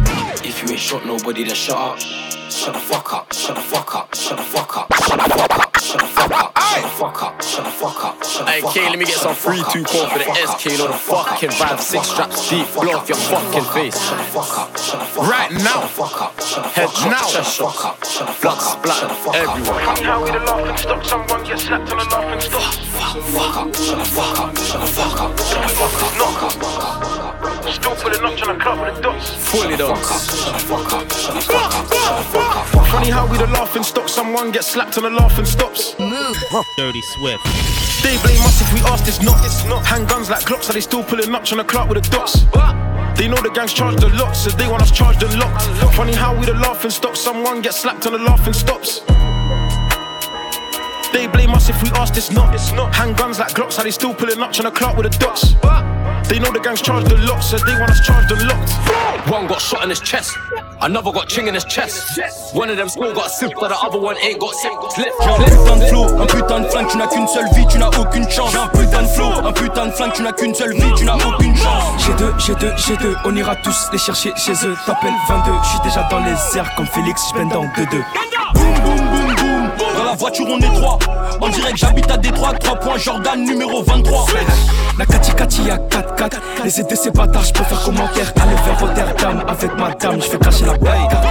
If 0.46 0.62
you 0.62 0.70
ain't 0.70 0.78
shot 0.78 1.04
nobody, 1.04 1.42
then 1.42 1.56
shut 1.56 1.76
up. 1.76 1.98
Shut 1.98 2.74
the 2.74 2.78
fuck 2.78 3.12
up, 3.12 3.32
shut 3.32 3.56
the 3.56 3.62
fuck 3.62 3.92
up, 3.96 4.14
shut 4.14 4.36
the 4.38 4.44
fuck 4.44 4.76
up, 4.76 4.94
shut 4.94 5.18
the 5.18 5.34
fuck 5.34 5.58
up, 5.58 5.65
shut 5.80 6.00
the 6.00 6.06
fuck 6.06 6.32
up, 6.32 6.58
shut 6.58 6.82
the 6.82 6.88
fuck 6.88 7.22
up, 7.22 7.42
shut 7.42 7.64
the 7.64 7.70
fuck 7.70 8.04
up, 8.04 8.24
Hey, 8.48 8.60
K, 8.72 8.88
let 8.90 8.98
me 8.98 9.04
get 9.04 9.16
some 9.16 9.34
free 9.34 9.62
two 9.72 9.84
call 9.84 10.06
for 10.08 10.18
the 10.18 10.24
SK, 10.24 10.78
not 10.78 10.88
the 10.88 10.88
the 10.88 10.98
fuck 10.98 11.26
fucking 11.28 11.50
vibe, 11.50 11.80
six 11.80 12.08
straps 12.08 12.48
deep, 12.48 12.66
blow 12.74 12.98
off 12.98 13.08
your 13.08 13.18
up, 13.18 13.24
shut 13.24 13.40
the 13.42 13.50
fucking 13.50 13.64
fuck 13.64 13.74
face. 13.74 13.96
up, 13.96 14.02
shut 14.02 14.18
the 14.18 14.24
fuck 14.32 14.58
up, 14.58 14.78
shut 14.78 15.00
the 15.00 15.06
fuck 15.06 15.24
up. 15.24 15.30
Right 15.30 15.52
now. 15.52 15.60
shut 15.60 15.82
the 15.82 15.88
fuck 15.88 16.22
up, 16.22 16.40
shut 16.40 16.62
the 16.62 16.68
Head 16.70 16.88
fuck 16.88 17.04
up, 17.04 17.10
now. 17.10 17.26
shut 17.26 17.44
the 17.44 17.50
fuck 17.50 17.84
up, 17.84 18.04
shut 18.04 18.26
the 18.26 18.42
Blood 18.42 18.60
splat 18.60 18.96
shut 18.96 19.08
the 19.08 19.14
fuck 19.16 19.34
up. 19.34 19.36
everywhere. 19.36 19.80
How 20.06 20.24
we 20.24 20.30
the 20.30 20.40
laughing 20.40 20.76
stock, 20.76 21.04
someone 21.04 21.44
gets 21.44 21.62
slapped 21.64 21.92
on 21.92 21.98
a 22.00 22.04
laughing 22.04 22.40
stock. 22.40 22.72
Fuck 23.32 23.56
up, 23.56 23.74
shut 23.76 23.98
the 23.98 24.04
fuck 24.04 24.40
up, 24.40 24.56
shut 24.56 24.80
the 24.80 24.86
fuck 24.86 25.20
up, 25.20 25.38
shut 25.40 25.62
the 25.62 25.68
fuck 25.76 26.02
up, 26.02 26.12
fuck 26.12 26.42
up, 26.42 26.52
fuck 26.52 26.84
up. 26.84 27.16
Still 27.66 27.96
pulling 27.96 28.24
up 28.24 28.36
trying 28.36 28.56
to 28.56 28.62
club 28.62 28.80
with 28.80 28.94
the 28.96 29.02
dots. 29.02 29.30
Fully 29.50 29.76
done. 29.76 29.96
Shut 29.96 30.52
the 30.54 30.60
fuck 30.60 30.92
up, 30.92 31.12
shut 31.12 31.34
the 31.34 31.40
fuck 31.40 31.74
up, 31.74 31.92
shut 31.92 32.16
the 32.16 32.24
fuck 32.30 32.56
up. 32.56 32.86
Funny 32.86 33.10
how 33.10 33.26
we 33.26 33.38
the 33.38 33.46
laughing 33.48 33.82
stock, 33.82 34.08
someone 34.08 34.52
gets 34.52 34.68
slapped 34.68 34.96
on 34.98 35.04
the 35.04 35.10
laughing 35.10 35.44
stops. 35.74 35.98
Move. 35.98 36.36
Dirty 36.76 37.02
Swift. 37.02 37.44
They 38.02 38.16
blame 38.22 38.40
us 38.42 38.60
if 38.60 38.72
we 38.72 38.80
ask 38.80 39.04
this 39.04 39.22
not. 39.22 39.44
It's 39.44 39.64
not. 39.64 39.84
Handguns 39.84 40.30
like 40.30 40.44
Glocks, 40.44 40.70
are 40.70 40.72
they 40.72 40.80
still 40.80 41.02
pulling 41.02 41.34
up 41.34 41.50
on 41.50 41.58
the 41.58 41.64
clock 41.64 41.88
with 41.88 42.02
the 42.02 42.10
dots? 42.10 42.44
They 43.18 43.28
know 43.28 43.36
the 43.36 43.50
gang's 43.54 43.72
charged 43.72 44.02
a 44.02 44.08
lot, 44.16 44.34
so 44.34 44.50
they 44.50 44.68
want 44.68 44.82
us 44.82 44.90
charged 44.90 45.22
and 45.22 45.38
locked. 45.38 45.62
Funny 45.94 46.14
how 46.14 46.38
we 46.38 46.46
the 46.46 46.54
laughing 46.54 46.90
stock, 46.90 47.16
someone 47.16 47.62
gets 47.62 47.80
slapped 47.80 48.06
on 48.06 48.12
the 48.12 48.18
laughing 48.18 48.52
stops. 48.52 49.00
They 51.12 51.26
blame 51.26 51.50
us 51.54 51.68
if 51.68 51.82
we 51.82 51.90
ask 51.90 52.14
this 52.14 52.30
not. 52.30 52.52
Handguns 52.92 53.38
like 53.38 53.54
Glocks, 53.54 53.78
are 53.78 53.84
they 53.84 53.90
still 53.90 54.14
pulling 54.14 54.40
up 54.40 54.52
trying 54.52 54.70
to 54.70 54.76
clock 54.76 54.96
with 54.96 55.10
the 55.10 55.18
dots? 55.18 55.54
They 56.28 56.40
know 56.40 56.50
the 56.50 56.58
gang's 56.58 56.82
charged 56.82 57.10
a 57.12 57.16
lot, 57.26 57.40
so 57.40 57.56
they 57.56 57.78
want 57.78 57.90
us 57.90 58.00
charged 58.00 58.32
and 58.32 58.42
locked. 58.48 58.72
One 59.30 59.46
got 59.46 59.60
shot 59.60 59.84
in 59.84 59.90
his 59.90 60.00
chest, 60.00 60.36
another 60.80 61.12
got 61.12 61.28
ching 61.28 61.46
in 61.46 61.54
his 61.54 61.64
chest. 61.64 62.54
One 62.54 62.68
of 62.68 62.76
them 62.76 62.88
still 62.88 63.14
got 63.14 63.30
sick, 63.30 63.52
but 63.60 63.68
the 63.68 63.78
other 63.78 63.98
one 63.98 64.16
ain't 64.18 64.40
got 64.40 64.54
sick. 64.54 64.72
Left, 64.98 65.14
J'ai 65.22 65.30
un 65.30 65.36
putain 65.44 65.76
de 65.76 65.86
flow, 65.86 66.20
un 66.20 66.26
putain 66.26 66.60
de 66.60 66.68
flingue, 66.68 66.88
tu 66.88 66.96
n'as 66.96 67.06
qu'une 67.06 67.28
seule 67.28 67.48
vie, 67.54 67.66
tu 67.68 67.78
n'as 67.78 67.88
aucune 67.88 68.28
chance. 68.28 68.50
J'ai 68.50 68.58
un 68.58 68.68
putain 68.68 69.02
de 69.02 69.08
flow, 69.08 69.30
un 69.44 69.52
putain 69.52 69.86
de 69.86 69.92
flingue, 69.92 70.12
tu 70.12 70.22
n'as 70.22 70.32
qu'une 70.32 70.54
seule 70.54 70.74
vie, 70.74 70.92
tu 70.96 71.04
n'as 71.04 71.14
aucune 71.14 71.56
chance. 71.56 72.04
J'ai 72.04 72.14
deux, 72.14 72.34
j'ai 72.38 72.54
deux, 72.56 72.72
j'ai 72.76 72.96
deux, 72.96 73.16
on 73.24 73.36
ira 73.36 73.54
tous 73.56 73.88
les 73.92 73.98
chercher 73.98 74.32
chez 74.36 74.52
eux. 74.66 74.76
T'appelles 74.84 75.14
22, 75.28 75.52
je 75.62 75.68
suis 75.68 75.80
déjà 75.80 76.08
dans 76.10 76.20
les 76.20 76.58
airs 76.58 76.74
comme 76.76 76.86
Félix, 76.86 77.22
je 77.34 77.42
dans 77.54 77.64
2-2. 77.64 78.04
Boum 78.54 78.74
boum 78.82 78.96
boum 78.96 79.25
boum, 80.06 80.16
voiture 80.16 80.46
on 80.48 80.58
est 80.58 80.74
trois. 80.74 80.98
On 81.40 81.48
dirait 81.48 81.72
que 81.72 81.78
j'habite 81.78 82.10
à 82.10 82.16
Détroit, 82.16 82.52
3 82.54 82.76
points 82.76 82.98
Jordan 82.98 83.44
numéro 83.44 83.82
23. 83.82 84.26
La 84.98 85.06
Kati 85.06 85.34
Kati 85.34 85.70
à 85.70 85.76
4-4. 85.76 86.36
Les 86.64 86.80
aider 86.80 86.96
ces 86.96 87.10
bâtards, 87.10 87.44
je 87.44 87.52
faire 87.52 87.82
commentaire. 87.82 88.32
Aller 88.40 88.56
vers 88.64 88.80
Rotterdam 88.80 89.44
avec 89.48 89.76
ma 89.76 89.90
dame, 89.90 90.20
je 90.20 90.28
fais 90.28 90.38
cracher 90.38 90.64
la 90.64 90.76
baïga. 90.76 91.22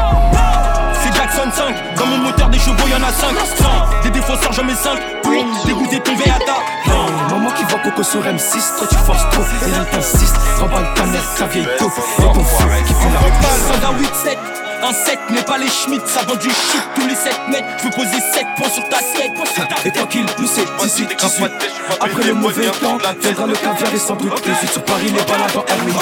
C'est 1.01 1.13
Jackson 1.13 1.49
5, 1.53 1.97
dans 1.97 2.05
mon 2.05 2.17
moteur 2.17 2.49
des 2.49 2.59
chevaux 2.59 2.87
y'en 2.87 3.03
a 3.03 3.11
5 3.11 3.35
100, 3.57 4.03
des 4.03 4.09
défausseurs 4.09 4.53
j'en 4.53 4.63
mets 4.63 4.73
5 4.73 4.97
Pour 5.21 5.31
dégoûter 5.65 5.99
ton 5.99 6.15
Veata 6.15 6.55
hey, 6.85 6.91
Maman 7.29 7.51
qui 7.51 7.63
voit 7.65 7.79
Coco 7.79 8.01
sur 8.01 8.21
M6, 8.21 8.77
toi 8.77 8.87
tu 8.89 8.95
forces 8.95 9.29
trop. 9.31 9.41
Et 9.41 9.71
elle 9.75 9.89
t'insiste, 9.91 10.35
remballe 10.59 10.93
ta 10.95 11.03
mère, 11.05 11.23
sa 11.37 11.45
vieille 11.45 11.67
taupe. 11.77 11.91
Et 12.19 12.23
ton 12.23 12.43
fou 12.43 12.67
qui 12.87 12.93
fout 12.93 13.11
la 13.13 13.73
Soldat 13.73 13.93
8-7 13.99 14.64
un 14.85 14.93
7, 14.93 15.19
mais 15.31 15.41
pas 15.41 15.57
les 15.57 15.67
Schmitt, 15.67 16.01
ça 16.05 16.21
vend 16.23 16.35
du 16.35 16.49
shit 16.49 16.83
tous 16.93 17.07
les 17.07 17.15
7 17.15 17.33
mètres. 17.49 17.65
Je 17.79 17.83
veux 17.85 17.89
poser 17.89 18.19
7 18.33 18.45
points 18.55 18.69
sur 18.69 18.83
ta 18.87 18.97
tête. 18.97 19.31
Et 19.85 19.91
tranquille, 19.91 20.25
nous 20.37 20.47
c'est 20.47 20.65
18, 20.79 21.09
18. 21.19 21.51
Après 21.99 22.23
le 22.23 22.33
mauvais 22.35 22.67
temps, 22.67 22.97
viendra 23.21 23.47
le 23.47 23.53
caviar 23.53 23.93
et 23.93 23.97
sans 23.97 24.15
doute 24.15 24.33
sur 24.71 24.83
Paris, 24.83 25.05
les 25.05 25.23
balades 25.23 25.55
en 25.55 25.65
Hermine. 25.65 25.95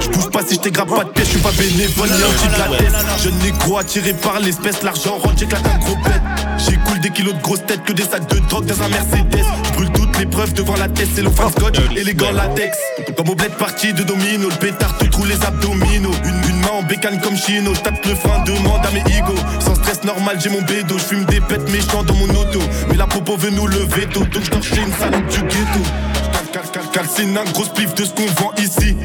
Je 0.00 0.08
bouge 0.08 0.30
pas 0.30 0.42
si 0.46 0.54
je 0.56 0.60
t'égrappe 0.60 0.88
pas 0.88 1.04
de 1.04 1.10
pièce, 1.10 1.26
je 1.26 1.32
suis 1.32 1.40
pas 1.40 1.52
bénévole 1.52 2.08
ni 2.08 2.24
anti 2.24 2.48
de 2.48 2.58
la 2.58 2.76
tête. 2.76 3.22
Jeune 3.22 3.38
négro 3.38 3.78
attiré 3.78 4.12
par 4.14 4.40
l'espèce, 4.40 4.82
l'argent 4.82 5.18
rentre, 5.18 5.38
j'éclate 5.38 5.66
un 5.66 5.78
gros 5.78 5.96
bête. 5.96 6.22
J'écoule 6.58 7.00
des 7.00 7.10
kilos 7.10 7.34
de 7.34 7.40
grosses 7.40 7.66
têtes 7.66 7.84
que 7.84 7.92
des 7.92 8.04
sacs 8.04 8.26
de 8.26 8.38
drogue 8.48 8.66
dans 8.66 8.82
un 8.82 8.88
Mercedes. 8.88 9.44
Je 9.64 9.72
brûle 9.72 9.90
toutes 10.16 10.24
les 10.24 10.30
preuves 10.30 10.52
devant 10.54 10.76
la 10.76 10.88
tête, 10.88 11.08
c'est 11.14 11.22
le 11.22 11.30
fan 11.30 11.50
scotch 11.50 11.78
et 11.94 12.04
les 12.04 12.14
gants 12.14 12.32
latex. 12.32 12.78
Comme 13.16 13.28
au 13.30 13.34
bled 13.34 13.52
parti 13.52 13.92
de 13.92 14.02
domino, 14.02 14.48
le 14.48 14.56
pétard 14.56 14.96
te 14.96 15.04
les 15.04 15.44
abdominaux. 15.44 16.10
Une, 16.24 16.50
une 16.50 16.60
main 16.60 16.78
en 16.78 16.82
bécane 16.82 17.20
comme 17.20 17.36
Chino, 17.36 17.72
tape 17.74 18.04
le 18.04 18.14
frein, 18.14 18.42
demande 18.44 18.84
à 18.86 18.90
mes 18.92 19.00
ego. 19.16 19.34
Sans 19.60 19.74
stress 19.74 20.04
normal, 20.04 20.38
j'ai 20.40 20.48
mon 20.48 20.62
bédo, 20.62 20.96
je 20.98 21.04
fume 21.04 21.24
des 21.26 21.40
pètes 21.40 21.70
méchants 21.70 22.02
dans 22.02 22.14
mon 22.14 22.28
auto. 22.30 22.60
Mais 22.88 22.96
la 22.96 23.06
popo 23.06 23.36
veut 23.36 23.50
nous 23.50 23.66
lever 23.66 24.06
tôt, 24.06 24.20
donc 24.20 24.42
je 24.42 24.74
chez 24.74 24.80
une 24.80 24.92
salope 24.94 25.26
du 25.26 25.40
ghetto. 25.42 25.80
Cal, 26.52 26.62
cal, 26.72 26.90
calcine 26.92 27.36
un 27.36 27.44
gros 27.52 27.64
spliff 27.64 27.94
de 27.94 28.04
ce 28.04 28.12
qu'on 28.12 28.26
vend 28.40 28.52
ici. 28.58 28.96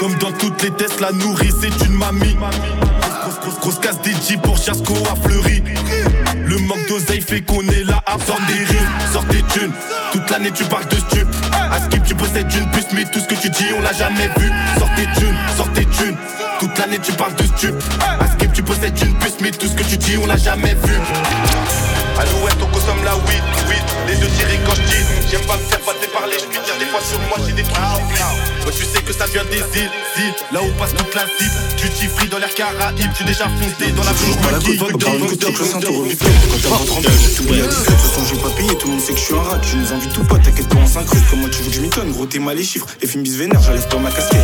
Comme 0.00 0.14
dans 0.16 0.32
toutes 0.32 0.62
les 0.62 0.70
tests, 0.72 1.00
la 1.00 1.12
nourrice 1.12 1.54
c'est 1.60 1.84
une 1.86 1.94
mamie. 1.94 2.36
Grosse, 3.22 3.40
grosse, 3.40 3.60
grosse 3.60 3.78
casse 3.78 4.00
des 4.02 4.12
jeeps 4.12 4.42
pour 4.42 4.58
Chasco 4.58 4.94
à 5.10 5.16
Fleury. 5.16 5.62
Le 6.56 6.62
manque 6.62 6.88
d'oseille 6.88 7.20
fait 7.20 7.42
qu'on 7.42 7.60
est 7.68 7.84
là 7.84 8.02
à 8.06 8.18
faire 8.18 8.38
des 8.46 8.64
rimes. 8.64 8.88
Sors 9.12 9.26
tes 9.26 9.42
thunes, 9.42 9.72
toute 10.10 10.30
l'année 10.30 10.50
tu 10.50 10.64
parles 10.64 10.86
de 10.86 10.96
stup. 10.96 11.28
À 11.52 11.78
tu 11.98 12.14
possèdes 12.14 12.50
une 12.50 12.70
puce, 12.70 12.86
mais 12.94 13.04
tout 13.04 13.20
ce 13.20 13.26
que 13.26 13.34
tu 13.34 13.50
dis, 13.50 13.66
on 13.76 13.82
l'a 13.82 13.92
jamais 13.92 14.30
vu. 14.38 14.50
Sors 14.78 14.88
tes 14.94 15.20
thunes, 15.20 15.36
sors 15.54 15.70
tes 15.72 15.84
thunes. 15.84 16.16
Toute 16.58 16.78
l'année 16.78 16.98
tu 17.02 17.12
parles 17.12 17.34
de 17.34 17.42
stup. 17.42 17.74
À 18.00 18.26
tu 18.54 18.62
possèdes 18.62 18.98
une 19.02 19.14
puce, 19.18 19.36
mais 19.42 19.50
tout 19.50 19.66
ce 19.66 19.74
que 19.74 19.82
tu 19.82 19.98
dis, 19.98 20.16
on 20.16 20.26
l'a 20.26 20.38
jamais 20.38 20.74
vu. 20.82 20.94
À 22.18 22.24
l'ouest, 22.24 22.56
on 22.62 22.66
consomme 22.72 23.04
la 23.04 23.14
weed, 23.28 23.44
weed. 23.68 23.84
Les 24.06 24.14
yeux 24.14 24.30
tirés 24.38 24.58
quand 24.64 24.74
je 24.74 24.82
dis. 24.82 25.04
J'aime 25.30 25.44
pas 25.44 25.56
me 25.56 25.64
faire 25.68 25.80
passer 25.80 26.08
par 26.12 26.26
les 26.26 26.38
cheveux. 26.38 26.62
Tiens, 26.64 26.78
des 26.78 26.86
fois 26.86 27.00
sur 27.00 27.20
moi, 27.28 27.36
j'ai 27.44 27.52
des 27.52 27.62
trucs 27.62 27.76
Toi, 27.76 28.72
tu 28.72 28.84
sais 28.84 29.02
que 29.02 29.12
ça 29.12 29.26
vient 29.26 29.44
des 29.44 29.58
îles, 29.58 29.90
îles. 30.16 30.34
Là 30.52 30.62
où 30.62 30.70
passe 30.78 30.94
toute 30.94 31.14
la 31.14 31.26
cible. 31.26 31.60
Tu 31.76 31.90
t'y 31.90 32.06
free 32.06 32.28
dans 32.28 32.38
l'air 32.38 32.54
caraïbe. 32.54 33.12
Tu 33.16 33.24
déjà 33.24 33.44
foncé 33.44 33.92
dans 33.92 34.04
la 34.04 34.12
bouche 34.12 34.36
Pas 34.40 34.50
la 34.52 34.58
côte 34.58 35.00
dans 35.00 35.12
le 35.12 35.28
je 35.28 35.64
sens 35.64 35.84
tout. 35.84 36.06
Quand 36.08 36.60
t'as 36.62 36.68
rentré 36.68 36.96
en 36.96 37.00
plus, 37.02 37.20
j'ai 37.20 37.34
tout 37.36 37.44
mis 37.52 37.60
à 37.60 37.66
17. 37.66 37.84
De 37.84 37.84
toute 37.84 38.00
façon, 38.00 38.22
j'ai 38.30 38.40
pas 38.40 38.50
payé, 38.56 38.78
tout 38.78 38.86
le 38.86 38.92
monde 38.94 39.02
sait 39.02 39.12
que 39.12 39.18
je 39.18 39.24
suis 39.24 39.34
un 39.34 39.42
rat. 39.42 39.58
Tu 39.58 39.76
nous 39.76 39.92
invites 39.92 40.12
tout 40.12 40.24
pas, 40.24 40.38
t'inquiète 40.38 40.68
pas, 40.68 40.78
on 40.80 40.86
s'incruste. 40.86 41.24
Comment 41.28 41.48
tu 41.48 41.62
veux 41.62 41.68
que 41.68 41.76
je 41.76 41.80
m'y 41.80 41.90
tonne 41.90 42.12
Gros, 42.12 42.26
t'es 42.26 42.38
mal 42.38 42.56
les 42.56 42.64
chiffres. 42.64 42.86
Et 43.02 43.06
film 43.06 43.22
bis 43.24 43.36
vénère, 43.36 43.60
j'enlève 43.60 43.86
pas 43.88 43.98
ma 43.98 44.10
casquette. 44.10 44.40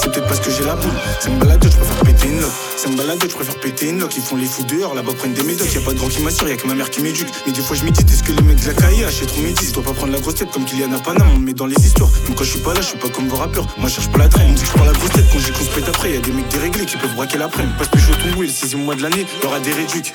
C'est 0.00 0.12
peut-être 0.12 0.28
parce 0.28 0.40
que 0.40 0.50
j'ai 0.50 0.64
la 0.64 0.76
boule. 0.76 0.92
C'est 1.20 1.30
me 1.30 1.40
balade, 1.40 1.64
je 1.64 1.76
préfère 1.76 2.04
péter 2.04 2.28
une 2.28 2.40
loque. 2.40 2.52
C'est 2.76 2.88
me 2.88 2.96
balade, 2.96 3.18
je 3.20 3.34
préfère 3.34 3.58
péter 3.58 3.88
une 3.88 3.98
loque. 3.98 4.16
Ils 4.16 4.22
font 4.22 4.36
les 4.36 4.46
fous 4.46 4.62
dehors, 4.62 4.94
là-bas 4.94 5.12
prennent 5.18 5.32
des 5.32 5.42
médocs. 5.42 5.74
Y'a 5.74 5.80
pas 5.80 5.92
de 5.92 5.98
grand 5.98 6.08
qui 6.08 6.22
m'assure, 6.22 6.48
y'a 6.48 6.56
que 6.56 6.66
ma 6.68 6.74
mère 6.74 6.90
qui 6.90 6.97
m'éduque. 7.02 7.28
Mais 7.46 7.52
des 7.52 7.60
fois, 7.60 7.76
je 7.76 7.84
médite, 7.84 8.10
est-ce 8.10 8.22
que 8.22 8.32
les 8.32 8.42
mecs 8.42 8.60
de 8.60 8.66
la 8.66 8.74
cahier 8.74 9.04
achètent 9.04 9.28
trop 9.28 9.40
médis 9.40 9.72
Dois 9.72 9.82
pas 9.82 9.92
prendre 9.92 10.12
la 10.12 10.20
grosse 10.20 10.36
tête 10.36 10.50
comme 10.50 10.64
Kylian 10.64 10.92
à 10.92 10.98
Paname, 10.98 11.30
on 11.34 11.38
me 11.38 11.46
met 11.46 11.52
dans 11.52 11.66
les 11.66 11.76
histoires. 11.76 12.10
Donc 12.26 12.36
quand 12.36 12.44
je 12.44 12.50
suis 12.50 12.60
pas 12.60 12.74
là, 12.74 12.80
je 12.80 12.86
suis 12.86 12.98
pas 12.98 13.08
comme 13.08 13.28
vos 13.28 13.36
rappeurs. 13.36 13.66
Moi, 13.78 13.88
je 13.88 13.94
cherche 13.94 14.10
pas 14.10 14.18
la 14.18 14.28
traîne. 14.28 14.48
On 14.48 14.52
me 14.52 14.56
dit 14.56 14.62
que 14.62 14.68
je 14.68 14.72
prends 14.72 14.84
la 14.84 14.92
grosse 14.92 15.10
tête 15.10 15.26
quand 15.32 15.38
j'ai 15.38 15.52
qu'on 15.52 15.64
se 15.64 15.90
après. 15.90 16.12
Y'a 16.12 16.20
des 16.20 16.32
mecs 16.32 16.48
déréglés 16.48 16.86
qui 16.86 16.96
peuvent 16.96 17.14
braquer 17.14 17.38
l'après-midi. 17.38 17.74
Passe 17.78 17.88
plus 17.88 18.00
chaud 18.00 18.12
ton 18.14 18.40
le 18.40 18.48
sixième 18.48 18.84
mois 18.84 18.94
de 18.94 19.02
l'année, 19.02 19.26
y'aura 19.42 19.60
des 19.60 19.72
réducs. 19.72 20.14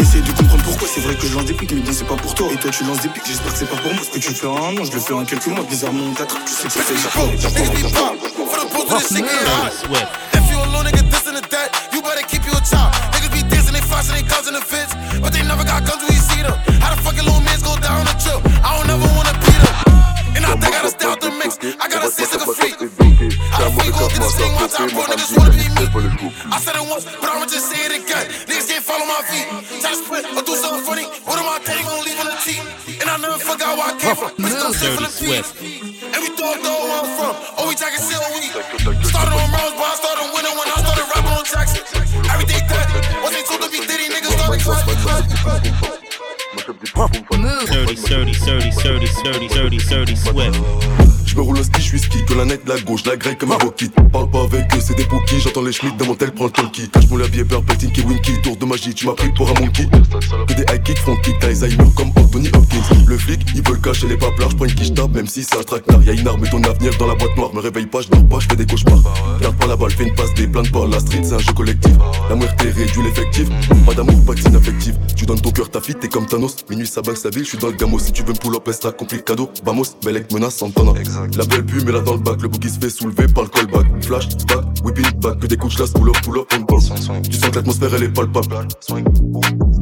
Essaye 0.00 0.22
de 0.22 0.32
comprendre 0.32 0.62
pourquoi, 0.64 0.88
c'est 0.92 1.00
vrai 1.00 1.14
que 1.14 1.26
je 1.26 1.34
lance 1.34 1.44
des 1.44 1.54
pics, 1.54 1.72
mais 1.72 1.80
bon, 1.80 1.92
c'est 1.92 2.06
pas 2.06 2.16
pour 2.16 2.34
toi. 2.34 2.48
Et 2.52 2.56
toi, 2.56 2.70
tu 2.70 2.84
lances 2.84 3.00
des 3.00 3.08
pics, 3.08 3.22
j'espère 3.26 3.52
que 3.52 3.58
c'est 3.58 3.70
pas 3.70 3.76
pour 3.76 3.92
moi. 3.92 4.02
Ce 4.04 4.10
que 4.10 4.18
tu 4.24 4.34
fais 4.34 4.46
en 4.46 4.56
un 4.56 4.76
an, 4.76 4.84
je 4.84 4.92
le 4.92 5.00
fais 5.00 5.12
en 5.12 5.24
quelques 5.24 5.46
mois. 5.46 5.64
Bizarrement, 5.68 6.04
on 6.10 6.14
t'attrape, 6.14 6.44
tu 6.44 6.52
sais 6.52 6.68
que 6.68 6.86
Dirty 7.38 9.16
If 10.32 10.50
you 10.50 10.58
a 10.58 10.66
little 10.66 10.82
nigga 10.84 11.02
this 11.10 11.26
and 11.26 11.36
that, 11.36 11.88
you 11.92 12.00
better 12.02 12.22
keep 12.26 12.44
you 12.46 12.52
a 12.52 12.60
child. 12.60 12.92
Niggas 13.12 13.32
be 13.32 13.55
they 13.86 13.92
flashing, 13.92 14.14
they 14.18 14.26
guns 14.28 14.48
in 14.48 14.54
the 14.54 14.60
fence, 14.60 14.92
but 15.20 15.32
they 15.32 15.42
never 15.42 15.64
got 15.64 15.86
guns 15.86 16.02
when 16.02 16.12
you 16.12 16.22
see 16.22 16.42
them. 16.42 16.56
How 16.82 16.94
the 16.94 16.98
fucking 17.02 17.24
little 17.24 17.40
mans 17.40 17.62
go 17.62 17.74
down 17.78 18.02
the 18.06 18.14
trip? 18.18 18.42
I 18.62 18.74
don't 18.74 18.90
ever 18.90 19.08
wanna 19.14 19.34
beat 19.38 19.60
them. 19.62 19.76
And 20.36 20.42
I 20.44 20.52
think 20.58 20.74
I 20.74 20.82
gotta 20.82 20.92
stay 20.92 21.06
out 21.06 21.20
the 21.20 21.30
mix. 21.30 21.58
I 21.80 21.86
gotta 21.88 22.10
say 22.10 22.24
sucker 22.24 22.52
freak. 22.52 22.76
How 23.54 23.64
the 23.64 23.70
fuck 23.72 23.86
you 23.86 23.94
gon' 23.94 24.10
get 24.10 24.20
this 24.20 24.36
thing 24.36 24.52
one 24.58 24.68
time, 24.68 24.90
bro? 24.90 25.06
Niggas 25.06 25.32
wanna 25.38 25.54
be 25.54 25.66
me. 25.70 25.86
I 26.52 26.58
said 26.60 26.76
it 26.76 26.84
once, 26.90 27.04
but 27.06 27.28
I'ma 27.30 27.46
just 27.46 27.70
say 27.70 27.80
it 27.86 27.92
again. 28.02 28.26
Niggas 28.50 28.68
can't 28.68 28.84
follow 28.84 29.06
my 29.06 29.22
feet. 29.30 29.46
Try 29.80 29.90
to 29.94 29.98
split 30.02 30.24
or 30.36 30.42
do 30.42 30.54
something 30.56 30.84
funny. 30.84 31.06
What 31.24 31.38
am 31.38 31.48
I 31.48 31.58
taking? 31.64 31.86
Gonna 31.86 32.04
leave 32.04 32.20
on 32.20 32.28
the 32.28 32.38
team. 32.42 32.64
And 33.00 33.08
I 33.08 33.16
never 33.16 33.38
forgot 33.38 33.78
where 33.78 33.88
I 33.88 33.94
came 33.96 34.16
from. 34.16 34.30
But 34.36 34.50
still 34.50 34.74
sit 34.74 34.90
for 34.98 35.04
the 35.08 35.12
peace. 35.14 35.50
And 36.12 36.20
we 36.20 36.28
thought 36.36 36.60
know 36.60 36.76
where 36.84 37.00
I'm 37.00 37.08
from. 37.16 37.34
Oh, 37.56 37.64
we 37.68 37.74
talking 37.74 38.02
shit 38.02 38.18
when 38.20 38.32
we 38.36 38.50
started 39.08 39.32
on 39.32 39.48
Rose, 39.56 39.74
but 39.78 39.88
I 39.88 39.95
rapping. 41.54 41.82
Everything 42.30 42.66
dead. 42.68 42.86
Dirty, 49.52 49.78
dirty, 49.78 50.16
swift. 50.16 51.25
Je 51.36 51.42
me 51.42 51.44
roule 51.48 51.58
au 51.58 51.62
ski, 51.62 51.82
je 51.82 51.86
suis 51.88 51.98
ski, 51.98 52.24
que 52.24 52.32
la 52.32 52.46
net, 52.46 52.62
la 52.66 52.80
gauche, 52.80 53.04
la 53.04 53.14
grille 53.14 53.36
comme 53.36 53.52
un. 53.52 53.58
Parle 53.58 54.30
pas 54.30 54.44
avec 54.44 54.74
eux, 54.74 54.80
c'est 54.80 54.96
des 54.96 55.04
bookies, 55.04 55.38
j'entends 55.38 55.60
les 55.60 55.72
schmitts 55.72 55.98
dans 55.98 56.06
mon 56.06 56.14
tel, 56.14 56.32
prends 56.32 56.46
le 56.46 56.50
talkie. 56.50 56.88
Cache 56.88 57.10
mon 57.10 57.18
labier, 57.18 57.44
peur, 57.44 57.62
Tinky 57.78 58.00
Winky, 58.00 58.40
tour 58.42 58.56
de 58.56 58.64
magie, 58.64 58.94
tu 58.94 59.04
m'as 59.04 59.12
pris 59.12 59.30
pour 59.34 59.50
un 59.50 59.60
monkey. 59.60 59.86
Que 60.48 60.54
des 60.54 60.62
high 60.62 60.82
kicks, 60.82 60.96
front 60.96 61.16
kick, 61.16 61.44
Alzheimer 61.44 61.90
comme 61.94 62.08
Anthony 62.16 62.48
Hopkins. 62.48 63.04
Le 63.06 63.18
flic, 63.18 63.42
il 63.54 63.60
veut 63.62 63.74
le 63.74 63.80
cacher, 63.80 64.08
les 64.08 64.16
paplards, 64.16 64.48
je 64.48 64.56
prends 64.56 64.64
une 64.64 64.74
quiche 64.74 64.94
tape, 64.94 65.10
même 65.10 65.26
si 65.26 65.42
c'est 65.42 65.58
un 65.58 65.62
traquenard. 65.62 66.02
Y'a 66.04 66.14
une 66.14 66.26
arme 66.26 66.42
et 66.42 66.48
ton 66.48 66.62
avenir 66.62 66.96
dans 66.96 67.06
la 67.06 67.14
boîte 67.14 67.36
noire, 67.36 67.52
me 67.52 67.60
réveille 67.60 67.84
pas, 67.84 68.00
je 68.00 68.08
dors 68.08 68.24
pas, 68.24 68.38
je 68.40 68.48
fais 68.48 68.56
des 68.56 68.64
cauchemars. 68.64 69.02
Garde 69.42 69.56
pas 69.56 69.66
la 69.66 69.76
balle, 69.76 69.90
fais 69.90 70.04
une 70.04 70.14
passe, 70.14 70.32
des 70.32 70.46
plaintes 70.46 70.72
pas, 70.72 70.86
la 70.86 71.00
street, 71.00 71.20
c'est 71.22 71.34
un 71.34 71.38
jeu 71.38 71.52
collectif. 71.52 71.92
La 72.30 72.36
muerte 72.36 72.58
réduit 72.62 73.02
l'effectif, 73.02 73.46
pas 73.84 73.92
d'amour, 73.92 74.24
pas 74.24 74.32
de 74.32 74.40
signe 74.40 74.56
affectif. 74.56 74.94
Tu 75.14 75.26
donnes 75.26 75.42
ton 75.42 75.50
cœur, 75.50 75.70
ta 75.70 75.82
fille, 75.82 75.96
t'es 75.96 76.08
comme 76.08 76.24
Thanos. 76.24 76.56
Minuit, 76.70 76.86
ça 76.86 77.02
bug 77.02 77.16
sa 77.16 77.28
ville, 77.28 77.44
je 77.44 77.50
suis 77.50 77.58
dans 77.58 77.68
le 77.68 77.74
gamos. 77.74 77.98
Si 77.98 78.12
tu 78.12 78.22
veux 78.22 78.32
me 78.32 78.38
pull 78.38 78.54
up, 78.56 78.70
cadeau. 79.26 79.50
Belek 80.02 80.32
menace 80.32 80.54
Santana. 80.54 80.92
La 81.34 81.44
belle 81.44 81.64
pue, 81.64 81.82
mais 81.84 81.92
là 81.92 82.00
dans 82.00 82.14
le 82.14 82.20
bac, 82.20 82.40
le 82.42 82.48
boogie 82.48 82.70
se 82.70 82.78
fait 82.78 82.90
soulever 82.90 83.26
par 83.26 83.44
le 83.44 83.48
callback. 83.50 84.04
Flash, 84.04 84.28
back, 84.46 84.64
whipping 84.84 85.10
back, 85.20 85.38
que 85.40 85.46
des 85.46 85.56
de 85.56 85.68
chasse, 85.68 85.90
pull 85.90 86.08
up, 86.08 86.16
pull 86.22 86.38
up, 86.38 86.46
on 86.54 86.60
ball. 86.60 86.80
Tu 86.80 87.36
sens 87.36 87.50
que 87.50 87.56
l'atmosphère 87.56 87.94
elle 87.94 88.04
est 88.04 88.08
palpable. 88.08 88.68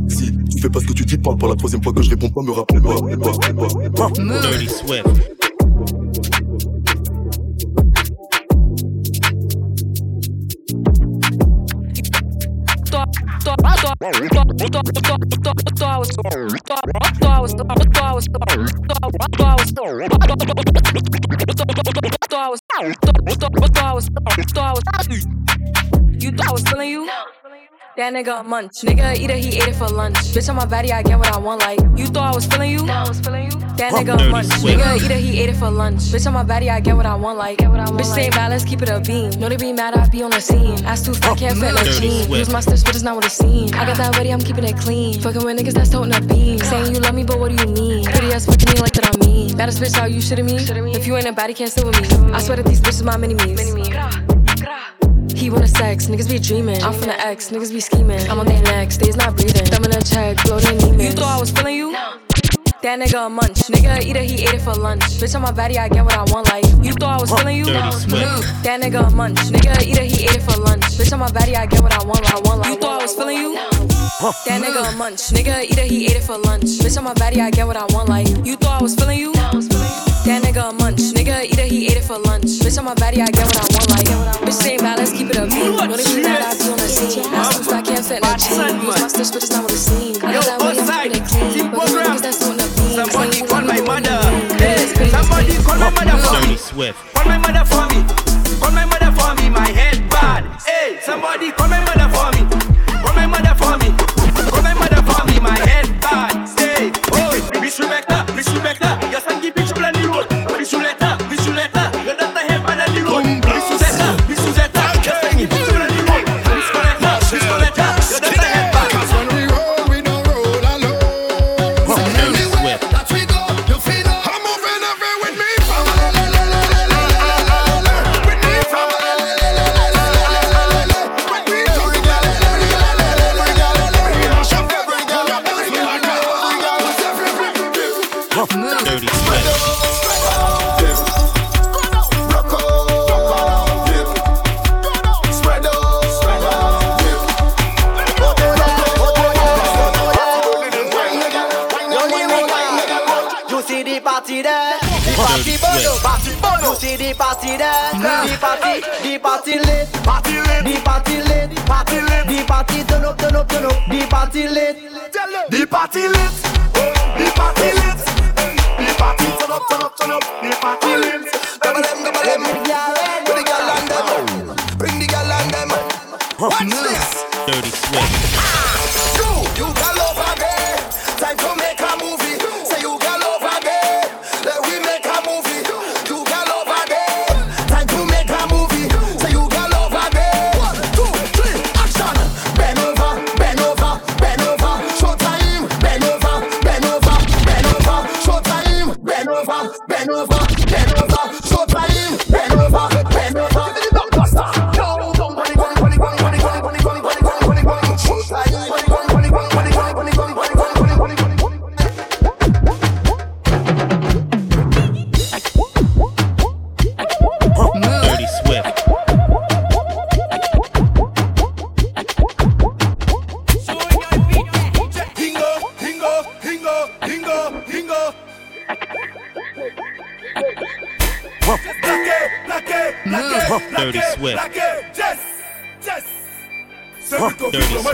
Si 0.09 0.33
tu 0.49 0.63
fais 0.63 0.71
pas 0.71 0.81
ce 0.81 0.87
que 0.87 0.93
tu 0.93 1.05
dis, 1.05 1.19
parle 1.19 1.39
pas 1.39 1.49
la 1.49 1.57
troisième 1.57 1.83
fois 1.83 1.93
que 1.93 2.03
je 2.03 2.11
réponds 2.11 2.31
pas, 2.31 2.43
me 2.43 2.53
rappelle 2.53 2.83
pas. 2.83 2.95
pas, 2.95 3.09
pas, 3.53 4.09
pas. 4.09 4.35
Dirty 22.93 22.97
Swift. 23.15 23.55
Mm. 25.09 26.23
You 26.23 26.31
thought 26.33 26.49
I 26.49 26.53
was 26.53 26.63
feeling 26.63 26.91
you? 26.91 27.11
That 27.97 28.13
nigga 28.13 28.41
a 28.41 28.43
munch. 28.43 28.81
Nigga 28.83 29.17
eat 29.17 29.31
it, 29.31 29.39
he 29.39 29.57
ate 29.57 29.69
it 29.69 29.77
for 29.77 29.87
lunch. 29.89 30.17
Bitch 30.35 30.49
on 30.49 30.57
my 30.57 30.67
body, 30.67 30.91
I 30.91 31.05
get 31.05 31.17
what 31.17 31.33
I 31.33 31.39
want. 31.39 31.61
Like 31.61 31.79
you 31.97 32.07
thought 32.07 32.33
I 32.33 32.35
was 32.35 32.45
feeling 32.45 32.73
you? 32.73 32.85
I 32.89 33.09
was 33.09 33.21
feeling 33.21 33.45
you. 33.45 33.51
That 33.79 33.93
nigga 33.93 34.19
a 34.19 34.31
munch. 34.31 34.49
Nigga 34.49 34.97
eat 34.97 35.11
it, 35.13 35.21
he 35.21 35.41
ate 35.41 35.51
it 35.51 35.55
for 35.55 35.71
lunch. 35.71 36.01
Bitch 36.11 36.27
on 36.27 36.33
my 36.33 36.43
body, 36.43 36.69
I 36.71 36.81
get 36.81 36.97
what 36.97 37.07
I 37.07 37.15
want. 37.15 37.39
Like 37.39 37.59
bitch 37.59 38.13
stay 38.13 38.31
mad, 38.31 38.51
let's 38.51 38.65
keep 38.65 38.83
it 38.83 38.89
a 38.89 38.99
beam. 38.99 39.31
No 39.39 39.49
they 39.49 39.57
be 39.57 39.73
mad, 39.73 39.95
I 39.95 40.09
be 40.09 40.25
on 40.25 40.33
the 40.33 40.41
scene. 40.41 40.85
Ass 40.85 41.05
too 41.05 41.15
fat, 41.15 41.39
can't 41.39 41.57
fit 41.57 41.73
no 41.73 41.85
Dirty 41.85 42.01
jean. 42.01 42.31
Use 42.33 42.51
my 42.51 42.59
steps, 42.59 42.83
but 42.83 42.97
it's 42.97 43.05
not 43.05 43.15
what 43.15 43.27
it 43.27 43.31
seems. 43.31 43.73
I 43.75 43.87
got 43.87 43.97
that 43.99 44.17
ready, 44.17 44.31
I'm 44.33 44.41
keeping 44.41 44.65
it 44.65 44.77
clean. 44.77 45.21
Fucking 45.21 45.45
with 45.45 45.57
niggas 45.57 45.75
that's 45.75 45.91
toting 45.91 46.13
a 46.17 46.21
beam. 46.21 46.59
Saying 46.59 46.93
you 46.93 47.01
love 47.01 47.15
me, 47.15 47.23
but 47.23 47.39
what 47.39 47.57
do 47.57 47.65
you 47.65 47.73
mean? 47.73 48.07
Pretty 48.07 48.33
ass 48.33 48.47
fucking 48.47 48.75
me 48.75 48.81
like 48.81 48.95
that 48.95 49.15
I 49.15 49.25
mean. 49.25 49.57
Baddest 49.57 49.81
bitch, 49.81 49.97
how 49.97 50.07
you 50.07 50.19
shitting 50.19 50.47
me? 50.47 50.57
If 50.97 51.07
you 51.07 51.17
ain't 51.17 51.27
a 51.27 51.33
baddie, 51.33 51.55
can't 51.55 51.71
sit 51.71 51.87
with 51.87 52.01
me. 52.01 52.33
I 52.33 52.43
swear 52.43 52.57
that 52.57 52.67
these 52.67 52.81
bitches 52.81 53.05
my 53.05 53.17
mini 53.17 53.35
me's. 53.35 53.55
He 55.35 55.51
wanna 55.51 55.69
sex, 55.69 56.07
niggas 56.07 56.29
be 56.29 56.39
dreaming. 56.39 56.83
I'm 56.83 56.93
from 56.93 57.09
the 57.09 57.21
X, 57.21 57.51
niggas 57.51 57.73
be 57.73 57.81
scheming. 57.81 58.21
I'm 58.31 58.39
on 58.39 58.47
their 58.47 58.63
necks, 58.63 58.97
they's 58.97 59.17
not 59.17 59.37
breathing. 59.37 59.67
Thumb 59.67 59.85
in 59.85 59.93
a 59.93 60.01
check, 60.01 60.43
blow 60.45 60.59
their 60.59 60.75
You 61.03 61.11
thought 61.13 61.37
I 61.37 61.41
was 61.41 61.51
feeling 61.51 61.77
you? 61.77 61.93
No. 61.93 62.19
That 62.85 63.01
nigga 63.01 63.27
a 63.27 63.29
munch. 63.31 63.61
Nigga 63.73 64.05
either 64.05 64.21
he 64.21 64.45
ate 64.45 64.53
it 64.53 64.61
for 64.61 64.75
lunch. 64.75 65.03
Bitch, 65.17 65.35
on 65.35 65.41
my 65.41 65.53
body, 65.53 65.79
I 65.79 65.89
get 65.89 66.05
what 66.05 66.15
I 66.15 66.25
want. 66.31 66.49
Like, 66.49 66.67
you 66.85 66.93
thought 66.93 67.19
I 67.19 67.21
was 67.21 67.31
feeling 67.33 67.57
you? 67.57 67.65
No. 67.65 67.91
That 68.63 68.83
nigga 68.83 69.09
a 69.09 69.11
munch. 69.11 69.39
Nigga 69.39 69.83
either 69.83 70.03
he 70.03 70.25
ate 70.25 70.37
it 70.37 70.43
for 70.43 70.61
lunch. 70.61 70.83
Bitch, 70.99 71.11
on 71.11 71.19
my 71.19 71.33
body, 71.33 71.57
I 71.57 71.65
get 71.65 71.83
what 71.83 71.93
I 71.93 72.05
want. 72.05 72.31
I 72.31 72.39
want 72.41 72.61
like, 72.61 72.75
you 72.75 72.81
thought 72.81 73.01
I 73.01 73.05
was 73.05 73.15
feeling 73.15 73.39
you? 73.39 73.55
That 73.55 74.61
nigga 74.63 74.93
a 74.93 74.97
munch. 74.99 75.21
Nigga 75.33 75.65
either 75.65 75.83
he 75.83 76.05
ate 76.05 76.17
it 76.17 76.25
for 76.25 76.37
lunch. 76.37 76.65
Bitch, 76.65 76.99
on 76.99 77.05
my 77.05 77.15
body, 77.15 77.41
I 77.41 77.51
get 77.51 77.67
what 77.67 77.79
I 77.79 77.87
want. 77.87 78.11
Like, 78.11 78.29
you 78.45 78.57
thought 78.57 78.81
I 78.81 78.83
was 78.83 78.95
feeling 78.95 79.19
you? 79.19 79.33
No. 79.33 80.04
That 80.25 80.41
nigga 80.43 80.71
a 80.71 80.73
munch. 80.73 81.13
Nigga 81.13 81.45
either 81.45 81.69
he 81.69 81.85
ate 81.85 81.99
it 82.01 82.05
for 82.05 82.19
lunch. 82.19 82.65
Bitch, 82.65 82.79
on 82.79 82.87
my 82.87 82.95
body, 82.95 83.21
I 83.21 83.29
get 83.29 83.45
what 83.45 83.61
I 83.61 83.69
want. 83.77 83.93
Like, 83.93 84.09
bitch, 84.41 84.57
they 84.65 84.73
ain't 84.73 84.81
bad, 84.81 84.99
let's 84.99 85.13
keep 85.13 85.29
it 85.29 85.37
up. 85.37 85.53
What 85.53 86.01
if 86.01 86.09
you 86.17 86.25
mad, 86.25 86.41
I 86.41 86.57
be 86.57 86.65
on 86.73 86.81
the 86.81 86.89
scene. 86.89 87.29
I 87.29 87.53
still 87.53 87.75
I 87.77 87.83
can't 87.85 88.01
fit 88.01 88.25
in 88.25 88.29
a 88.29 88.33
jean. 88.41 88.81
Use 88.81 89.01
my 89.01 89.09
stitch, 89.13 89.37
but 89.37 89.45
it's 89.45 89.53
not 89.53 89.69
what 89.69 89.73
it 89.73 89.85
seems. 89.85 90.17
Yo, 90.25 90.41
outside, 90.41 91.13
keep 91.29 91.69
program. 91.69 92.17
Somebody 92.17 93.45
call 93.45 93.69
my 93.69 93.85
mother. 93.85 94.17
Somebody 95.13 95.61
call 95.61 95.77
my 95.77 95.93
mother 95.93 96.17
for 96.17 96.41
me. 96.49 96.57
Swift. 96.57 96.97
Call 97.13 97.29
my 97.29 97.37
mother 97.37 97.69
for 97.69 97.85
me. 97.93 98.01
Call 98.65 98.73
my 98.73 98.89
mother 98.89 99.13
for 99.13 99.37
me. 99.37 99.53
My 99.53 99.69
head 99.69 100.09
bad. 100.09 100.49
Hey, 100.65 101.05
somebody 101.05 101.53
call 101.53 101.69
my 101.69 101.85
mother 101.85 102.09
for 102.09 102.33
me. 102.33 102.49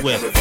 Swift. 0.00 0.39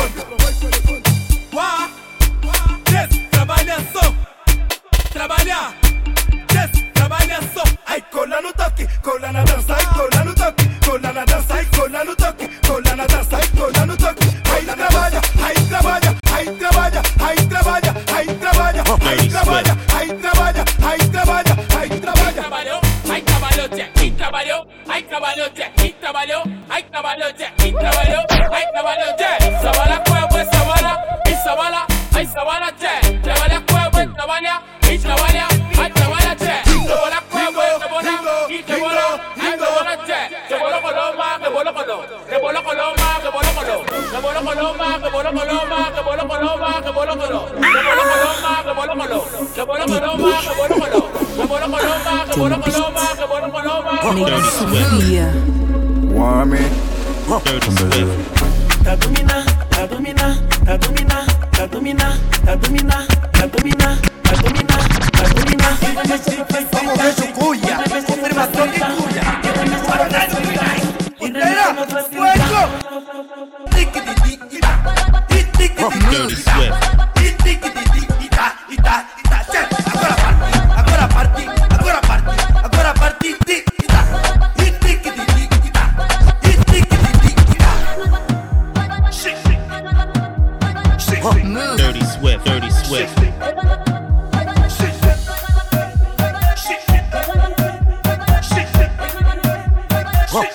Dirty 91.32 92.01
Swift, 92.05 92.43
Dirty 92.45 92.71
Swift. 92.71 93.15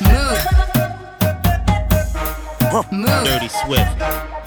Move. 0.03 0.41
Move. 2.91 3.25
Dirty 3.25 3.49
Swift. 3.49 4.44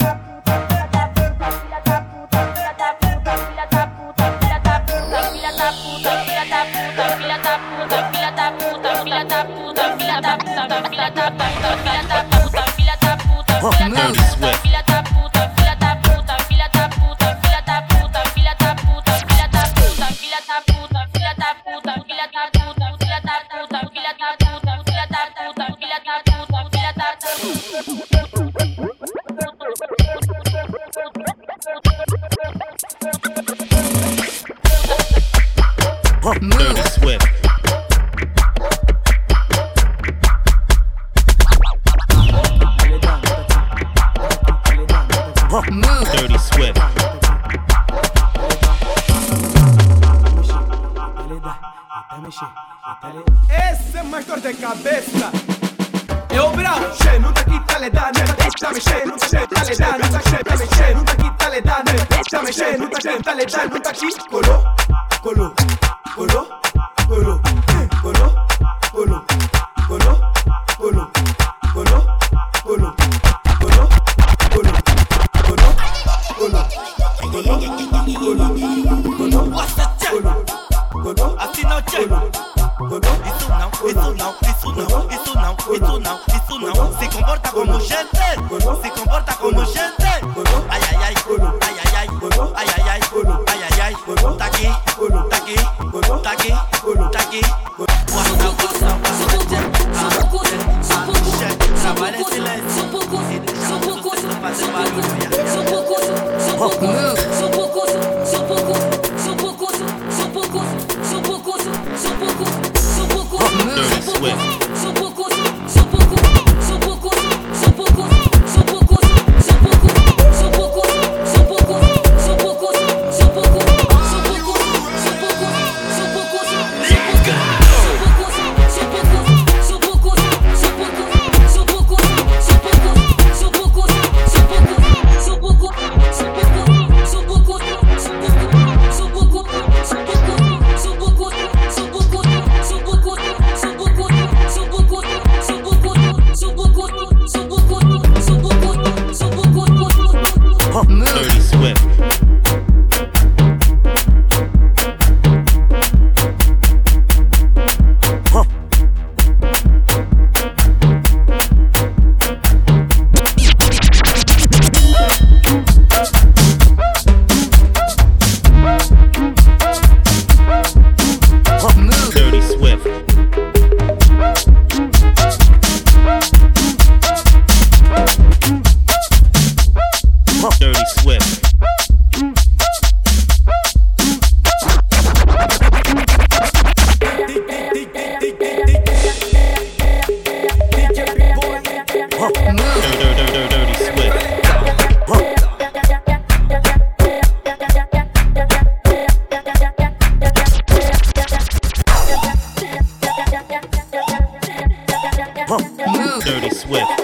with. 206.68 206.97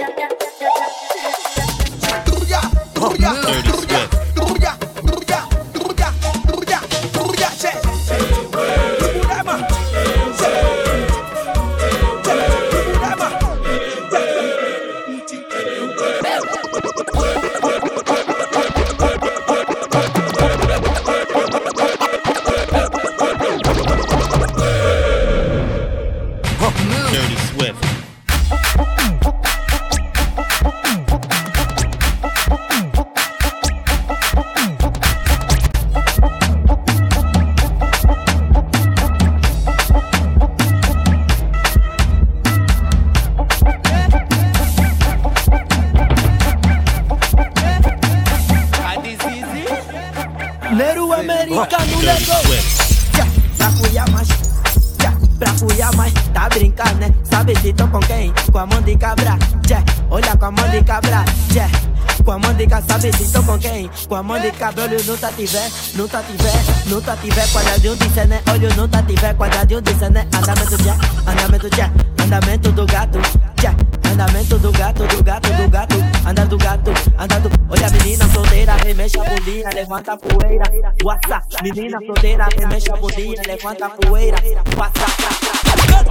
Com 64.15 64.19
a 64.19 64.23
mão 64.23 64.39
de 64.39 64.53
cabra, 64.53 64.85
olho 64.85 65.05
não 65.05 65.17
tá 65.17 65.33
tiver, 65.33 65.69
não 65.97 66.07
tá 66.07 66.23
tiver, 66.23 66.87
não 66.87 67.03
tá 67.03 67.17
tiver, 67.17 67.49
quadradinho 67.51 67.97
de 67.97 68.09
cené, 68.11 68.41
olho 68.49 68.73
não 68.77 68.89
tá 68.89 69.03
tiver, 69.03 69.35
quadradinho 69.35 69.81
de 69.81 69.93
cené, 69.99 70.29
andamento 70.33 70.85
já, 70.85 70.95
andamento 71.29 71.77
já, 71.77 71.91
andamento 72.23 72.71
do 72.71 72.87
gato, 72.87 73.19
já, 73.61 73.75
andamento 74.09 74.57
do 74.57 74.71
gato, 74.71 75.05
do 75.09 75.21
gato, 75.21 75.53
do 75.55 75.69
gato, 75.69 75.97
anda 76.25 76.47
do 76.47 76.57
gato, 76.57 76.93
anda 77.19 77.41
do, 77.41 77.51
olha 77.69 77.89
a 77.89 77.91
menina 77.91 78.25
solteira, 78.29 78.77
remexe 78.85 79.19
a 79.19 79.25
bundinha, 79.25 79.71
levanta 79.75 80.13
a 80.13 80.17
poeira, 80.17 80.65
WhatsApp, 81.03 81.47
menina 81.65 81.99
solteira, 82.07 82.49
remexe 82.57 82.93
a 82.93 82.97
bundinha, 82.97 83.43
levanta 83.45 83.87
a 83.87 83.91
poeira, 83.91 84.39
WhatsApp. 84.79 85.13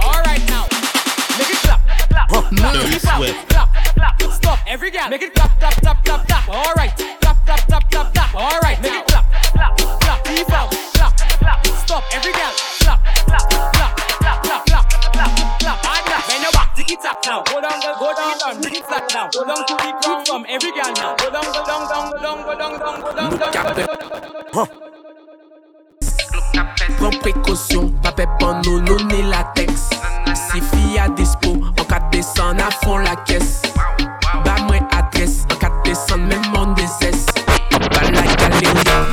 Alright 0.04 0.50
now, 0.50 0.66
make 1.38 1.50
it 1.50 1.58
clap, 1.62 1.80
clap, 2.10 2.28
clap, 2.28 2.50
clap, 3.00 3.48
clap, 3.48 4.18
clap, 4.18 4.32
stop, 4.32 4.58
every 4.66 4.90
girl, 4.90 5.08
make 5.08 5.22
it 5.22 5.32
clap, 5.32 5.58
clap, 5.58 5.74
clap, 5.80 6.04
clap, 6.04 6.26
clap. 6.26 6.48
Alright, 6.50 6.93
now. 17.34 17.42
Go 17.42 17.60
down, 17.60 17.80
go, 17.80 17.94
go 17.98 18.14
down 18.14 18.38
down, 18.38 18.60
bring 18.60 18.82
flat 18.82 19.10
now. 19.12 19.28
Go 19.30 19.44
down 19.44 19.66
to 19.66 19.74
the 19.74 19.90
ground 20.02 20.26
from 20.26 20.46
every 20.48 20.70
girl 20.70 20.92
now. 20.94 21.16
Go 21.16 21.30
down, 21.30 21.44
go 21.44 21.66
down, 21.66 21.88
down, 21.88 22.12
go 22.12 22.18
down, 22.22 22.38
go 22.44 22.54
down, 22.54 22.78
down, 22.78 23.00
go 23.00 23.10
down, 23.16 23.38
down, 23.38 23.52
go 23.52 23.74
down. 23.74 23.96
Huh. 24.54 24.66
Pren 26.94 27.16
prekosyon, 27.24 27.90
pa 28.04 28.12
pe 28.14 28.26
pan 28.38 28.60
nou 28.64 28.78
nou 28.84 29.00
ne 29.08 29.24
latex 29.26 29.88
Si 30.38 30.60
fi 30.70 30.98
a 31.00 31.08
dispo, 31.18 31.56
an 31.66 31.86
ka 31.90 31.98
desan 32.12 32.60
a 32.62 32.70
fon 32.84 33.02
la 33.02 33.16
kes 33.26 33.64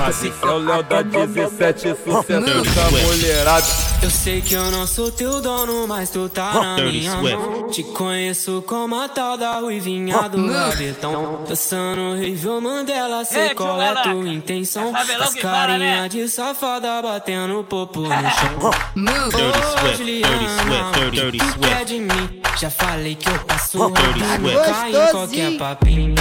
Mas 0.03 0.23
esse 0.23 0.43
é 0.43 0.47
o 0.47 0.57
Léo 0.57 0.83
da 0.83 1.01
17, 1.03 1.79
sucesso 1.79 2.75
da 2.75 2.91
mulherada. 3.05 3.65
Eu 4.01 4.09
sei 4.09 4.41
que 4.41 4.55
eu 4.55 4.71
não 4.71 4.87
sou 4.87 5.11
teu 5.11 5.39
dono, 5.39 5.87
mas 5.87 6.09
tu 6.09 6.27
tá 6.27 6.53
na 6.53 6.75
minha 6.83 7.17
mão. 7.17 7.67
Te 7.69 7.83
conheço 7.83 8.63
como 8.65 8.99
a 8.99 9.07
tal 9.07 9.37
da 9.37 9.59
ruivinha 9.59 10.27
do 10.27 10.51
rabetão. 10.51 11.43
Dançando 11.47 12.01
horrível 12.01 12.59
Mandela, 12.59 13.23
sei 13.23 13.53
qual 13.53 13.79
é 13.79 14.01
tua 14.01 14.27
intenção. 14.27 14.91
As 14.95 15.35
carinha 15.35 16.09
de 16.09 16.27
safada 16.27 16.99
batendo 17.01 17.63
popo 17.63 18.01
no 18.01 18.09
chão. 18.09 18.71
Ô, 18.71 19.95
Juliana, 19.95 20.91
o 20.97 21.31
que 21.31 21.59
quer 21.59 21.85
de 21.85 21.99
mim? 21.99 22.41
Já 22.59 22.71
falei 22.71 23.15
que 23.15 23.29
eu 23.29 23.39
passo 23.39 23.77
rodinho, 23.77 24.61
cai 24.65 24.89
em 24.89 25.11
qualquer 25.11 25.57
papinho. 25.57 26.15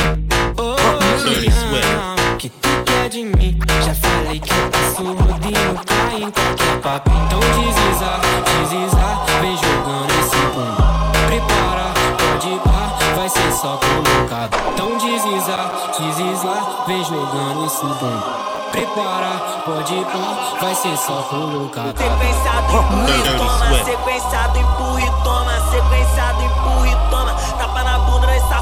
Que 2.38 2.48
tu 2.48 2.68
quer 2.86 3.08
de 3.10 3.24
mim? 3.24 3.58
Já 3.84 3.94
falei 3.94 4.40
que 4.40 4.50
eu 4.50 4.70
passo 4.70 5.04
rodinho, 5.04 5.80
cai 5.84 6.22
em 6.22 6.30
qualquer 6.30 6.80
papinho. 6.80 7.26
Então 7.26 7.40
desliza, 7.40 8.10
desliza, 8.46 9.04
vem 9.42 9.56
jogando 9.58 10.10
esse 10.20 10.40
pum. 10.54 10.72
Prepara, 11.26 11.92
pode 12.16 12.58
pá, 12.60 12.80
vai 13.14 13.28
ser 13.28 13.52
só 13.52 13.76
colocado. 13.76 14.56
Então 14.72 14.96
desliza, 14.96 15.58
desliza, 15.98 16.54
vem 16.86 17.04
jogando 17.04 17.66
esse 17.66 17.80
pum. 17.80 18.20
Prepara, 18.72 19.32
pode 19.66 19.96
pá, 20.06 20.58
vai 20.62 20.74
ser 20.74 20.96
só 20.96 21.22
colocado. 21.28 21.98
Sequenciado, 21.98 22.72
empurra 22.72 23.10
e 23.10 23.36
toma, 23.36 23.84
sequenciado, 23.84 24.58
empurra 24.58 25.02
e 25.02 25.10
toma, 25.22 25.52
sequenciado, 25.70 26.42
empurra 26.42 26.88
e 26.88 27.10
toma, 27.10 27.29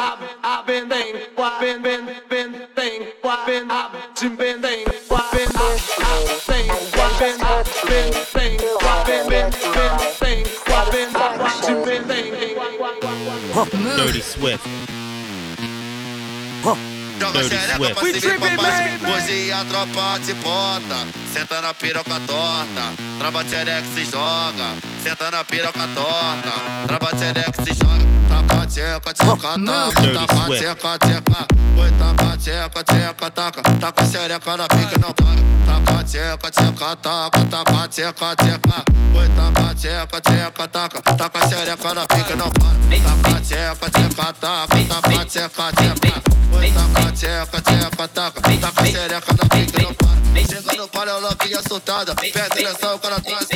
Swift. 14.22 14.64
Joga 17.20 17.42
xereca 17.44 17.94
pra 17.94 18.20
cima 18.20 18.34
e 18.34 18.38
pra 18.38 18.56
baixo 18.56 19.06
Hoje 19.06 19.52
a 19.52 19.64
tropa 19.66 20.20
te 20.24 20.32
bota 20.34 21.06
Senta 21.32 21.60
na 21.60 21.74
piroca 21.74 22.18
torta 22.26 22.94
Trava 23.18 23.44
xereca 23.44 23.86
se 23.94 24.04
joga 24.06 24.74
Senta 25.03 25.30
na 25.30 25.42
piroca 25.42 25.88
torta 25.94 26.53
Trava 26.86 27.11
xereca 27.16 27.64
se 27.64 27.72
joga 27.72 28.05
Taca 28.28 28.66
tcheca, 28.66 29.14
tcheca, 29.14 29.59
taca 29.64 30.44
Swift. 30.44 30.62
tcheca, 30.62 30.98
tcheca 30.98 31.46
Oi, 31.78 31.90
taca 31.92 32.36
tcheca, 32.36 32.84
tcheca, 32.84 33.30
taca 33.30 33.62
Taca 33.80 34.05
xereca 34.05 34.57
na 34.59 34.68
pica 34.68 34.98
não 34.98 35.12
para 35.14 35.40
Taca 35.64 36.05
tcheca, 36.05 36.51
tcheca, 36.51 36.96
taca 36.96 37.44
Taca 37.46 37.88
tcheca, 37.88 38.36
tcheca 38.36 38.84
Oi, 39.14 39.28
taca 39.36 39.74
tcheca, 39.74 40.20
tcheca, 40.20 40.68
taca 40.68 41.03
Taca 41.16 41.48
xereca 41.48 41.94
na 41.94 42.07
pica 42.07 42.36
não 42.36 42.51
para 42.51 42.68
Taca 43.01 43.40
tcheca, 43.40 43.90
tcheca, 43.90 44.32
taca 44.34 44.84
Taca 44.84 45.24
tcheca, 45.24 45.72
tcheca 45.72 46.22
Oi, 46.53 46.70
taca 46.72 47.12
tcheca, 47.12 47.62
tcheca, 47.62 48.09
taca 48.09 48.40
Taca 48.42 48.84
xereca 48.84 49.32
na 49.32 49.48
pica 49.48 49.82
não 49.82 49.94
para 49.94 50.11
Chega 50.46 50.76
no 50.76 50.88
palio, 50.88 51.14
fica 51.40 51.59
assustada 51.59 52.14
Perde 52.14 52.66
atenção, 52.66 52.96
o 52.96 52.98
cara 52.98 53.18
traz 53.20 53.48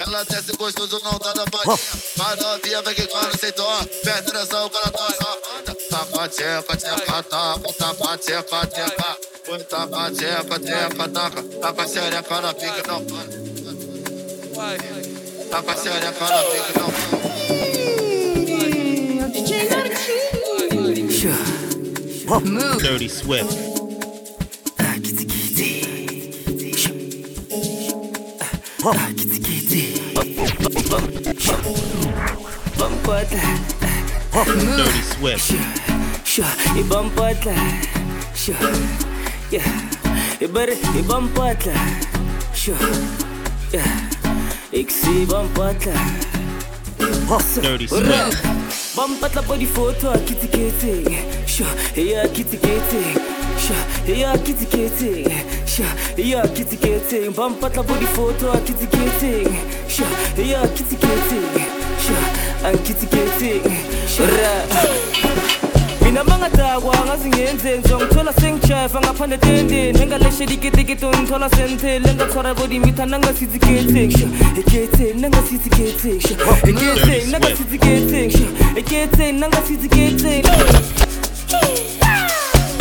ela 0.00 0.24
desce 0.24 0.56
gostoso, 0.56 1.00
não 1.04 1.18
dá 1.18 1.32
da 1.32 1.44
palhinha. 1.44 1.78
Mas 2.16 2.38
novinha 2.40 2.82
vem 2.82 2.94
que 2.94 3.06
quando 3.06 3.38
sem 3.38 3.52
dó. 3.52 3.84
Perde 4.02 4.30
atenção, 4.30 4.66
o 4.66 4.70
cara 4.70 4.90
tá 4.90 5.10
só. 5.10 5.38
Taca, 5.90 6.28
tcheca, 6.28 6.76
tcheca, 6.76 7.22
taca. 7.22 7.72
Taca, 7.74 8.18
tcheca, 8.18 8.66
tcheca. 8.66 9.16
Oi, 9.48 9.58
taca, 9.64 10.10
tcheca, 10.10 10.58
tcheca, 10.58 11.08
taca. 11.08 11.42
Taca 11.42 11.88
xereca 11.88 12.40
na 12.40 12.54
pica, 12.54 12.82
não 12.86 13.04
para. 13.04 13.28
Taca 15.50 15.76
xereca 15.82 16.28
na 16.28 16.42
pica, 16.44 16.72
não 16.80 16.90
para. 16.90 17.20
Dirty 22.78 23.08
Swift. 23.08 23.70
Dirty 29.70 29.86
Swift. 35.06 35.54
Ibang 36.74 37.06
patla 37.14 37.54
Sure 38.34 38.58
Yeah 39.54 39.62
Ibar 40.42 40.74
ibang 40.98 41.30
patla 41.38 41.70
Sure 42.50 42.74
Yeah 43.70 43.86
Ik 44.74 44.90
zie 44.90 45.22
ibang 45.22 45.46
patla 45.54 45.94
Dirty 47.62 47.86
Swift. 47.86 48.42
Bampatla 48.98 49.42
po 49.46 49.54
di 49.54 49.70
foto 49.70 50.10
kitty 50.26 50.50
kitty 50.50 51.06
Sure 51.46 51.70
Yeah 51.94 52.26
kitty 52.26 52.58
kitty 52.58 53.29
Yeah 54.06 54.36
kitty 54.36 54.66
kitty 54.66 55.24
Sure 55.66 55.86
Yeah 56.16 56.46
kitty 56.46 56.76
kitty 56.76 57.28
Bampatla 57.28 57.82
po 57.86 57.94
di 57.98 58.06
foto 58.06 58.52
kitty 58.64 58.86
kitty 58.86 59.44
Sure 59.88 60.08
Yeah 60.36 60.66
kitty 60.74 60.96
kitty 60.96 61.40
Sure 62.00 62.24
Ang 62.64 62.78
kitty 62.84 63.06
kitty 63.06 63.62
Sure 64.06 65.30
mina 66.10 66.24
mangadakwa 66.24 66.96
ngazingenze 67.06 67.78
ngizongithola 67.78 68.32
sengijayiva 68.32 69.00
ngaphandle 69.00 69.38
tendeni 69.38 70.02
engaleshedikitikiti 70.02 71.06
ungithola 71.06 71.50
sentele 71.50 72.10
engathwara 72.10 72.54
kodimitha 72.54 73.06
nangasithi 73.06 73.58
geteng 73.58 74.10
sho 74.10 74.28
eketeng 74.58 75.20
nangasithi 75.20 75.70
geteng 75.70 76.20
sho 76.20 76.34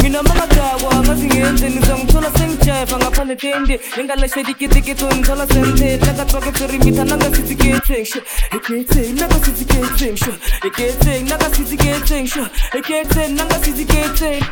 nginamaladawa 0.09 1.03
mazingenze 1.07 1.69
nizongithola 1.69 2.31
sengijeva 2.37 2.97
ngaphandle 2.97 3.35
tende 3.35 3.79
ningalashedikitikito 3.97 5.05
nithola 5.11 5.47
senzela 5.47 6.13
katwaketserimita 6.17 7.03
nangasitiketengsho 7.05 8.19
eketeng 8.55 9.13
nangasitiketengsho 9.19 10.33
eketeng 10.67 11.23
nangasitiketengsho 11.29 12.43
eketeng 12.77 13.31
nangasitiketing 13.37 14.43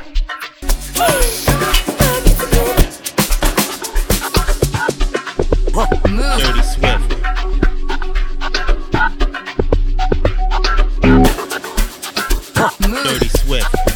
Dirty 6.18 6.64
Swift. 6.64 7.10
Dirty 12.80 13.30
Swift. 13.30 13.87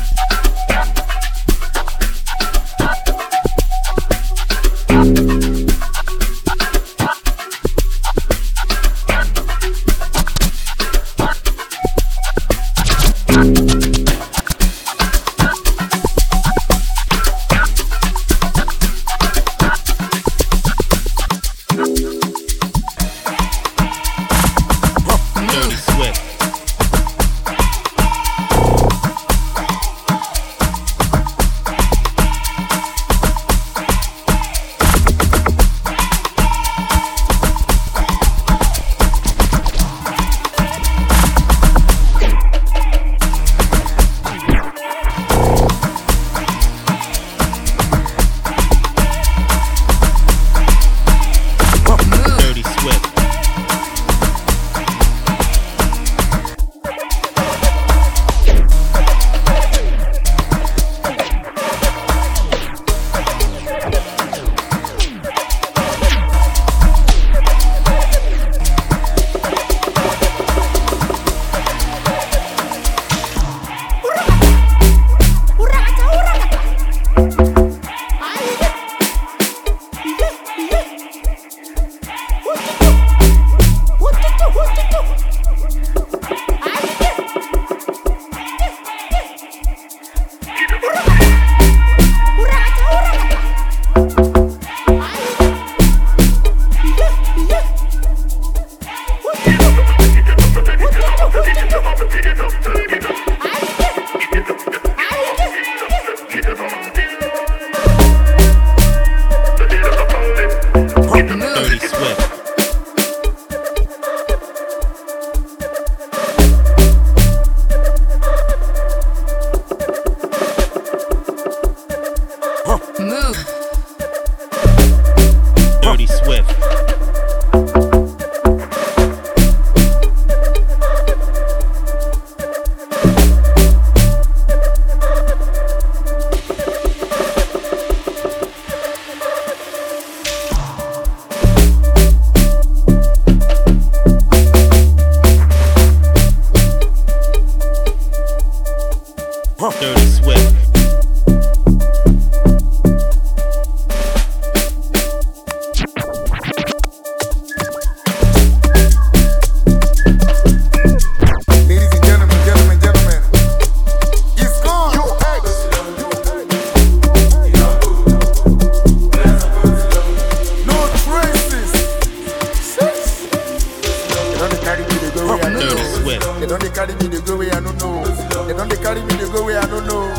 Carry 176.92 177.10
me, 177.10 177.16
they 177.16 177.22
go 177.26 177.38
where 177.38 177.54
I 177.54 177.60
don't 177.60 177.78
know. 177.80 178.04
They 178.46 178.54
don't 178.54 178.70
they 178.70 178.78
carry 178.78 179.02
me, 179.02 179.14
they 179.16 179.32
go 179.32 179.44
where 179.46 179.60
I 179.60 179.66
don't 179.66 179.88
know. 179.88 180.12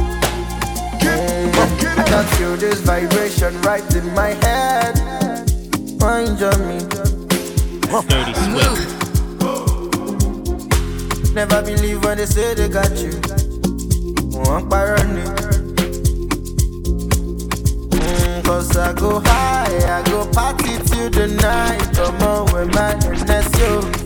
I 1.04 2.04
can 2.06 2.24
feel 2.36 2.56
this 2.56 2.80
vibration 2.80 3.60
right 3.62 3.94
in 3.94 4.12
my 4.14 4.28
head. 4.44 4.96
Mind 6.00 6.42
on 6.42 6.68
me. 6.68 6.78
Dirty 8.08 8.34
Swift. 8.34 8.88
Never 11.34 11.62
believe 11.62 12.04
when 12.04 12.18
they 12.18 12.26
say 12.26 12.54
they 12.54 12.68
got 12.68 12.90
you. 12.96 13.10
One 14.38 14.68
parony. 14.68 15.24
Mm, 17.90 18.44
Cause 18.44 18.76
I 18.76 18.92
go 18.94 19.20
high, 19.20 19.98
I 19.98 20.02
go 20.10 20.26
party 20.32 20.76
till 20.86 21.10
the 21.10 21.28
night. 21.40 21.94
Come 21.94 22.22
on 22.22 22.44
with 22.52 22.74
my 22.74 22.94
NSO. 22.94 24.01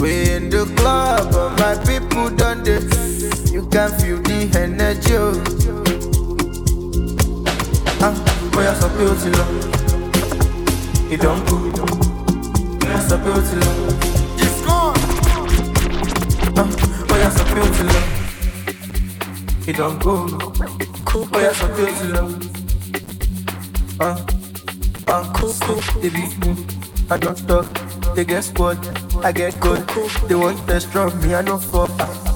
We 0.00 0.30
in 0.30 0.50
the 0.50 0.64
club, 0.76 1.32
but 1.32 1.58
my 1.58 1.74
people 1.84 2.30
done 2.30 2.62
this. 2.62 2.84
You 3.52 3.66
can 3.68 3.90
feel 3.98 4.22
the 4.22 4.48
energy. 4.58 5.14
oh. 5.16 5.42
Ah, 8.00 8.14
boy, 8.52 8.66
I 8.68 8.74
so 8.74 8.88
beautiful. 8.96 9.48
It 11.12 11.20
don't 11.20 11.44
go. 11.48 11.56
Boy, 12.78 12.92
I 12.92 13.00
so 13.00 13.18
beautiful. 13.18 13.88
It's 14.38 14.60
gone. 14.64 14.94
Ah, 16.56 16.68
boy, 17.08 17.22
I 17.26 17.30
so 17.30 17.44
beautiful. 17.54 17.90
It 19.68 19.76
don't 19.76 19.98
go. 20.00 20.26
Boy, 21.26 21.48
I 21.48 21.52
so 21.54 21.66
beautiful. 21.74 22.28
Ah, 24.00 24.16
ah, 25.08 25.32
cool. 25.34 25.52
They 26.00 26.10
beat 26.10 26.38
me. 26.46 26.54
I 27.10 27.16
don't 27.16 27.48
talk. 27.48 27.66
They 28.14 28.24
get 28.24 28.44
squad. 28.44 28.78
I 29.24 29.32
get 29.32 29.58
good. 29.60 29.86
They 30.28 30.34
want 30.34 30.58
test 30.66 30.88
from 30.88 31.20
me. 31.20 31.34
I 31.34 31.42
no 31.42 31.58
fall. 31.58 31.88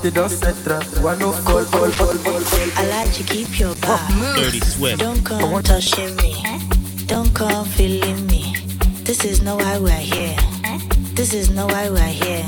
They 0.03 0.11
don't 0.11 0.28
set 0.28 0.57
trap. 0.64 0.83
I 0.99 1.16
no 1.16 1.33
fall, 1.33 1.64
fall, 1.64 1.91
fall, 1.91 2.14
fall, 2.14 2.41
fall. 2.41 2.70
I 2.76 2.87
like 2.89 3.12
to 3.14 3.22
keep 3.22 3.59
your 3.59 3.74
back. 3.76 4.09
Dirty 4.37 4.61
sweat. 4.61 4.99
Don't 4.99 5.24
come 5.24 5.62
touching 5.62 6.16
me. 6.16 6.43
Don't 7.07 7.33
come 7.35 7.64
feeling 7.66 8.26
me. 8.26 8.55
This 9.05 9.24
is 9.24 9.43
not 9.43 9.61
why 9.61 9.78
we're 9.78 9.93
here. 9.93 10.37
This 11.14 11.35
is 11.35 11.51
not 11.51 11.70
why 11.70 11.89
we're 11.89 12.01
here. 12.07 12.45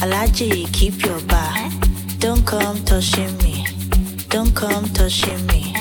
I 0.00 0.06
like 0.06 0.40
you 0.40 0.66
keep 0.72 1.04
your 1.04 1.20
back. 1.22 1.72
Don't 2.18 2.44
come 2.46 2.82
touching 2.84 3.36
me. 3.38 3.66
Don't 4.28 4.54
come 4.54 4.86
touching 4.88 5.46
me. 5.46 5.74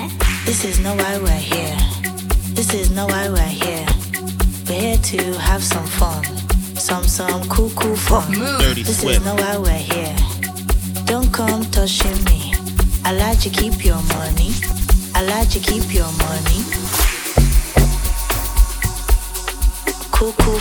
This 0.45 0.63
is 0.63 0.79
not 0.79 0.97
why 0.97 1.17
we're 1.17 1.31
here. 1.31 1.77
This 2.53 2.73
is 2.73 2.91
not 2.91 3.09
why 3.09 3.29
we're 3.29 3.41
here. 3.41 3.85
We're 4.67 4.79
here 4.79 4.97
to 4.97 5.39
have 5.39 5.63
some 5.63 5.85
fun. 5.85 6.42
Some 6.83 7.07
some 7.07 7.47
cool 7.47 7.69
cool 7.77 7.95
fun. 7.95 8.29
Dirty 8.33 8.83
This 8.83 8.97
is 8.97 8.99
Swift. 8.99 9.23
not 9.23 9.39
why 9.39 9.57
we're 9.57 9.71
here. 9.71 10.13
Don't 11.05 11.31
come 11.31 11.63
touching 11.71 12.21
me. 12.25 12.53
I 13.05 13.13
like 13.13 13.39
to 13.39 13.49
keep 13.49 13.85
your 13.85 14.01
money. 14.17 14.51
I 15.15 15.21
like 15.23 15.49
to 15.51 15.59
keep 15.59 15.93
your 15.93 16.11
money. 16.19 16.59
Cool, 20.11 20.33
cool. 20.39 20.59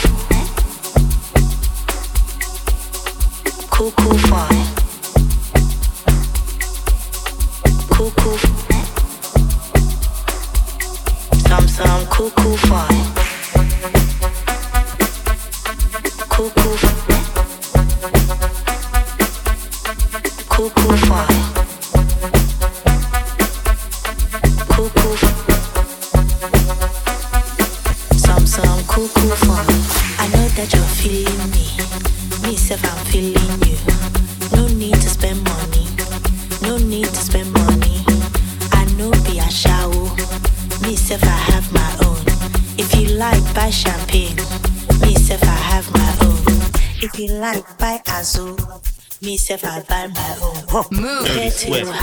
Cool, 3.74 3.90
cool 3.90 4.18
fun. 4.30 4.54
Cool, 7.90 8.12
cool. 8.18 8.38
Some, 11.48 11.66
some 11.66 12.06
cool, 12.06 12.30
cool 12.30 12.56
fun. 12.58 13.11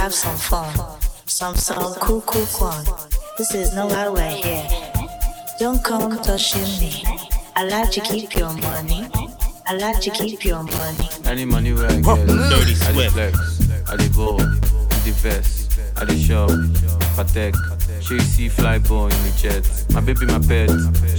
Have 0.10 0.16
some 0.16 0.38
fun. 0.38 1.00
Some, 1.28 1.56
some 1.56 1.94
cool, 1.96 2.22
cool 2.22 2.46
fun. 2.46 2.84
This 3.38 3.54
is 3.54 3.76
not 3.76 3.92
why 3.92 4.10
we're 4.10 4.28
here. 4.28 4.68
Don't 5.60 5.84
come 5.84 6.18
touching 6.24 6.64
me. 6.80 7.04
I 7.56 7.66
like 7.66 7.92
to 7.92 8.02
keep 8.02 8.34
your 8.36 8.52
money. 8.54 9.08
I 9.68 9.76
like 9.76 10.00
to 10.02 10.10
keep 10.10 10.44
your 10.44 10.64
money. 10.64 11.10
Any 11.26 11.46
money 11.46 11.74
where 11.74 11.86
I 11.92 12.02
get, 12.02 12.26
Dirty 12.28 12.74
I 12.86 12.92
dey 12.92 13.10
Swift. 13.10 13.14
flex, 13.14 13.92
I 13.92 13.98
dey 13.98 14.08
ball, 14.10 14.42
I 14.42 15.00
dey 15.06 15.12
vest, 15.12 15.80
I 15.98 16.06
dey 16.06 16.18
shop, 16.18 16.50
patek. 17.16 17.54
She 18.02 18.18
see 18.20 18.50
fly 18.50 18.80
ball 18.80 19.06
in 19.06 19.10
the 19.12 19.34
jet. 19.38 19.94
My 19.94 20.02
baby, 20.02 20.26
my 20.26 20.40
pet, 20.40 20.72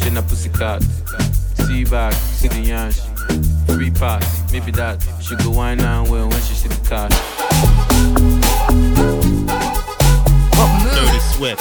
she 0.03 0.11
na 0.11 0.23
pussycat. 0.23 0.83
See 1.55 1.85
back, 1.85 2.13
see 2.15 2.49
the 2.49 2.57
yansh, 2.57 2.99
free 3.69 3.93
pass, 3.93 4.51
maybe 4.53 4.73
that. 4.73 4.99
She 5.23 5.37
go 5.37 5.51
wine 5.51 5.79
and 5.79 6.11
well 6.11 6.29
when 6.29 6.41
she 6.43 6.55
see 6.55 6.67
the 6.69 6.89
cash. 6.89 8.40
Dirty 11.41 11.57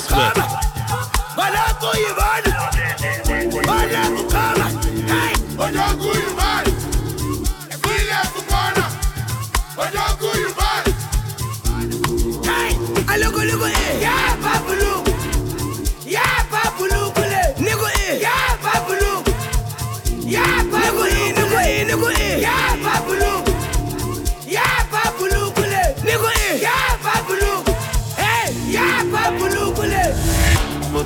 Swift. 0.00 0.51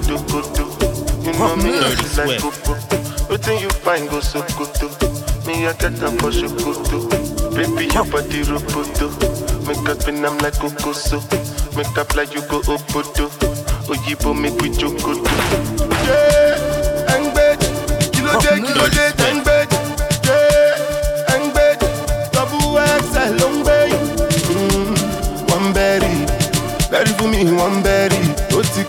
Dirty 0.07 0.18
Swift. 0.18 0.54
Motokoto, 0.54 1.24
you 1.24 1.32
know 1.32 1.57
me 1.57 1.70
I 1.78 1.94
feel 1.96 2.24
like 2.26 2.40
Swift. 2.40 2.64
Coco. 2.64 2.74
Wetin 3.28 3.61
you 3.61 3.70
find 3.70 4.09
go 4.09 4.18
Sokoto? 4.20 4.88
Me 5.46 5.66
I 5.66 5.72
get 5.74 6.02
am 6.02 6.16
for 6.18 6.30
Sokoto. 6.30 7.11
Baby 7.54 7.86
your 7.92 8.04
body 8.04 8.42
roboto, 8.42 9.09
make 9.66 9.88
us 9.88 10.00
spin 10.02 10.24
am 10.24 10.38
like 10.38 10.54
Kokoso. 10.54 11.20
Make 11.76 11.96
up 11.98 12.14
like 12.14 12.34
you 12.34 12.40
go 12.42 12.61
Obodo. 12.62 13.28
Oyibo 13.88 14.34
make 14.38 14.61
we 14.61 14.68
jokoto. 14.70 15.24
Yeah, 16.07 17.14
Engbeji, 17.14 18.12
kilo 18.12 18.32
de 18.40 18.61
kilo 18.62 18.88
de 18.88 19.16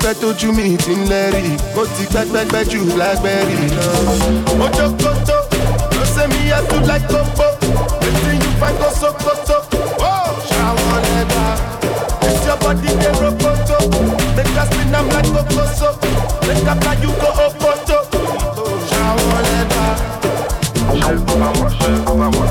pẹ́ 0.08 0.16
tójú 0.22 0.50
mi 0.58 0.78
ti 0.84 0.94
ń 0.96 1.02
lẹ́rì 1.12 1.44
mo 1.76 1.84
ti 1.96 2.04
pẹ́pẹ́pẹ́ 2.14 2.64
jù 2.72 2.80
lágbẹ́rì 3.00 3.58
lọ. 3.78 3.88
ojókòtò 4.66 5.38
ló 5.96 6.04
ṣe 6.14 6.24
mi 6.32 6.40
yàtú 6.52 6.78
láìkókó 6.90 7.48
wetin 8.02 8.38
you 8.44 8.52
find 8.60 8.76
go 8.80 8.90
sokoto 9.00 9.58
ó 10.12 10.14
ṣàwọn 10.50 11.04
ẹ̀dá. 11.20 11.44
It's 12.28 12.46
your 12.48 12.58
body 12.64 12.90
dey 13.02 13.14
rokoto 13.22 13.78
make 14.36 14.58
I 14.62 14.64
spin 14.70 14.92
like 14.94 15.30
kokoso 15.34 15.90
make 16.48 16.68
I 16.72 16.74
fly 16.82 16.94
you 17.04 17.12
go 17.22 17.30
okoto 17.46 17.98
ṣàwọn 18.90 19.44
ẹ̀dá. 19.60 19.86
ṣé 21.02 21.12
o 21.32 21.36
wọ 21.60 21.68
ṣé 21.80 21.92
o 22.10 22.14
wọ. 22.36 22.47